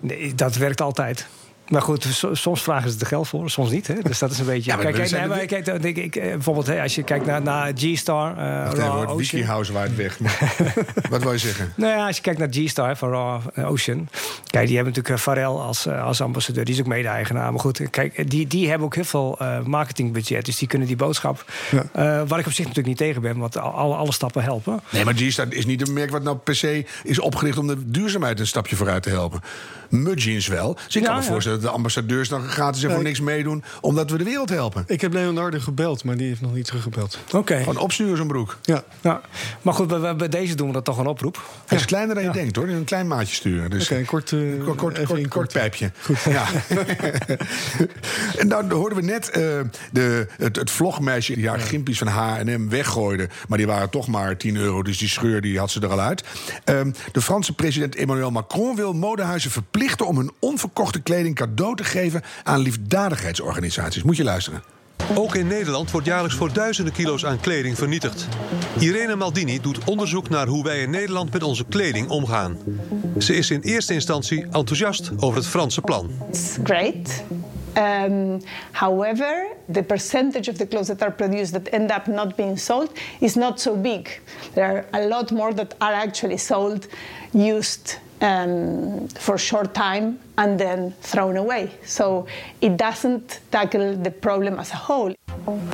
Nee, 0.00 0.34
dat 0.34 0.56
werkt 0.56 0.80
altijd. 0.80 1.26
Maar 1.68 1.82
goed, 1.82 2.04
so- 2.04 2.34
soms 2.34 2.62
vragen 2.62 2.90
ze 2.90 2.96
er 3.00 3.06
geld 3.06 3.28
voor, 3.28 3.50
soms 3.50 3.70
niet. 3.70 3.86
Hè? 3.86 3.94
Dus 4.02 4.18
dat 4.18 4.30
is 4.30 4.38
een 4.38 4.46
beetje. 4.46 4.70
Ja, 4.70 4.76
maar 4.76 4.92
kijk, 4.92 5.10
nee, 5.10 5.26
maar 5.26 5.46
kijk, 5.46 5.64
dan 5.64 5.78
denk 5.78 5.96
ik, 5.96 6.16
eh, 6.16 6.28
bijvoorbeeld, 6.30 6.66
hè, 6.66 6.82
als 6.82 6.94
je 6.94 7.02
kijkt 7.02 7.26
naar, 7.26 7.42
naar 7.42 7.72
G-Star, 7.76 8.30
eh, 8.38 8.64
Wacht 8.64 8.78
Raw 8.78 8.96
Ocean. 8.96 9.14
whiskyhouse 9.14 9.72
waait 9.72 9.96
weg. 9.96 10.18
Wat 11.10 11.22
wil 11.22 11.32
je 11.32 11.38
zeggen? 11.38 11.72
Nou 11.76 11.92
ja, 11.98 12.06
als 12.06 12.16
je 12.16 12.22
kijkt 12.22 12.38
naar 12.38 12.48
G-Star 12.50 12.96
van 12.96 13.08
Raw 13.10 13.40
eh, 13.54 13.70
Ocean. 13.70 14.08
Kijk, 14.50 14.66
die 14.66 14.76
hebben 14.76 14.94
natuurlijk 14.94 15.22
Pharrell 15.22 15.44
als, 15.44 15.88
als 15.88 16.20
ambassadeur. 16.20 16.64
Die 16.64 16.74
is 16.74 16.80
ook 16.80 16.86
mede-eigenaar. 16.86 17.50
Maar 17.52 17.60
goed, 17.60 17.90
kijk, 17.90 18.30
die, 18.30 18.46
die 18.46 18.68
hebben 18.68 18.86
ook 18.86 18.94
heel 18.94 19.04
veel 19.04 19.38
marketingbudget. 19.64 20.44
Dus 20.44 20.58
die 20.58 20.68
kunnen 20.68 20.86
die 20.88 20.96
boodschap... 20.96 21.44
Ja. 21.70 22.24
waar 22.26 22.38
ik 22.38 22.46
op 22.46 22.52
zich 22.52 22.66
natuurlijk 22.66 22.86
niet 22.86 22.96
tegen 22.96 23.22
ben. 23.22 23.38
Want 23.38 23.58
al- 23.58 23.72
alle, 23.72 23.94
alle 23.94 24.12
stappen 24.12 24.42
helpen. 24.42 24.80
Nee, 24.90 25.04
maar 25.04 25.14
G-Star 25.16 25.46
is 25.48 25.66
niet 25.66 25.86
een 25.88 25.92
merk 25.94 26.10
wat 26.10 26.22
nou 26.22 26.36
per 26.36 26.56
se 26.56 26.84
is 27.04 27.18
opgericht 27.18 27.58
om 27.58 27.66
de 27.66 27.90
duurzaamheid 27.90 28.40
een 28.40 28.46
stapje 28.46 28.76
vooruit 28.76 29.02
te 29.02 29.10
helpen. 29.10 29.40
Mudjeans 30.02 30.46
wel. 30.46 30.74
Dus 30.86 30.96
ik 30.96 31.02
Ja, 31.02 31.08
kan 31.08 31.16
me 31.16 31.22
ja. 31.22 31.28
voorstellen 31.28 31.60
dat 31.60 31.68
de 31.68 31.74
ambassadeurs 31.76 32.28
dan 32.28 32.42
gratis 32.48 32.82
en 32.82 32.90
voor 32.90 33.02
niks 33.02 33.20
meedoen, 33.20 33.64
omdat 33.80 34.10
we 34.10 34.18
de 34.18 34.24
wereld 34.24 34.48
helpen. 34.48 34.84
Ik 34.86 35.00
heb 35.00 35.12
Leonardo 35.12 35.58
gebeld, 35.58 36.04
maar 36.04 36.16
die 36.16 36.28
heeft 36.28 36.40
nog 36.40 36.54
niet 36.54 36.64
teruggebeld. 36.66 37.18
Oké. 37.32 37.58
Gewoon 37.58 37.76
opsturen 37.76 38.16
zo'n 38.16 38.26
broek. 38.26 38.58
Ja, 38.62 38.84
Ja. 39.00 39.20
Maar 39.62 39.74
goed, 39.74 40.16
bij, 40.16 40.28
deze 40.28 40.54
doen 40.54 40.66
we 40.66 40.72
dat 40.72 40.84
toch 40.84 40.98
een 40.98 41.06
oproep. 41.06 41.42
Hij 41.66 41.78
is 41.78 41.84
kleiner 41.84 42.14
dan 42.14 42.24
je 42.24 42.30
denkt 42.30 42.56
hoor. 42.56 42.68
Een 42.68 42.84
klein 42.84 43.06
maatje 43.06 43.34
sturen. 43.34 43.70
Dus 43.70 43.84
oké, 43.84 43.98
een 43.98 44.04
kort, 44.06 44.32
eh, 44.32 44.38
kort, 44.64 44.76
kort, 44.76 44.94
kort, 45.04 45.18
in 45.18 45.28
kort 45.28 45.30
kort. 45.30 45.52
pijpje. 45.52 45.90
Ja. 46.28 46.44
en 48.40 48.48
dan 48.48 48.70
hoorden 48.70 48.98
we 48.98 49.04
net 49.04 49.30
eh, 49.30 49.42
de, 49.92 50.26
het, 50.36 50.56
het 50.56 50.70
vlogmeisje 50.70 51.34
die 51.34 51.48
haar 51.48 51.60
gimpies 51.60 51.98
van 51.98 52.06
H&M 52.06 52.68
weggooide. 52.68 53.28
Maar 53.48 53.58
die 53.58 53.66
waren 53.66 53.90
toch 53.90 54.06
maar 54.06 54.36
10 54.36 54.56
euro, 54.56 54.82
dus 54.82 54.98
die 54.98 55.08
scheur 55.08 55.40
die 55.40 55.58
had 55.58 55.70
ze 55.70 55.80
er 55.80 55.90
al 55.90 56.00
uit. 56.00 56.24
Ehm, 56.64 56.90
de 57.12 57.20
Franse 57.20 57.52
president 57.54 57.96
Emmanuel 57.96 58.30
Macron 58.30 58.76
wil 58.76 58.92
modehuizen 58.92 59.50
verplichten... 59.50 59.82
om 60.06 60.16
hun 60.16 60.32
onverkochte 60.38 61.02
kleding 61.02 61.34
cadeau 61.34 61.76
te 61.76 61.84
geven 61.84 62.22
aan 62.42 62.60
liefdadigheidsorganisaties. 62.60 64.02
Moet 64.02 64.16
je 64.16 64.24
luisteren. 64.24 64.62
Ook 65.14 65.34
in 65.34 65.46
Nederland 65.46 65.90
wordt 65.90 66.06
jaarlijks 66.06 66.36
voor 66.36 66.52
duizenden 66.52 66.92
kilo's 66.92 67.24
aan 67.24 67.40
kleding 67.40 67.76
vernietigd. 67.78 68.28
Irene 68.78 69.16
Maldini 69.16 69.60
doet 69.60 69.84
onderzoek 69.84 70.28
naar 70.28 70.46
hoe 70.46 70.64
wij 70.64 70.80
in 70.80 70.90
Nederland 70.90 71.32
met 71.32 71.42
onze 71.42 71.64
kleding 71.64 72.08
omgaan. 72.08 72.58
Ze 73.18 73.34
is 73.34 73.50
in 73.50 73.60
eerste 73.60 73.92
instantie 73.92 74.42
enthousiast 74.42 75.10
over 75.18 75.36
het 75.36 75.46
Franse 75.46 75.80
plan. 75.80 76.10
It's 76.28 76.56
great. 76.62 77.22
Um, 77.76 78.40
however, 78.70 79.46
the 79.72 79.82
percentage 79.82 80.50
of 80.50 80.56
the 80.56 80.66
clothes 80.66 80.86
that 80.86 81.02
are 81.02 81.12
produced 81.12 81.52
that 81.52 81.68
end 81.68 81.90
up 81.90 82.06
not 82.06 82.36
being 82.36 82.58
sold 82.58 82.90
is 83.20 83.34
not 83.34 83.60
so 83.60 83.76
big. 83.76 84.20
There 84.52 84.66
are 84.66 84.84
a 84.90 85.08
lot 85.08 85.30
more 85.30 85.54
that 85.54 85.74
are 85.78 85.94
actually 85.94 86.36
sold, 86.36 86.86
used 87.32 87.98
um, 88.24 89.06
for 89.18 89.38
short 89.38 89.74
time, 89.74 90.18
and 90.34 90.58
then 90.58 90.94
thrown 91.00 91.36
away. 91.36 91.68
So 91.84 92.26
it 92.58 92.78
doesn't 92.78 93.40
tackle 93.48 94.00
the 94.02 94.10
problem 94.10 94.58
as 94.58 94.72
a 94.72 94.76
whole. 94.86 95.16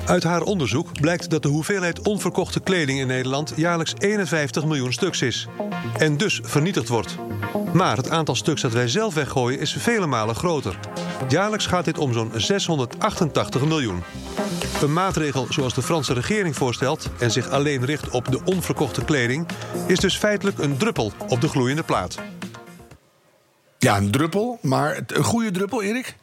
Uit 0.04 0.22
haar 0.22 0.42
onderzoek 0.42 1.00
blijkt 1.00 1.30
dat 1.30 1.42
de 1.42 1.48
hoeveelheid 1.48 2.02
onverkochte 2.02 2.60
kleding 2.60 2.98
in 2.98 3.06
Nederland 3.06 3.52
jaarlijks 3.56 3.94
51 3.98 4.64
miljoen 4.64 4.92
stuks 4.92 5.22
is. 5.22 5.48
En 5.98 6.16
dus 6.16 6.40
vernietigd 6.42 6.88
wordt. 6.88 7.16
Maar 7.72 7.96
het 7.96 8.10
aantal 8.10 8.34
stuks 8.34 8.60
dat 8.60 8.72
wij 8.72 8.88
zelf 8.88 9.14
weggooien 9.14 9.60
is 9.60 9.72
vele 9.72 10.06
malen 10.06 10.34
groter. 10.34 10.78
Jaarlijks 11.28 11.66
gaat 11.66 11.84
dit 11.84 11.98
om 11.98 12.12
zo'n 12.12 12.32
688 12.34 13.64
miljoen. 13.64 14.02
Een 14.82 14.92
maatregel 14.92 15.46
zoals 15.50 15.74
de 15.74 15.82
Franse 15.82 16.12
regering 16.12 16.56
voorstelt 16.56 17.10
en 17.18 17.30
zich 17.30 17.48
alleen 17.48 17.84
richt 17.84 18.10
op 18.10 18.30
de 18.30 18.40
onverkochte 18.44 19.04
kleding, 19.04 19.46
is 19.86 19.98
dus 19.98 20.16
feitelijk 20.16 20.58
een 20.58 20.76
druppel 20.76 21.12
op 21.28 21.40
de 21.40 21.48
gloeiende 21.48 21.82
plaat. 21.82 22.18
Ja, 23.80 23.96
een 23.96 24.10
druppel, 24.10 24.58
maar 24.62 25.00
een 25.06 25.24
goede 25.24 25.50
druppel, 25.50 25.82
Erik? 25.82 26.14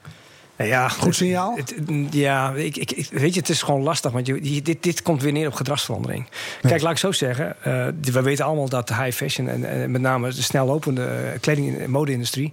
Nou 0.58 0.70
Ja, 0.70 0.89
Goed 0.89 1.16
signaal? 1.16 1.55
Het- 1.55 1.76
ja, 2.12 2.51
ik, 2.53 2.78
ik, 2.78 3.08
weet 3.12 3.34
je, 3.34 3.39
het 3.39 3.49
is 3.49 3.62
gewoon 3.62 3.82
lastig. 3.82 4.12
Want 4.12 4.28
je, 4.28 4.62
dit, 4.62 4.84
dit 4.84 5.01
komt 5.01 5.22
weer 5.22 5.32
neer 5.32 5.47
op 5.47 5.53
gedragsverandering. 5.53 6.28
Kijk, 6.62 6.82
laat 6.82 6.91
ik 6.91 6.97
zo 6.97 7.12
zeggen. 7.12 7.55
eh, 7.64 7.88
we 8.12 8.22
weten 8.22 8.45
allemaal 8.45 8.70
dat 8.70 8.88
de 8.88 8.95
high 8.95 9.16
fashion 9.18 9.47
en, 9.49 9.70
en 9.70 9.91
met 9.91 10.01
name 10.01 10.34
de 10.34 10.41
snellopende 10.41 11.38
kleding- 11.41 11.80
en 11.80 11.89
mode-industrie. 11.89 12.51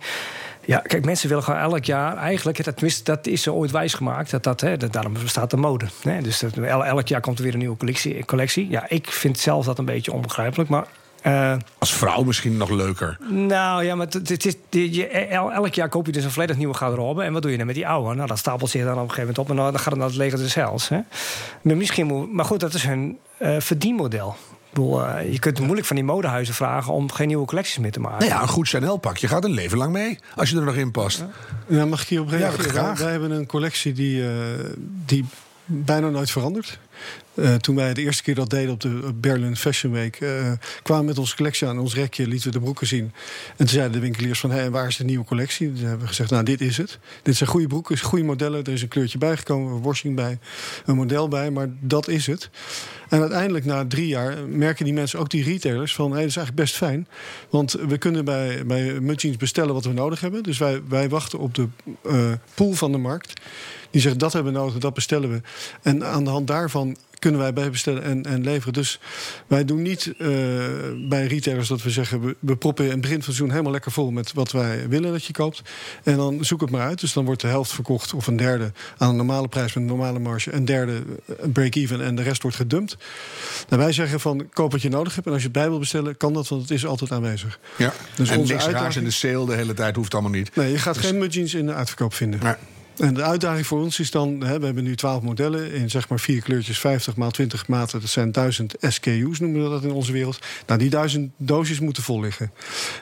Ja, 0.65 0.79
kijk, 0.79 1.05
mensen 1.05 1.29
willen 1.29 1.45
gewoon 1.45 1.61
elk 1.61 1.85
jaar 1.85 2.17
eigenlijk, 2.17 2.65
dat, 2.65 3.01
dat 3.05 3.27
is 3.27 3.43
ze 3.43 3.53
ooit 3.53 3.71
wijsgemaakt, 3.71 4.31
dat 4.31 4.43
dat, 4.43 4.61
hè, 4.61 4.77
dat 4.77 4.93
daarom 4.93 5.13
bestaat 5.13 5.51
de 5.51 5.57
mode. 5.57 5.85
Hè? 6.03 6.21
Dus 6.23 6.39
dat, 6.39 6.57
el- 6.57 6.85
elk 6.85 7.09
jaar 7.09 7.21
komt 7.21 7.39
er 7.39 7.45
weer 7.45 7.53
een 7.53 7.59
nieuwe 7.59 7.77
collectie, 7.77 8.25
collectie. 8.25 8.69
Ja, 8.71 8.85
ik 8.89 9.11
vind 9.11 9.39
zelf 9.39 9.65
dat 9.65 9.79
een 9.79 9.85
beetje 9.85 10.13
onbegrijpelijk, 10.13 10.69
maar. 10.71 10.87
Eh, 11.25 11.57
Als 11.79 11.93
vrouw 11.95 12.23
misschien 12.23 12.57
nog 12.57 12.71
leuker. 12.71 13.17
nou 13.29 13.85
ja, 13.85 13.95
maar 13.95 14.07
het, 14.11 14.47
is, 14.47 14.55
je, 14.71 15.07
el- 15.09 15.53
elk 15.53 15.75
jaar 15.75 15.89
koop 15.89 16.07
je 16.07 16.13
dus 16.13 16.25
een 16.25 16.31
volledig 16.31 16.57
nieuwe 16.57 16.75
garderobe. 16.75 17.23
En 17.23 17.33
wat 17.33 17.43
doe 17.43 17.51
je 17.51 17.57
dan 17.57 17.67
met 17.67 17.75
die 17.75 17.89
oude? 17.89 18.15
Nou, 18.15 18.29
dat 18.29 18.39
stapelt 18.39 18.71
zich 18.71 18.83
dan 18.85 18.93
op 18.93 18.97
een 19.03 19.11
gegeven 19.11 19.21
moment 19.21 19.39
op. 19.39 19.51
En 19.51 19.57
dan, 19.57 19.79
gaat 19.81 19.85
het 19.93 19.97
naar 19.99 20.07
het 20.09 20.17
leger 20.17 20.55
heils. 20.55 20.89
Hè? 20.89 20.99
Maar, 21.63 21.77
misschien 21.77 22.07
moet, 22.07 22.33
maar 22.33 22.45
goed, 22.45 22.61
dat 22.61 22.75
is 22.75 22.83
hun 22.83 23.19
eh, 23.37 23.57
verdienmodel. 23.61 24.37
Ik 24.51 24.81
bedoel, 24.81 25.05
eh, 25.07 25.33
je 25.33 25.39
kunt 25.39 25.61
moeilijk 25.61 25.87
van 25.87 25.97
die 25.97 26.05
modehuizen 26.05 26.55
vragen 26.55 26.93
om 26.93 27.13
geen 27.13 27.27
nieuwe 27.27 27.47
collecties 27.47 27.79
meer 27.79 27.93
te 27.93 28.01
maken. 28.01 28.19
Nou 28.19 28.31
ja, 28.31 28.43
een 28.43 28.49
goed 28.49 28.69
Chanel-pakje 28.69 29.29
gaat 29.29 29.45
een 29.45 29.51
leven 29.51 29.79
lang 29.79 29.93
mee. 29.93 30.19
Als 30.37 30.51
je 30.51 30.57
er 30.57 30.63
nog 30.65 30.75
in 30.75 30.91
past. 30.91 31.25
Ja, 31.67 31.85
mag 31.87 32.03
ik 32.03 32.09
hierop 32.09 32.29
reageren? 32.29 32.71
graag. 32.71 32.99
Wij 32.99 33.11
hebben 33.11 33.31
een 33.31 33.47
collectie 33.47 33.93
die, 33.93 34.23
eh, 34.29 34.31
die 35.07 35.25
bijna 35.65 36.09
nooit 36.09 36.31
verandert. 36.31 36.79
Eh, 37.35 37.55
toen 37.55 37.77
wij 37.77 37.95
de 37.95 38.03
eerste 38.03 38.23
keer 38.23 38.35
dat 38.35 38.51
deden 38.51 38.73
op 38.73 38.81
de 38.81 39.13
Berlin 39.15 39.57
Fashion 39.57 39.93
Week... 39.93 40.17
eh, 40.21 40.53
kwamen 40.83 41.05
met 41.05 41.19
onze 41.19 41.37
collectie 41.37 41.67
aan 41.67 41.79
ons 41.79 41.95
rekje, 41.95 42.27
lieten 42.27 42.47
we 42.47 42.53
de 42.53 42.61
broeken 42.61 42.87
zien. 42.87 43.13
En 43.49 43.57
toen 43.57 43.69
zeiden 43.69 43.93
de 43.93 43.99
winkeliers 43.99 44.41
van, 44.41 44.51
hé, 44.51 44.71
waar 44.71 44.87
is 44.87 44.97
de 44.97 45.05
nieuwe 45.05 45.25
collectie? 45.25 45.73
Toen 45.73 45.83
hebben 45.83 46.01
we 46.01 46.07
gezegd, 46.07 46.31
nou, 46.31 46.45
dit 46.45 46.61
is 46.61 46.77
het. 46.77 46.99
Dit 47.23 47.37
zijn 47.37 47.51
goede 47.51 47.67
broeken, 47.67 47.99
goede 47.99 48.25
modellen. 48.25 48.65
Er 48.65 48.73
is 48.73 48.83
een 48.83 48.89
kleurtje 48.89 49.19
bijgekomen, 49.19 49.73
een 49.73 49.83
washing 49.83 50.17
bij, 50.17 50.39
een 50.87 50.97
model 50.97 51.29
bij. 51.29 51.51
Maar 51.51 51.69
dat 51.81 52.09
is 52.09 52.27
het. 52.27 52.51
En 53.09 53.21
uiteindelijk, 53.21 53.65
na 53.65 53.87
drie 53.87 54.07
jaar, 54.07 54.49
merken 54.49 54.85
die 54.85 54.95
mensen, 54.95 55.19
ook 55.19 55.31
die 55.31 55.45
retailers... 55.45 55.95
van, 55.95 56.11
hé, 56.11 56.19
dat 56.19 56.29
is 56.29 56.37
eigenlijk 56.37 56.67
best 56.67 56.77
fijn. 56.77 57.09
Want 57.51 57.73
we 57.73 57.99
kunnen 57.99 58.25
bij, 58.25 58.67
bij 58.67 59.01
bestellen 59.39 59.75
wat 59.75 59.85
we 59.85 59.93
nodig 59.93 60.21
hebben. 60.21 60.43
Dus 60.43 60.59
wij, 60.59 60.81
wij 60.89 61.09
wachten 61.09 61.39
op 61.39 61.55
de 61.55 61.69
eh, 62.05 62.33
pool 62.55 62.73
van 62.73 62.93
de 62.93 62.99
markt. 62.99 63.33
Die 63.95 64.03
zegt, 64.03 64.19
dat 64.19 64.33
hebben 64.33 64.53
we 64.53 64.59
nodig, 64.59 64.79
dat 64.79 64.95
bestellen 64.95 65.31
we. 65.31 65.41
En 65.83 66.05
aan 66.05 66.25
de 66.25 66.31
hand 66.31 66.47
daarvan 66.47 66.97
kunnen 67.19 67.41
wij 67.41 67.53
bij 67.53 67.71
bestellen 67.71 68.03
en, 68.03 68.23
en 68.23 68.45
leveren. 68.45 68.73
Dus 68.73 69.01
wij 69.47 69.65
doen 69.65 69.83
niet 69.83 70.13
eh, 70.19 70.29
bij 71.09 71.27
retailers 71.27 71.69
dat 71.69 71.83
we 71.83 71.91
zeggen... 71.91 72.21
We, 72.21 72.37
we 72.39 72.57
proppen 72.57 72.85
in 72.85 72.91
het 72.91 73.01
begin 73.01 73.17
van 73.17 73.27
het 73.27 73.35
seizoen 73.35 73.51
helemaal 73.51 73.73
lekker 73.73 73.93
vol... 73.93 74.11
met 74.11 74.33
wat 74.33 74.53
wij 74.53 74.89
willen 74.89 75.13
dat 75.13 75.25
je 75.25 75.33
koopt. 75.33 75.63
En 76.03 76.17
dan 76.17 76.45
zoek 76.45 76.61
het 76.61 76.71
maar 76.71 76.81
uit. 76.81 77.01
Dus 77.01 77.13
dan 77.13 77.25
wordt 77.25 77.41
de 77.41 77.47
helft 77.47 77.73
verkocht 77.73 78.15
of 78.15 78.27
een 78.27 78.37
derde... 78.37 78.73
aan 78.99 79.09
een 79.09 79.17
normale 79.17 79.49
prijs 79.49 79.75
met 79.75 79.83
een 79.83 79.89
normale 79.89 80.19
marge. 80.19 80.53
Een 80.53 80.65
derde 80.65 81.03
eh, 81.27 81.35
break-even 81.53 82.05
en 82.05 82.15
de 82.15 82.23
rest 82.23 82.43
wordt 82.43 82.57
gedumpt. 82.57 82.97
Nou, 83.69 83.83
wij 83.83 83.93
zeggen 83.93 84.21
van 84.21 84.49
koop 84.53 84.73
wat 84.73 84.83
je 84.83 84.89
nodig 84.89 85.15
hebt. 85.15 85.27
En 85.27 85.33
als 85.33 85.43
je 85.43 85.49
het 85.49 85.57
bij 85.57 85.69
wil 85.69 85.79
bestellen, 85.79 86.17
kan 86.17 86.33
dat, 86.33 86.49
want 86.49 86.63
het 86.63 86.71
is 86.71 86.87
altijd 86.87 87.13
aanwezig. 87.13 87.59
Ja. 87.77 87.93
Dus 88.17 88.31
en 88.31 88.39
onze 88.39 88.53
niks 88.53 88.65
uitdaging- 88.65 88.95
in 88.95 89.05
de 89.05 89.11
sale 89.11 89.47
de 89.47 89.55
hele 89.55 89.75
tijd 89.75 89.97
hoeft 89.97 90.13
allemaal 90.13 90.33
niet. 90.33 90.57
Nee, 90.57 90.71
je 90.71 90.79
gaat 90.79 90.99
geen 90.99 91.19
mudjeans 91.19 91.55
in 91.55 91.67
de 91.67 91.75
uitverkoop 91.75 92.15
vinden. 92.15 92.41
Nee. 92.43 92.55
En 92.99 93.15
de 93.15 93.23
uitdaging 93.23 93.67
voor 93.67 93.81
ons 93.81 93.99
is 93.99 94.11
dan, 94.11 94.45
hè, 94.45 94.59
we 94.59 94.65
hebben 94.65 94.85
nu 94.85 94.97
12 94.97 95.23
modellen 95.23 95.73
in 95.73 95.91
zeg 95.91 96.09
maar 96.09 96.21
vier 96.21 96.43
kleurtjes, 96.43 96.79
50 96.79 97.17
maal 97.17 97.31
20 97.31 97.69
maten. 97.69 98.01
Dat 98.01 98.11
zijn 98.11 98.33
1000 98.33 98.75
SKU's, 98.81 99.41
noemen 99.41 99.63
we 99.63 99.69
dat 99.69 99.83
in 99.83 99.91
onze 99.91 100.13
wereld. 100.13 100.39
Nou, 100.67 100.79
die 100.79 100.91
1000 100.91 101.33
doosjes 101.37 101.81
moeten 101.81 102.03
vol 102.03 102.21
liggen. 102.21 102.53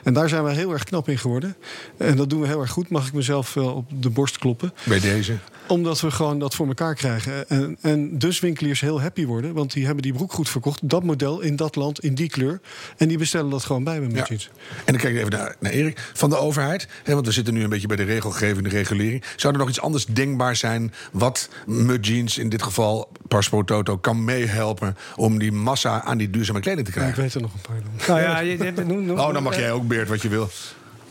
En 0.03 0.13
daar 0.13 0.29
zijn 0.29 0.43
we 0.43 0.51
heel 0.51 0.71
erg 0.71 0.83
knap 0.83 1.09
in 1.09 1.17
geworden. 1.17 1.55
En 1.97 2.15
dat 2.15 2.29
doen 2.29 2.41
we 2.41 2.47
heel 2.47 2.61
erg 2.61 2.71
goed, 2.71 2.89
mag 2.89 3.07
ik 3.07 3.13
mezelf 3.13 3.53
wel 3.53 3.73
op 3.73 3.91
de 4.01 4.09
borst 4.09 4.37
kloppen. 4.37 4.73
Bij 4.83 4.99
deze. 4.99 5.37
Omdat 5.67 6.01
we 6.01 6.11
gewoon 6.11 6.39
dat 6.39 6.55
voor 6.55 6.67
elkaar 6.67 6.95
krijgen. 6.95 7.49
En, 7.49 7.77
en 7.81 8.17
dus 8.17 8.39
winkeliers 8.39 8.81
heel 8.81 9.01
happy 9.01 9.25
worden, 9.25 9.53
want 9.53 9.73
die 9.73 9.85
hebben 9.85 10.03
die 10.03 10.13
broek 10.13 10.33
goed 10.33 10.49
verkocht. 10.49 10.89
Dat 10.89 11.03
model 11.03 11.41
in 11.41 11.55
dat 11.55 11.75
land, 11.75 11.99
in 11.99 12.15
die 12.15 12.29
kleur. 12.29 12.59
En 12.97 13.07
die 13.07 13.17
bestellen 13.17 13.49
dat 13.49 13.63
gewoon 13.63 13.83
bij 13.83 13.93
Ja. 13.93 13.99
Mudjeans. 13.99 14.49
En 14.85 14.93
dan 14.93 15.01
kijk 15.01 15.13
ik 15.13 15.19
even 15.19 15.31
naar, 15.31 15.55
naar 15.59 15.71
Erik. 15.71 16.09
Van 16.13 16.29
de 16.29 16.37
overheid, 16.37 16.87
hè, 17.03 17.13
want 17.13 17.25
we 17.25 17.31
zitten 17.31 17.53
nu 17.53 17.63
een 17.63 17.69
beetje 17.69 17.87
bij 17.87 17.97
de 17.97 18.03
regelgeving, 18.03 18.63
de 18.63 18.69
regulering. 18.69 19.23
Zou 19.35 19.53
er 19.53 19.59
nog 19.59 19.69
iets 19.69 19.81
anders 19.83 20.05
denkbaar 20.05 20.55
zijn 20.55 20.93
wat 21.11 21.49
Mudjeans, 21.65 22.37
in 22.37 22.49
dit 22.49 22.63
geval 22.63 23.11
Paspo 23.27 23.63
Toto, 23.63 23.97
kan 23.97 24.23
meehelpen 24.23 24.97
om 25.15 25.39
die 25.39 25.51
massa 25.51 26.03
aan 26.03 26.17
die 26.17 26.29
duurzame 26.29 26.59
kleding 26.59 26.87
te 26.87 26.99
Ja, 26.99 27.05
ik 27.05 27.13
krijgen? 27.13 27.23
weet 27.23 27.33
er 27.33 27.41
nog 27.41 27.53
een 27.53 27.61
paar 27.73 27.81
dan. 27.83 28.07
Nou 28.07 28.21
ja, 28.21 28.39
je, 28.39 28.57
je- 28.57 28.83
noem- 28.85 29.05
noem- 29.05 29.19
Oh, 29.19 29.33
dan 29.33 29.43
mag 29.43 29.55
jij 29.55 29.71
ook, 29.71 29.87
Beert, 29.87 30.07
wat 30.09 30.21
je 30.21 30.29
wil. 30.29 30.49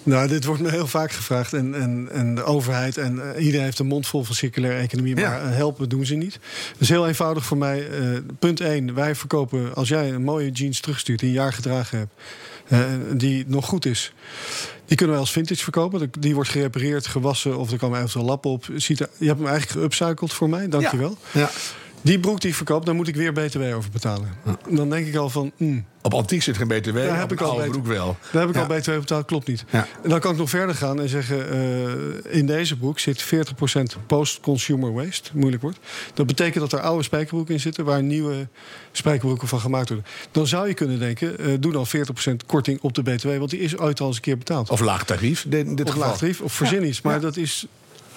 Nou, 0.04 0.28
dit 0.28 0.44
wordt 0.44 0.62
me 0.62 0.70
heel 0.70 0.86
vaak 0.86 1.12
gevraagd. 1.12 1.52
En, 1.52 1.74
en, 1.74 2.08
en 2.12 2.34
de 2.34 2.42
overheid 2.44 2.96
en 2.96 3.34
eh, 3.34 3.44
iedereen 3.44 3.64
heeft 3.64 3.78
een 3.78 3.86
mond 3.86 4.06
vol 4.06 4.24
van 4.24 4.34
circulaire 4.34 4.80
economie. 4.80 5.14
Maar 5.14 5.24
Ja. 5.24 5.38
eh, 5.40 5.54
helpen 5.56 5.88
doen 5.88 6.06
ze 6.06 6.14
niet. 6.14 6.38
Dus 6.78 6.88
heel 6.88 7.06
eenvoudig 7.08 7.44
voor 7.44 7.56
mij. 7.56 7.88
eh, 7.88 8.18
punt 8.38 8.60
1. 8.60 8.94
Wij 8.94 9.14
verkopen, 9.14 9.74
als 9.74 9.88
jij 9.88 10.12
een 10.12 10.22
mooie 10.24 10.50
jeans 10.50 10.80
terugstuurt 10.80 11.18
die 11.20 11.28
een 11.28 11.34
jaar 11.34 11.52
gedragen 11.52 11.98
hebt. 11.98 12.12
die 13.20 13.44
nog 13.46 13.66
goed 13.66 13.86
is. 13.86 14.12
Die 14.92 15.00
kunnen 15.00 15.16
wij 15.16 15.26
als 15.26 15.34
vintage 15.34 15.62
verkopen. 15.62 16.10
Die 16.18 16.34
wordt 16.34 16.50
gerepareerd, 16.50 17.06
gewassen 17.06 17.56
of 17.58 17.70
er 17.72 17.78
komen 17.78 17.98
eventueel 17.98 18.24
lappen 18.24 18.50
op. 18.50 18.64
Je 18.64 18.94
hebt 18.94 19.18
hem 19.18 19.46
eigenlijk 19.46 19.70
geupcycled 19.70 20.32
voor 20.32 20.48
mij, 20.48 20.68
dankjewel. 20.68 21.16
Ja. 21.32 21.50
Die 22.02 22.20
broek 22.20 22.40
die 22.40 22.50
ik 22.50 22.56
verkoop, 22.56 22.86
daar 22.86 22.94
moet 22.94 23.08
ik 23.08 23.16
weer 23.16 23.32
BTW 23.32 23.62
over 23.74 23.90
betalen. 23.90 24.28
Dan 24.70 24.90
denk 24.90 25.06
ik 25.06 25.16
al 25.16 25.30
van, 25.30 25.52
hmm, 25.56 25.84
Op 26.02 26.14
antiek 26.14 26.42
zit 26.42 26.56
geen 26.56 26.68
BTW, 26.68 26.94
Daar 26.96 27.10
op 27.10 27.16
heb 27.16 27.32
ik 27.32 27.40
al 27.40 27.50
oude 27.50 27.68
broek 27.70 27.86
wel. 27.86 28.16
daar 28.32 28.46
heb 28.46 28.56
ik 28.56 28.56
al 28.56 28.66
BTW 28.78 28.90
betaald, 28.90 29.24
klopt 29.26 29.46
niet. 29.48 29.64
Ja. 29.70 29.86
En 30.02 30.10
dan 30.10 30.20
kan 30.20 30.32
ik 30.32 30.38
nog 30.38 30.50
verder 30.50 30.74
gaan 30.74 31.00
en 31.00 31.08
zeggen... 31.08 31.50
eh, 31.50 32.36
in 32.38 32.46
deze 32.46 32.76
broek 32.76 32.98
zit 32.98 33.24
40% 33.24 33.28
post-consumer 34.06 34.92
waste. 34.92 35.30
Moeilijk 35.32 35.62
wordt. 35.62 35.78
Dat 36.14 36.26
betekent 36.26 36.70
dat 36.70 36.72
er 36.80 36.86
oude 36.86 37.02
spijkerbroeken 37.02 37.54
in 37.54 37.60
zitten... 37.60 37.84
waar 37.84 38.02
nieuwe 38.02 38.48
spijkerbroeken 38.92 39.48
van 39.48 39.60
gemaakt 39.60 39.88
worden. 39.88 40.06
Dan 40.30 40.46
zou 40.46 40.68
je 40.68 40.74
kunnen 40.74 40.98
denken, 40.98 41.38
eh, 41.38 41.46
doe 41.60 41.72
dan 41.72 41.86
40% 41.86 41.90
korting 42.46 42.80
op 42.80 42.94
de 42.94 43.02
BTW... 43.02 43.28
want 43.38 43.50
die 43.50 43.60
is 43.60 43.78
ooit 43.78 44.00
al 44.00 44.06
eens 44.06 44.16
een 44.16 44.22
keer 44.22 44.38
betaald. 44.38 44.70
Of 44.70 44.80
laag 44.80 45.04
tarief, 45.04 45.44
in 45.44 45.74
dit 45.76 45.86
Of 45.86 45.92
geval. 45.92 46.08
laag 46.08 46.18
tarief, 46.18 46.40
of 46.40 46.52
verzin 46.52 46.86
iets. 46.86 47.00
Maar 47.00 47.20
dat 47.20 47.36
is 47.36 47.66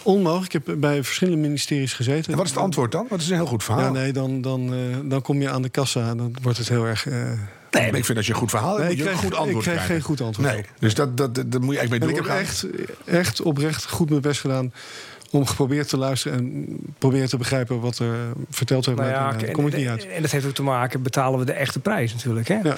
onmogelijk. 0.06 0.54
Ik 0.54 0.66
heb 0.66 0.80
bij 0.80 1.04
verschillende 1.04 1.42
ministeries 1.42 1.94
gezeten. 1.94 2.32
En 2.32 2.38
wat 2.38 2.46
is 2.46 2.52
het 2.52 2.62
antwoord 2.62 2.92
dan? 2.92 3.06
Wat 3.10 3.20
is 3.20 3.30
een 3.30 3.36
heel 3.36 3.46
goed 3.46 3.64
verhaal. 3.64 3.84
Ja, 3.84 3.90
nee, 3.92 4.14
dan, 4.14 4.42
dan, 4.42 4.74
eh, 4.74 4.80
dan 5.04 5.22
kom 5.22 5.42
je 5.42 5.50
aan 5.50 5.62
de 5.62 5.70
kassa 5.70 6.10
en 6.10 6.18
dan 6.18 6.36
wordt 6.42 6.58
het 6.58 6.70
heel 6.70 6.86
erg... 6.86 7.08
eh, 7.08 7.14
Nee, 7.72 7.90
maar 7.90 8.00
ik 8.00 8.06
vind 8.06 8.18
dat 8.18 8.26
je 8.26 8.34
een 8.34 8.40
goed 8.40 8.50
verhaal 8.50 8.78
hebt, 8.78 8.88
Nee, 8.88 8.98
ik 8.98 9.04
ook 9.06 9.12
een 9.12 9.18
goed 9.18 9.36
antwoord 9.36 9.66
ik 9.66 9.72
krijgen. 9.72 9.96
geen 9.96 10.02
goed 10.02 10.22
antwoord 10.22 10.52
Nee, 10.52 10.66
dus 10.80 10.94
dat, 10.94 11.18
dat, 11.18 11.36
dat, 11.46 11.62
moet 11.62 11.74
je 11.74 11.80
echt 11.80 11.90
mee 11.90 12.00
ik 12.00 12.16
heb 12.16 12.26
echt, 12.26 12.66
echt 13.06 13.42
oprecht 13.42 13.86
goed 13.90 14.10
mijn 14.10 14.22
best 14.22 14.40
gedaan 14.40 14.74
om 15.36 15.46
geprobeerd 15.46 15.90
te 15.90 15.98
luisteren 15.98 16.38
en 16.38 16.78
proberen 16.98 17.30
te 17.30 17.38
begrijpen 17.38 17.80
wat 17.80 18.00
er 18.00 18.16
verteld 18.50 18.86
werd. 18.86 18.98
Nou 18.98 19.10
maar 19.10 19.20
ja, 19.20 19.32
daar 19.32 19.48
en, 19.48 19.54
kom 19.54 19.68
ik 19.68 19.76
niet 19.76 19.88
uit. 19.88 20.08
en 20.08 20.22
dat 20.22 20.32
heeft 20.32 20.46
ook 20.46 20.54
te 20.54 20.64
maken, 20.64 21.02
betalen 21.02 21.40
we 21.40 21.46
de 21.46 21.54
echte 21.54 21.80
prijs 21.80 22.14
natuurlijk. 22.14 22.48
Hè? 22.48 22.60
Ja. 22.64 22.76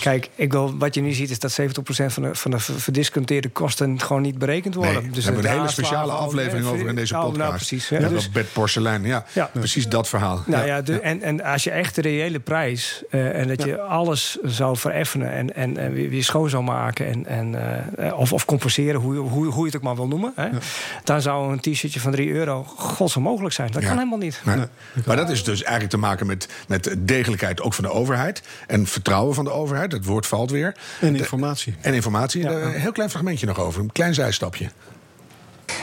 Kijk, 0.00 0.28
ik 0.34 0.52
wil, 0.52 0.78
wat 0.78 0.94
je 0.94 1.00
nu 1.00 1.12
ziet 1.12 1.30
is 1.30 1.38
dat 1.38 1.60
70% 1.60 1.64
van 2.06 2.22
de, 2.22 2.34
van 2.34 2.50
de 2.50 2.58
verdisconteerde 2.60 3.48
kosten 3.48 4.00
gewoon 4.00 4.22
niet 4.22 4.38
berekend 4.38 4.74
worden. 4.74 4.92
Nee, 5.02 5.10
daar 5.10 5.22
hebben 5.22 5.42
we 5.42 5.48
een 5.48 5.54
hele 5.54 5.68
speciale 5.68 6.12
aflevering 6.12 6.66
over 6.66 6.88
in 6.88 6.94
deze 6.94 7.12
Nou, 7.12 7.24
podcast. 7.24 7.48
Nou, 7.48 7.56
precies. 7.56 7.88
Hè? 7.88 7.98
Ja, 7.98 8.08
Dus- 8.08 8.22
dat 8.22 8.32
bed 8.32 8.52
porselein, 8.52 9.04
ja. 9.04 9.24
Ja. 9.32 9.50
Precies 9.52 9.88
dat 9.88 10.08
verhaal. 10.08 10.42
Nou 10.46 10.66
ja, 10.66 10.82
de, 10.82 11.00
En, 11.00 11.22
en 11.22 11.42
als 11.42 11.64
je 11.64 11.70
echt 11.70 11.94
de 11.94 12.00
reële 12.00 12.40
prijs 12.40 13.02
eh, 13.10 13.40
en 13.40 13.48
dat 13.48 13.62
je 13.62 13.80
alles 13.80 14.38
zou 14.42 14.76
vereffenen 14.76 15.32
en, 15.32 15.54
en, 15.54 15.76
en 15.76 15.92
weer, 15.92 16.08
weer 16.08 16.24
schoon 16.24 16.48
zou 16.48 16.62
maken 16.62 17.06
en, 17.06 17.26
en, 17.26 17.54
eh, 17.96 18.18
of, 18.18 18.32
of 18.32 18.44
compenseren, 18.44 19.00
hoe, 19.00 19.16
hoe, 19.16 19.46
hoe 19.46 19.60
je 19.60 19.66
het 19.66 19.76
ook 19.76 19.82
maar 19.82 19.96
wil 19.96 20.08
noemen, 20.08 20.32
hè, 20.36 20.48
dan 21.04 21.22
zou 21.22 21.52
een 21.52 21.60
t-shirtje 21.60 21.99
van 22.00 22.12
3 22.12 22.30
euro 22.32 22.64
godsonmogelijk 22.76 23.54
zijn. 23.54 23.70
Dat 23.70 23.82
Ja. 23.82 23.88
kan 23.88 23.96
helemaal 23.98 24.18
niet. 24.18 24.40
Nee. 24.44 24.56
Maar 25.06 25.16
dat 25.16 25.30
is 25.30 25.44
dus 25.44 25.60
eigenlijk 25.62 25.90
te 25.90 25.98
maken 25.98 26.26
met, 26.26 26.48
met 26.68 26.94
degelijkheid 26.98 27.60
ook 27.60 27.74
van 27.74 27.84
de 27.84 27.90
overheid. 27.90 28.42
En 28.66 28.86
vertrouwen 28.86 29.34
van 29.34 29.44
de 29.44 29.50
overheid. 29.50 29.92
Het 29.92 30.04
woord 30.04 30.26
valt 30.26 30.50
weer. 30.50 30.76
En 31.00 31.12
De- 31.12 31.18
informatie. 31.18 31.74
en 31.80 31.94
informatie. 31.94 32.46
Een 32.48 32.72
heel 32.72 32.92
klein 32.92 33.10
fragmentje 33.10 33.46
nog 33.46 33.58
over. 33.58 33.80
Een 33.80 33.92
klein 33.92 34.14
zijstapje. 34.14 34.70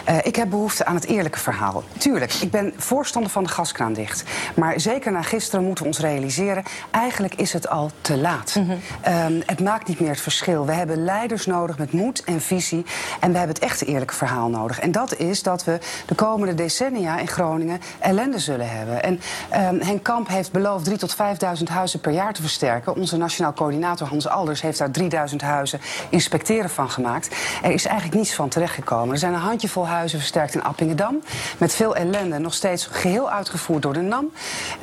Uh, 0.10 0.18
ik 0.24 0.36
heb 0.36 0.50
behoefte 0.50 0.86
aan 0.86 0.96
het 0.96 1.06
eerlijke 1.06 1.40
verhaal. 1.40 1.84
Tuurlijk, 1.98 2.34
ik 2.34 2.52
ben 2.52 2.74
voorstander 2.78 3.32
van 3.32 3.44
de 3.44 3.50
gaskraan 3.50 3.94
dicht. 3.94 4.24
Maar 4.56 4.80
zeker 4.80 5.12
na 5.12 5.22
gisteren 5.22 5.66
moeten 5.66 5.84
we 5.84 5.90
ons 5.90 6.00
realiseren... 6.00 6.64
eigenlijk 6.92 7.36
is 7.36 7.54
het 7.54 7.70
al 7.70 7.92
te 8.02 8.18
laat. 8.18 8.56
Mm 8.56 8.70
-hmm. 8.70 9.42
het 9.46 9.62
maakt 9.62 9.88
niet 9.88 10.00
meer 10.00 10.10
het 10.10 10.22
verschil. 10.22 10.66
We 10.66 10.72
hebben 10.72 11.04
leiders 11.04 11.46
nodig 11.46 11.78
met 11.78 11.92
moed 11.92 12.24
en 12.24 12.42
visie. 12.42 12.86
En 13.20 13.32
we 13.32 13.38
hebben 13.38 13.56
het 13.56 13.64
echte 13.64 13.86
eerlijke 13.86 14.14
verhaal 14.14 14.50
nodig. 14.50 14.80
En 14.80 14.92
dat 14.92 15.18
is 15.18 15.44
dat 15.44 15.64
we 15.64 15.80
de 16.06 16.16
komende 16.16 16.54
decennia 16.54 17.18
in 17.18 17.28
Groningen 17.28 17.80
ellende 18.00 18.40
zullen 18.40 18.70
hebben. 18.70 19.04
En 19.04 19.14
um, 19.14 19.82
Henk 19.82 20.04
Kamp 20.04 20.28
heeft 20.28 20.52
beloofd 20.52 20.90
3.000 20.90 20.96
tot 20.96 21.16
5.000 21.58 21.64
huizen 21.64 22.00
per 22.00 22.12
jaar 22.12 22.34
te 22.34 22.42
versterken. 22.42 22.96
Onze 22.96 23.18
nationaal 23.18 23.54
coördinator 23.54 24.08
Hans 24.08 24.28
Alders 24.28 24.62
heeft 24.62 24.78
daar 24.78 24.92
3000 24.92 25.42
huizen 25.42 25.80
inspecteren 26.10 26.70
van 26.70 26.90
gemaakt. 26.90 27.36
Er 27.64 27.72
is 27.72 27.86
eigenlijk 27.86 28.18
niets 28.18 28.34
van 28.34 28.50
terechtgekomen. 28.50 29.14
Er 29.14 29.20
zijn 29.20 29.34
een 29.34 29.40
handjevol 29.40 29.77
huizen 29.86 30.20
versterkt 30.20 30.54
in 30.54 30.64
Appingedam. 30.64 31.24
Met 31.58 31.74
veel 31.74 31.96
ellende. 31.96 32.38
Nog 32.38 32.54
steeds 32.54 32.86
geheel 32.86 33.32
uitgevoerd 33.32 33.82
door 33.82 33.94
de 33.94 34.02
NAM. 34.02 34.32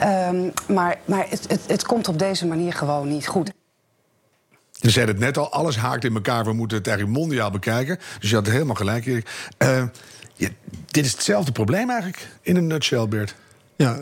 Um, 0.03 0.53
maar 0.67 0.99
maar 1.05 1.27
het, 1.29 1.45
het, 1.49 1.61
het 1.67 1.85
komt 1.85 2.09
op 2.09 2.19
deze 2.19 2.47
manier 2.47 2.73
gewoon 2.73 3.09
niet 3.09 3.27
goed. 3.27 3.53
Je 4.71 4.91
zei 4.91 5.07
het 5.07 5.19
net 5.19 5.39
al, 5.39 5.53
alles 5.53 5.77
haakt 5.77 6.05
in 6.05 6.15
elkaar. 6.15 6.45
We 6.45 6.53
moeten 6.53 6.77
het 6.77 6.87
eigenlijk 6.87 7.19
mondiaal 7.19 7.51
bekijken. 7.51 7.99
Dus 8.19 8.31
je 8.31 8.37
had 8.37 8.47
helemaal 8.47 8.75
gelijk, 8.75 9.07
Erik. 9.07 9.29
Ja, 10.37 10.49
dit 10.87 11.05
is 11.05 11.13
hetzelfde 11.13 11.53
probleem 11.53 11.91
eigenlijk, 11.91 12.29
in 12.43 12.57
een 12.57 12.67
nutshell, 12.67 13.09
Bert. 13.09 13.35
Ja, 13.77 14.01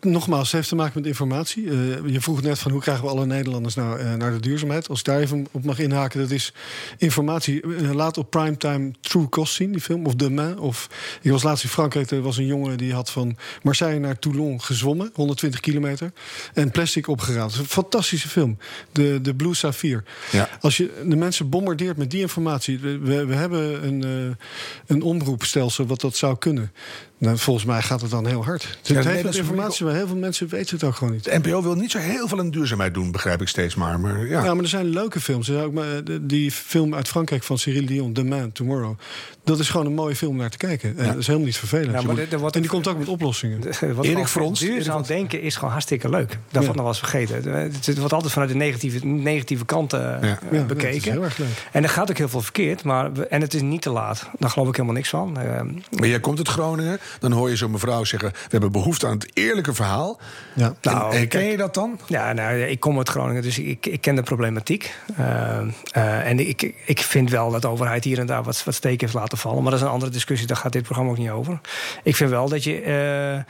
nogmaals, 0.00 0.42
het 0.42 0.52
heeft 0.52 0.68
te 0.68 0.74
maken 0.74 0.92
met 0.94 1.06
informatie. 1.06 1.62
Uh, 1.62 2.06
je 2.06 2.20
vroeg 2.20 2.42
net 2.42 2.58
van 2.58 2.72
hoe 2.72 2.80
krijgen 2.80 3.04
we 3.04 3.10
alle 3.10 3.26
Nederlanders 3.26 3.74
nou 3.74 4.00
uh, 4.00 4.14
naar 4.14 4.32
de 4.32 4.40
duurzaamheid. 4.40 4.88
Als 4.88 4.98
ik 4.98 5.04
daar 5.04 5.20
even 5.20 5.46
op 5.50 5.64
mag 5.64 5.78
inhaken, 5.78 6.20
dat 6.20 6.30
is 6.30 6.52
informatie. 6.98 7.62
Uh, 7.62 7.92
laat 7.92 8.18
op 8.18 8.30
primetime 8.30 8.90
True 9.00 9.28
Cost 9.28 9.54
zien, 9.54 9.72
die 9.72 9.80
film. 9.80 10.06
Of 10.06 10.14
Demain. 10.14 10.58
Of, 10.58 10.88
ik 11.22 11.30
was 11.30 11.42
laatst 11.42 11.64
in 11.64 11.70
Frankrijk, 11.70 12.10
er 12.10 12.22
was 12.22 12.36
een 12.36 12.46
jongen 12.46 12.78
die 12.78 12.92
had 12.92 13.10
van 13.10 13.36
Marseille 13.62 14.00
naar 14.00 14.18
Toulon 14.18 14.62
gezwommen. 14.62 15.10
120 15.14 15.60
kilometer. 15.60 16.12
En 16.54 16.70
plastic 16.70 17.08
opgeraapt. 17.08 17.56
Een 17.56 17.66
fantastische 17.66 18.28
film. 18.28 18.58
De, 18.92 19.18
de 19.22 19.34
Blue 19.34 19.54
Sapphire. 19.54 20.04
Ja. 20.32 20.48
Als 20.60 20.76
je 20.76 21.02
de 21.08 21.16
mensen 21.16 21.48
bombardeert 21.48 21.96
met 21.96 22.10
die 22.10 22.20
informatie. 22.20 22.78
We, 22.78 23.24
we 23.24 23.34
hebben 23.34 23.86
een, 23.86 24.36
een 24.86 25.02
omroepstelsel 25.02 25.86
wat 25.86 26.00
dat 26.00 26.16
zou 26.16 26.38
kunnen. 26.38 26.72
Nou, 27.18 27.38
volgens 27.38 27.64
mij 27.64 27.82
gaat 27.82 28.00
het 28.00 28.10
dan 28.10 28.26
heel 28.26 28.44
hard. 28.44 28.78
Het 28.82 29.04
ja, 29.04 29.10
heeft 29.10 29.36
informatie, 29.36 29.84
maar 29.84 29.94
heel 29.94 30.06
veel 30.06 30.16
mensen 30.16 30.48
weten 30.48 30.74
het 30.74 30.84
ook 30.84 30.94
gewoon 30.94 31.12
niet. 31.12 31.24
De 31.24 31.38
NPO 31.38 31.62
wil 31.62 31.74
niet 31.74 31.90
zo 31.90 31.98
heel 31.98 32.28
veel 32.28 32.38
aan 32.38 32.50
duurzaamheid 32.50 32.94
doen, 32.94 33.10
begrijp 33.12 33.40
ik 33.40 33.48
steeds 33.48 33.74
maar. 33.74 34.00
maar 34.00 34.26
ja. 34.26 34.44
ja, 34.44 34.54
maar 34.54 34.62
er 34.62 34.68
zijn 34.68 34.86
leuke 34.86 35.20
films. 35.20 35.50
Ook 35.50 35.72
maar 35.72 35.86
die 36.20 36.50
film 36.50 36.94
uit 36.94 37.08
Frankrijk 37.08 37.42
van 37.42 37.58
Cyril 37.58 37.86
Dion, 37.86 38.12
The 38.12 38.24
Man, 38.24 38.52
Tomorrow. 38.52 38.98
Dat 39.44 39.58
is 39.58 39.68
gewoon 39.68 39.86
een 39.86 39.94
mooie 39.94 40.16
film 40.16 40.30
om 40.30 40.36
naar 40.36 40.50
te 40.50 40.56
kijken. 40.56 40.94
Ja. 40.96 41.04
Dat 41.04 41.16
is 41.16 41.26
helemaal 41.26 41.46
niet 41.46 41.56
vervelend. 41.56 41.90
Ja, 41.90 42.02
maar 42.02 42.38
wordt 42.38 42.54
en 42.54 42.60
die 42.60 42.70
komt 42.70 42.86
ook 42.86 42.98
met 42.98 43.08
oplossingen. 43.08 43.60
Erik 44.00 44.26
Frans. 44.26 44.60
Duurzaam 44.60 45.02
denken 45.02 45.40
is 45.40 45.54
gewoon 45.54 45.70
hartstikke 45.70 46.08
leuk. 46.08 46.38
Dat 46.50 46.62
ja. 46.62 46.68
nog 46.68 46.76
wel 46.76 46.86
eens 46.86 46.98
vergeten. 46.98 47.50
Het 47.52 47.98
wordt 47.98 48.12
altijd 48.12 48.32
vanuit 48.32 48.50
de 48.50 48.56
negatieve, 48.56 49.06
negatieve 49.06 49.64
kant 49.64 49.94
uh, 49.94 50.00
ja. 50.50 50.62
bekeken. 50.62 51.12
heel 51.12 51.24
erg 51.24 51.38
leuk. 51.38 51.66
En 51.72 51.82
er 51.82 51.88
gaat 51.88 52.10
ook 52.10 52.18
heel 52.18 52.28
veel 52.28 52.40
verkeerd. 52.40 52.84
Maar, 52.84 53.12
en 53.12 53.40
het 53.40 53.54
is 53.54 53.62
niet 53.62 53.82
te 53.82 53.90
laat. 53.90 54.28
Daar 54.38 54.50
geloof 54.50 54.68
ik 54.68 54.74
helemaal 54.74 54.96
niks 54.96 55.08
van. 55.08 55.38
Uh, 55.38 55.60
maar 55.98 56.08
jij 56.08 56.20
komt 56.20 56.38
uit 56.38 56.48
Groningen. 56.48 56.98
Dan 57.18 57.32
hoor 57.32 57.48
je 57.48 57.56
zo'n 57.56 57.70
mevrouw 57.70 58.04
zeggen... 58.04 58.30
we 58.30 58.48
hebben 58.48 58.72
behoefte 58.72 59.06
aan 59.06 59.12
het 59.12 59.30
eerlijke 59.32 59.74
verhaal. 59.74 60.20
Ja. 60.54 60.74
Nou, 60.80 61.14
en, 61.14 61.28
ken 61.28 61.44
je 61.44 61.56
dat 61.56 61.74
dan? 61.74 62.00
Ja, 62.06 62.32
nou, 62.32 62.60
ik 62.60 62.80
kom 62.80 62.98
uit 62.98 63.08
Groningen, 63.08 63.42
dus 63.42 63.58
ik, 63.58 63.86
ik 63.86 64.00
ken 64.00 64.14
de 64.14 64.22
problematiek. 64.22 64.94
Uh, 65.20 65.58
uh, 65.96 66.28
en 66.28 66.48
ik, 66.48 66.74
ik 66.86 67.00
vind 67.00 67.30
wel 67.30 67.50
dat 67.50 67.62
de 67.62 67.68
overheid 67.68 68.04
hier 68.04 68.18
en 68.18 68.26
daar 68.26 68.42
wat, 68.42 68.64
wat 68.64 68.74
steek 68.74 69.00
heeft 69.00 69.14
laten 69.14 69.38
vallen. 69.38 69.62
Maar 69.62 69.70
dat 69.70 69.80
is 69.80 69.86
een 69.86 69.92
andere 69.92 70.10
discussie, 70.10 70.46
daar 70.46 70.56
gaat 70.56 70.72
dit 70.72 70.82
programma 70.82 71.10
ook 71.10 71.18
niet 71.18 71.30
over. 71.30 71.60
Ik 72.02 72.16
vind 72.16 72.30
wel 72.30 72.48
dat 72.48 72.64
je... 72.64 72.84
Uh, 72.84 73.42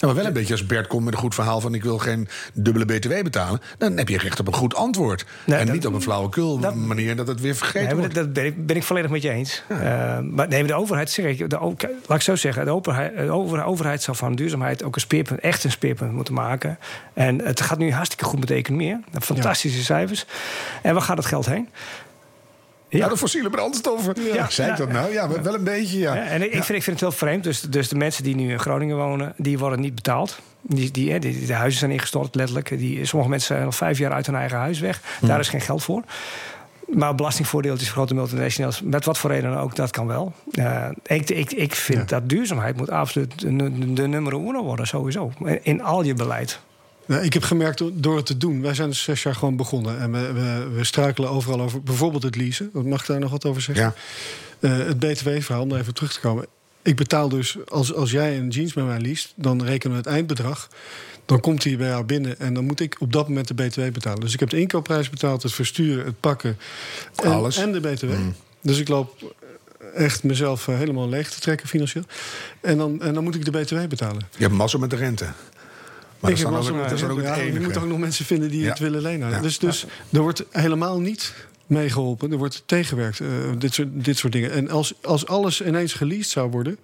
ja, 0.00 0.06
maar 0.06 0.14
wel 0.16 0.26
een 0.26 0.32
beetje 0.32 0.52
als 0.52 0.66
Bert 0.66 0.86
komt 0.86 1.04
met 1.04 1.12
een 1.12 1.20
goed 1.20 1.34
verhaal 1.34 1.60
van 1.60 1.74
ik 1.74 1.82
wil 1.82 1.98
geen 1.98 2.28
dubbele 2.52 2.84
BTW 2.84 3.22
betalen. 3.22 3.60
Dan 3.78 3.96
heb 3.96 4.08
je 4.08 4.18
recht 4.18 4.40
op 4.40 4.46
een 4.46 4.54
goed 4.54 4.74
antwoord. 4.74 5.26
Nee, 5.44 5.58
en 5.58 5.66
dat, 5.66 5.74
niet 5.74 5.86
op 5.86 5.94
een 5.94 6.02
flauwekul 6.02 6.58
dat, 6.58 6.74
manier 6.74 7.16
dat 7.16 7.26
het 7.26 7.40
weer 7.40 7.54
vergeten 7.54 7.88
nee, 7.88 7.96
wordt. 7.96 8.14
Dat 8.14 8.32
ben 8.32 8.44
ik, 8.44 8.66
ben 8.66 8.76
ik 8.76 8.82
volledig 8.82 9.10
met 9.10 9.22
je 9.22 9.30
eens. 9.30 9.62
Ja. 9.68 10.18
Uh, 10.18 10.24
maar 10.30 10.48
nee, 10.48 10.64
de 10.64 10.74
overheid, 10.74 11.10
zeg 11.10 11.24
ik, 11.24 11.50
de, 11.50 11.58
laat 12.06 12.18
ik 12.18 12.22
zo 12.22 12.36
zeggen, 12.36 12.64
de 12.64 12.70
overheid, 12.70 13.16
de 13.16 13.62
overheid 13.64 14.02
zou 14.02 14.16
van 14.16 14.34
duurzaamheid 14.34 14.82
ook 14.82 14.94
een 14.94 15.00
speerpunt, 15.00 15.40
echt 15.40 15.64
een 15.64 15.70
speerpunt 15.70 16.12
moeten 16.12 16.34
maken. 16.34 16.78
En 17.12 17.40
het 17.44 17.60
gaat 17.60 17.78
nu 17.78 17.92
hartstikke 17.92 18.24
goed 18.24 18.38
met 18.38 18.48
de 18.48 18.54
economie. 18.54 19.00
Fantastische 19.20 19.78
ja. 19.78 19.84
cijfers. 19.84 20.26
En 20.82 20.92
waar 20.92 21.02
gaat 21.02 21.16
het 21.16 21.26
geld 21.26 21.46
heen? 21.46 21.68
Ja, 22.90 23.08
de 23.08 23.16
fossiele 23.16 23.50
brandstoffen. 23.50 24.14
Ja, 24.32 24.50
zei 24.50 24.70
ik 24.70 24.76
dat 24.76 24.92
nou? 24.92 25.12
Ja, 25.12 25.28
wel 25.42 25.54
een 25.54 25.64
beetje, 25.64 25.98
ja. 25.98 26.16
en 26.16 26.42
ik, 26.42 26.50
vind, 26.52 26.68
ik 26.68 26.82
vind 26.82 26.86
het 26.86 27.00
heel 27.00 27.12
vreemd. 27.12 27.44
Dus, 27.44 27.60
dus 27.60 27.88
de 27.88 27.96
mensen 27.96 28.24
die 28.24 28.34
nu 28.34 28.50
in 28.50 28.58
Groningen 28.58 28.96
wonen, 28.96 29.32
die 29.36 29.58
worden 29.58 29.80
niet 29.80 29.94
betaald. 29.94 30.38
Die, 30.62 30.90
die, 30.90 31.18
die, 31.18 31.46
de 31.46 31.54
huizen 31.54 31.78
zijn 31.78 31.90
ingestort, 31.90 32.34
letterlijk. 32.34 32.68
Die, 32.68 33.06
sommige 33.06 33.30
mensen 33.30 33.54
zijn 33.54 33.66
al 33.66 33.72
vijf 33.72 33.98
jaar 33.98 34.12
uit 34.12 34.26
hun 34.26 34.34
eigen 34.34 34.58
huis 34.58 34.78
weg. 34.78 35.00
Daar 35.20 35.40
is 35.40 35.48
geen 35.48 35.60
geld 35.60 35.82
voor. 35.82 36.02
Maar 36.86 37.14
belastingvoordeeltjes 37.14 37.88
voor 37.88 37.96
grote 37.96 38.14
multinationals, 38.14 38.82
met 38.82 39.04
wat 39.04 39.18
voor 39.18 39.30
reden 39.30 39.56
ook, 39.56 39.76
dat 39.76 39.90
kan 39.90 40.06
wel. 40.06 40.32
Uh, 40.52 40.88
ik, 41.02 41.30
ik, 41.30 41.52
ik 41.52 41.74
vind 41.74 42.08
dat 42.08 42.28
duurzaamheid 42.28 42.76
moet 42.76 42.90
absoluut 42.90 43.40
de, 43.40 43.56
de, 43.56 43.92
de 43.92 44.06
nummer 44.06 44.32
uno 44.32 44.62
worden, 44.62 44.86
sowieso. 44.86 45.32
In 45.62 45.82
al 45.82 46.02
je 46.02 46.14
beleid. 46.14 46.60
Nou, 47.10 47.22
ik 47.22 47.32
heb 47.32 47.42
gemerkt 47.42 47.82
door 47.92 48.16
het 48.16 48.26
te 48.26 48.36
doen. 48.36 48.62
Wij 48.62 48.74
zijn 48.74 48.88
dus 48.88 49.02
zes 49.02 49.22
jaar 49.22 49.34
gewoon 49.34 49.56
begonnen. 49.56 49.98
En 49.98 50.12
we, 50.12 50.32
we, 50.32 50.68
we 50.74 50.84
struikelen 50.84 51.30
overal 51.30 51.60
over. 51.60 51.82
Bijvoorbeeld 51.82 52.22
het 52.22 52.36
leasen. 52.36 52.70
Mag 52.72 53.00
ik 53.00 53.06
daar 53.06 53.20
nog 53.20 53.30
wat 53.30 53.44
over 53.44 53.62
zeggen? 53.62 53.94
Ja. 54.60 54.78
Uh, 54.78 54.86
het 54.86 54.98
BTW-verhaal, 54.98 55.62
om 55.62 55.74
even 55.74 55.94
terug 55.94 56.12
te 56.12 56.20
komen. 56.20 56.46
Ik 56.82 56.96
betaal 56.96 57.28
dus, 57.28 57.56
als, 57.68 57.94
als 57.94 58.10
jij 58.10 58.38
een 58.38 58.48
jeans 58.48 58.72
bij 58.72 58.84
mij 58.84 59.00
leest, 59.00 59.32
dan 59.36 59.64
rekenen 59.64 59.96
we 59.96 60.02
het 60.02 60.12
eindbedrag. 60.12 60.68
Dan 61.24 61.40
komt 61.40 61.64
hij 61.64 61.76
bij 61.76 61.88
jou 61.88 62.04
binnen 62.04 62.38
en 62.38 62.54
dan 62.54 62.64
moet 62.64 62.80
ik 62.80 62.96
op 62.98 63.12
dat 63.12 63.28
moment 63.28 63.48
de 63.48 63.54
BTW 63.54 63.80
betalen. 63.92 64.20
Dus 64.20 64.32
ik 64.32 64.40
heb 64.40 64.50
de 64.50 64.60
inkoopprijs 64.60 65.10
betaald, 65.10 65.42
het 65.42 65.52
versturen, 65.52 66.04
het 66.04 66.20
pakken 66.20 66.58
en, 67.14 67.30
Alles. 67.30 67.56
en 67.56 67.72
de 67.72 67.80
BTW. 67.80 68.04
Mm. 68.04 68.34
Dus 68.62 68.78
ik 68.78 68.88
loop 68.88 69.34
echt 69.94 70.22
mezelf 70.22 70.68
eh, 70.68 70.76
helemaal 70.76 71.08
leeg 71.08 71.30
te 71.30 71.40
trekken 71.40 71.68
financieel. 71.68 72.04
En 72.60 72.78
dan, 72.78 73.02
en 73.02 73.14
dan 73.14 73.24
moet 73.24 73.34
ik 73.34 73.44
de 73.44 73.50
BTW 73.50 73.88
betalen. 73.88 74.28
Je 74.36 74.42
hebt 74.42 74.54
massa 74.54 74.78
met 74.78 74.90
de 74.90 74.96
rente. 74.96 75.26
Maar 76.20 76.30
ik 76.30 76.46
ook, 76.46 76.52
dat 76.52 76.92
is 76.92 77.02
ook 77.02 77.16
het 77.16 77.26
ja, 77.26 77.34
Je 77.34 77.60
moet 77.60 77.76
ook 77.76 77.86
nog 77.86 77.98
mensen 77.98 78.24
vinden 78.24 78.50
die 78.50 78.62
ja. 78.62 78.68
het 78.68 78.78
willen 78.78 79.02
lenen. 79.02 79.30
Ja. 79.30 79.40
Dus, 79.40 79.58
dus 79.58 79.86
er 80.12 80.20
wordt 80.20 80.44
helemaal 80.50 81.00
niet 81.00 81.34
meegeholpen. 81.66 82.32
Er 82.32 82.38
wordt 82.38 82.62
tegengewerkt, 82.66 83.20
uh, 83.20 83.28
dit, 83.58 83.74
soort, 83.74 83.88
dit 83.92 84.16
soort 84.16 84.32
dingen. 84.32 84.52
En 84.52 84.70
als, 84.70 84.94
als 85.02 85.26
alles 85.26 85.62
ineens 85.62 85.92
geleased 85.92 86.30
zou 86.30 86.50
worden... 86.50 86.78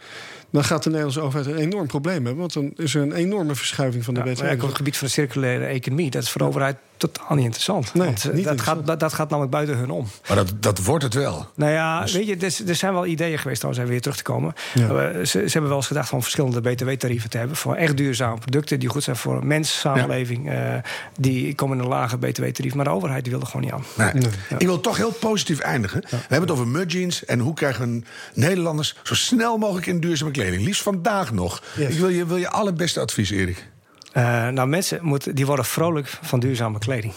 dan 0.50 0.64
gaat 0.64 0.82
de 0.82 0.88
Nederlandse 0.88 1.20
overheid 1.20 1.46
een 1.46 1.62
enorm 1.62 1.86
probleem 1.86 2.24
hebben. 2.24 2.36
Want 2.36 2.52
dan 2.52 2.72
is 2.76 2.94
er 2.94 3.02
een 3.02 3.12
enorme 3.12 3.54
verschuiving 3.54 4.04
van 4.04 4.14
de 4.14 4.20
ja, 4.24 4.32
BTW. 4.32 4.44
op 4.44 4.60
het 4.60 4.76
gebied 4.76 4.96
van 4.96 5.06
de 5.06 5.12
circulaire 5.12 5.64
economie... 5.64 6.10
dat 6.10 6.22
is 6.22 6.30
voor 6.30 6.40
de 6.40 6.46
overheid 6.46 6.76
totaal 6.96 7.36
niet 7.36 7.44
interessant. 7.44 7.94
Nee, 7.94 8.06
want, 8.06 8.32
niet 8.32 8.44
dat, 8.44 8.60
Gaat, 8.60 8.86
dat, 8.86 9.00
dat, 9.00 9.12
gaat 9.12 9.28
namelijk 9.28 9.52
buiten 9.54 9.76
hun 9.76 9.90
om. 9.90 10.06
Maar 10.28 10.36
dat, 10.36 10.52
dat 10.60 10.84
wordt 10.84 11.04
het 11.04 11.14
wel. 11.14 11.48
Nou 11.54 11.72
ja, 11.72 12.00
dus... 12.00 12.12
weet 12.12 12.26
je, 12.26 12.36
er, 12.36 12.68
er, 12.68 12.74
zijn 12.74 12.92
wel 12.92 13.06
ideeën 13.06 13.38
geweest, 13.38 13.60
trouwens, 13.60 13.78
even 13.78 13.92
weer 13.92 14.02
terug 14.02 14.16
te 14.16 14.22
komen. 14.22 14.54
Ja. 14.74 14.88
Ze, 15.12 15.24
ze, 15.24 15.38
hebben 15.38 15.68
wel 15.68 15.76
eens 15.76 15.86
gedacht 15.86 16.08
van 16.08 16.22
verschillende 16.22 16.60
btw-tarieven 16.60 17.30
te 17.30 17.38
hebben... 17.38 17.56
voor 17.56 17.74
echt 17.74 17.96
duurzame 17.96 18.38
producten 18.38 18.80
die 18.80 18.88
goed 18.88 19.02
zijn 19.02 19.16
voor 19.16 19.46
mens, 19.46 19.78
samenleving. 19.78 20.44
Ja. 20.44 20.74
Uh, 20.76 20.82
die 21.18 21.54
komen 21.54 21.78
in 21.78 21.82
een 21.82 21.88
lage 21.88 22.18
btw-tarief. 22.18 22.74
Maar 22.74 22.84
de 22.84 22.90
overheid 22.90 23.22
die 23.22 23.32
wil 23.32 23.40
er 23.40 23.46
gewoon 23.46 23.62
niet 23.62 23.72
aan. 23.72 23.84
Nee. 23.96 24.12
Nee. 24.12 24.30
Ik 24.58 24.66
wil 24.66 24.80
toch 24.80 24.96
heel 24.96 25.12
positief 25.12 25.58
eindigen. 25.58 26.00
We 26.00 26.16
hebben 26.16 26.40
het 26.40 26.50
over 26.50 26.66
mudjeans 26.66 27.24
en 27.24 27.38
hoe 27.38 27.54
krijgen 27.54 27.90
we 27.90 28.02
Nederlanders... 28.34 28.96
zo 29.02 29.14
snel 29.14 29.58
mogelijk 29.58 29.86
in 29.86 30.00
duurzame 30.00 30.30
kleding. 30.30 30.64
Liefst 30.64 30.82
vandaag 30.82 31.32
nog. 31.32 31.62
Yes. 31.76 31.88
Ik 31.88 31.98
wil 31.98 32.08
je, 32.08 32.26
wil 32.26 32.36
je 32.36 32.50
allerbeste 32.50 33.00
advies, 33.00 33.30
Erik. 33.30 33.68
Uh, 34.16 34.48
nou, 34.48 34.68
mensen 34.68 34.98
moeten, 35.02 35.34
die 35.34 35.46
worden 35.46 35.64
vrolijk 35.64 36.18
van 36.22 36.40
duurzame 36.40 36.78
kleding. 36.78 37.12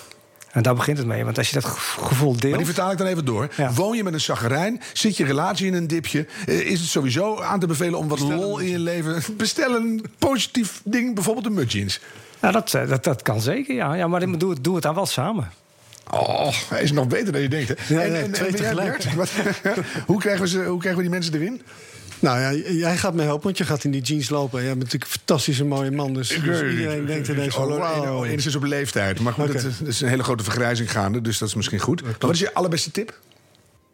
En 0.51 0.63
daar 0.63 0.75
begint 0.75 0.97
het 0.97 1.07
mee. 1.07 1.23
Want 1.23 1.37
als 1.37 1.49
je 1.49 1.53
dat 1.53 1.65
gevoel 1.65 2.31
deelt. 2.31 2.49
Maar 2.49 2.57
die 2.57 2.65
vertaal 2.65 2.91
ik 2.91 2.97
dan 2.97 3.07
even 3.07 3.25
door. 3.25 3.49
Ja. 3.57 3.71
Woon 3.73 3.97
je 3.97 4.03
met 4.03 4.13
een 4.13 4.21
zagerijn? 4.21 4.81
Zit 4.93 5.17
je 5.17 5.25
relatie 5.25 5.67
in 5.67 5.73
een 5.73 5.87
dipje? 5.87 6.25
Uh, 6.45 6.59
is 6.59 6.79
het 6.79 6.89
sowieso 6.89 7.41
aan 7.41 7.59
te 7.59 7.67
bevelen 7.67 7.99
om 7.99 8.07
wat 8.07 8.17
Bestellen 8.17 8.45
lol 8.45 8.59
in 8.59 8.69
je 8.69 8.79
leven. 8.79 9.23
Bestel 9.37 9.75
een 9.75 10.05
positief 10.17 10.81
ding, 10.83 11.15
bijvoorbeeld 11.15 11.45
een 11.45 11.53
mudjeans. 11.53 11.99
Ja, 12.41 12.51
dat, 12.51 12.71
dat, 12.71 13.03
dat 13.03 13.21
kan 13.21 13.41
zeker, 13.41 13.75
ja. 13.75 13.93
ja 13.93 14.07
maar 14.07 14.37
doe 14.37 14.49
het, 14.49 14.63
doe 14.63 14.73
het 14.73 14.83
dan 14.83 14.95
wel 14.95 15.05
samen. 15.05 15.51
Oh, 16.11 16.53
hij 16.69 16.83
is 16.83 16.91
nog 16.91 17.07
beter 17.07 17.31
dan 17.31 17.41
je 17.41 17.49
denkt. 17.49 17.67
Hè? 17.67 17.95
Ja, 17.95 18.01
en, 18.01 18.15
en, 18.15 18.31
twee 18.31 18.49
en, 18.49 18.55
tegelijk. 18.55 19.03
hoe, 20.05 20.19
krijgen 20.19 20.41
we 20.41 20.47
ze, 20.47 20.63
hoe 20.63 20.79
krijgen 20.79 20.95
we 20.95 21.09
die 21.09 21.19
mensen 21.19 21.33
erin? 21.33 21.61
Nou 22.19 22.39
ja, 22.39 22.71
jij 22.71 22.97
gaat 22.97 23.13
me 23.13 23.21
helpen, 23.21 23.43
want 23.43 23.57
je 23.57 23.63
gaat 23.63 23.83
in 23.83 23.91
die 23.91 24.01
jeans 24.01 24.29
lopen. 24.29 24.59
Jij 24.59 24.67
bent 24.67 24.83
natuurlijk 24.83 25.11
een 25.11 25.17
fantastische 25.17 25.65
mooie 25.65 25.91
man. 25.91 26.13
Dus, 26.13 26.27
dus 26.27 26.61
iedereen 26.71 27.05
denkt 27.05 27.27
ineens 27.27 27.55
van, 27.55 27.67
wow. 27.67 28.25
Enigszins 28.25 28.55
op 28.55 28.63
leeftijd. 28.63 29.19
Maar 29.19 29.33
goed, 29.33 29.49
okay. 29.49 29.61
het, 29.61 29.87
is 29.87 30.01
een 30.01 30.09
hele 30.09 30.23
grote 30.23 30.43
vergrijzing 30.43 30.91
gaande. 30.91 31.21
Dus 31.21 31.37
dat 31.37 31.47
is 31.47 31.55
misschien 31.55 31.79
goed. 31.79 32.03
Maar 32.03 32.15
wat 32.19 32.31
is 32.31 32.39
je 32.39 32.53
allerbeste 32.53 32.91
tip? 32.91 33.19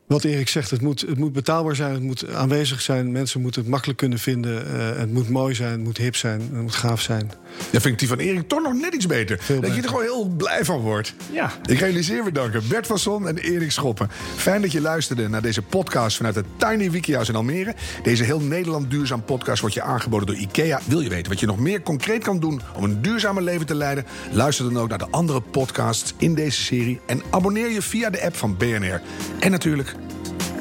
Wat 0.07 0.23
Erik 0.23 0.47
zegt, 0.47 0.71
het 0.71 0.81
moet, 0.81 1.01
het 1.01 1.17
moet 1.17 1.33
betaalbaar 1.33 1.75
zijn, 1.75 1.93
het 1.93 2.01
moet 2.01 2.33
aanwezig 2.33 2.81
zijn. 2.81 3.11
Mensen 3.11 3.41
moeten 3.41 3.61
het 3.61 3.69
makkelijk 3.69 3.97
kunnen 3.97 4.19
vinden. 4.19 4.65
Uh, 4.75 4.97
het 4.97 5.13
moet 5.13 5.29
mooi 5.29 5.55
zijn, 5.55 5.71
het 5.71 5.83
moet 5.83 5.97
hip 5.97 6.15
zijn, 6.15 6.41
het 6.41 6.61
moet 6.61 6.75
gaaf 6.75 7.01
zijn. 7.01 7.31
Ja, 7.71 7.79
vind 7.81 7.85
ik 7.85 7.99
die 7.99 8.07
van 8.07 8.17
Erik 8.17 8.47
toch 8.47 8.61
nog 8.61 8.73
net 8.73 8.93
iets 8.93 9.05
beter. 9.05 9.37
Veel 9.41 9.61
dat 9.61 9.75
je 9.75 9.81
er 9.81 9.87
gewoon 9.87 10.03
heel 10.03 10.27
blij 10.27 10.65
van 10.65 10.79
wordt. 10.79 11.13
Ja. 11.31 11.51
Ik 11.65 11.77
ga 11.77 11.85
jullie 11.85 12.03
zeer 12.03 12.23
bedanken. 12.23 12.67
Bert 12.67 12.87
van 12.87 12.99
Son 12.99 13.27
en 13.27 13.37
Erik 13.37 13.71
Schoppen. 13.71 14.09
Fijn 14.35 14.61
dat 14.61 14.71
je 14.71 14.81
luisterde 14.81 15.29
naar 15.29 15.41
deze 15.41 15.61
podcast 15.61 16.17
vanuit 16.17 16.35
het 16.35 16.45
Tiny 16.57 16.91
Wikihuis 16.91 17.29
in 17.29 17.35
Almere. 17.35 17.75
Deze 18.03 18.23
heel 18.23 18.39
Nederland 18.39 18.91
duurzaam 18.91 19.23
podcast 19.23 19.59
wordt 19.59 19.75
je 19.75 19.81
aangeboden 19.81 20.27
door 20.27 20.35
IKEA. 20.35 20.79
Wil 20.87 20.99
je 20.99 21.09
weten 21.09 21.31
wat 21.31 21.39
je 21.39 21.45
nog 21.45 21.59
meer 21.59 21.81
concreet 21.81 22.23
kan 22.23 22.39
doen 22.39 22.61
om 22.75 22.83
een 22.83 23.01
duurzamer 23.01 23.43
leven 23.43 23.65
te 23.65 23.75
leiden? 23.75 24.05
Luister 24.31 24.65
dan 24.65 24.81
ook 24.81 24.89
naar 24.89 24.97
de 24.97 25.09
andere 25.11 25.41
podcasts 25.41 26.13
in 26.17 26.35
deze 26.35 26.61
serie. 26.61 26.99
En 27.05 27.21
abonneer 27.29 27.71
je 27.71 27.81
via 27.81 28.09
de 28.09 28.23
app 28.23 28.35
van 28.35 28.57
BNR. 28.57 29.01
En 29.39 29.51
natuurlijk, 29.51 29.94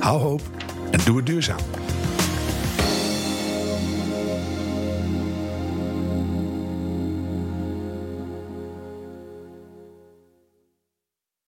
hou 0.01 0.21
hoop 0.21 0.41
en 0.91 1.01
doe 1.05 1.17
het 1.17 1.27
duurzaam. 1.27 1.59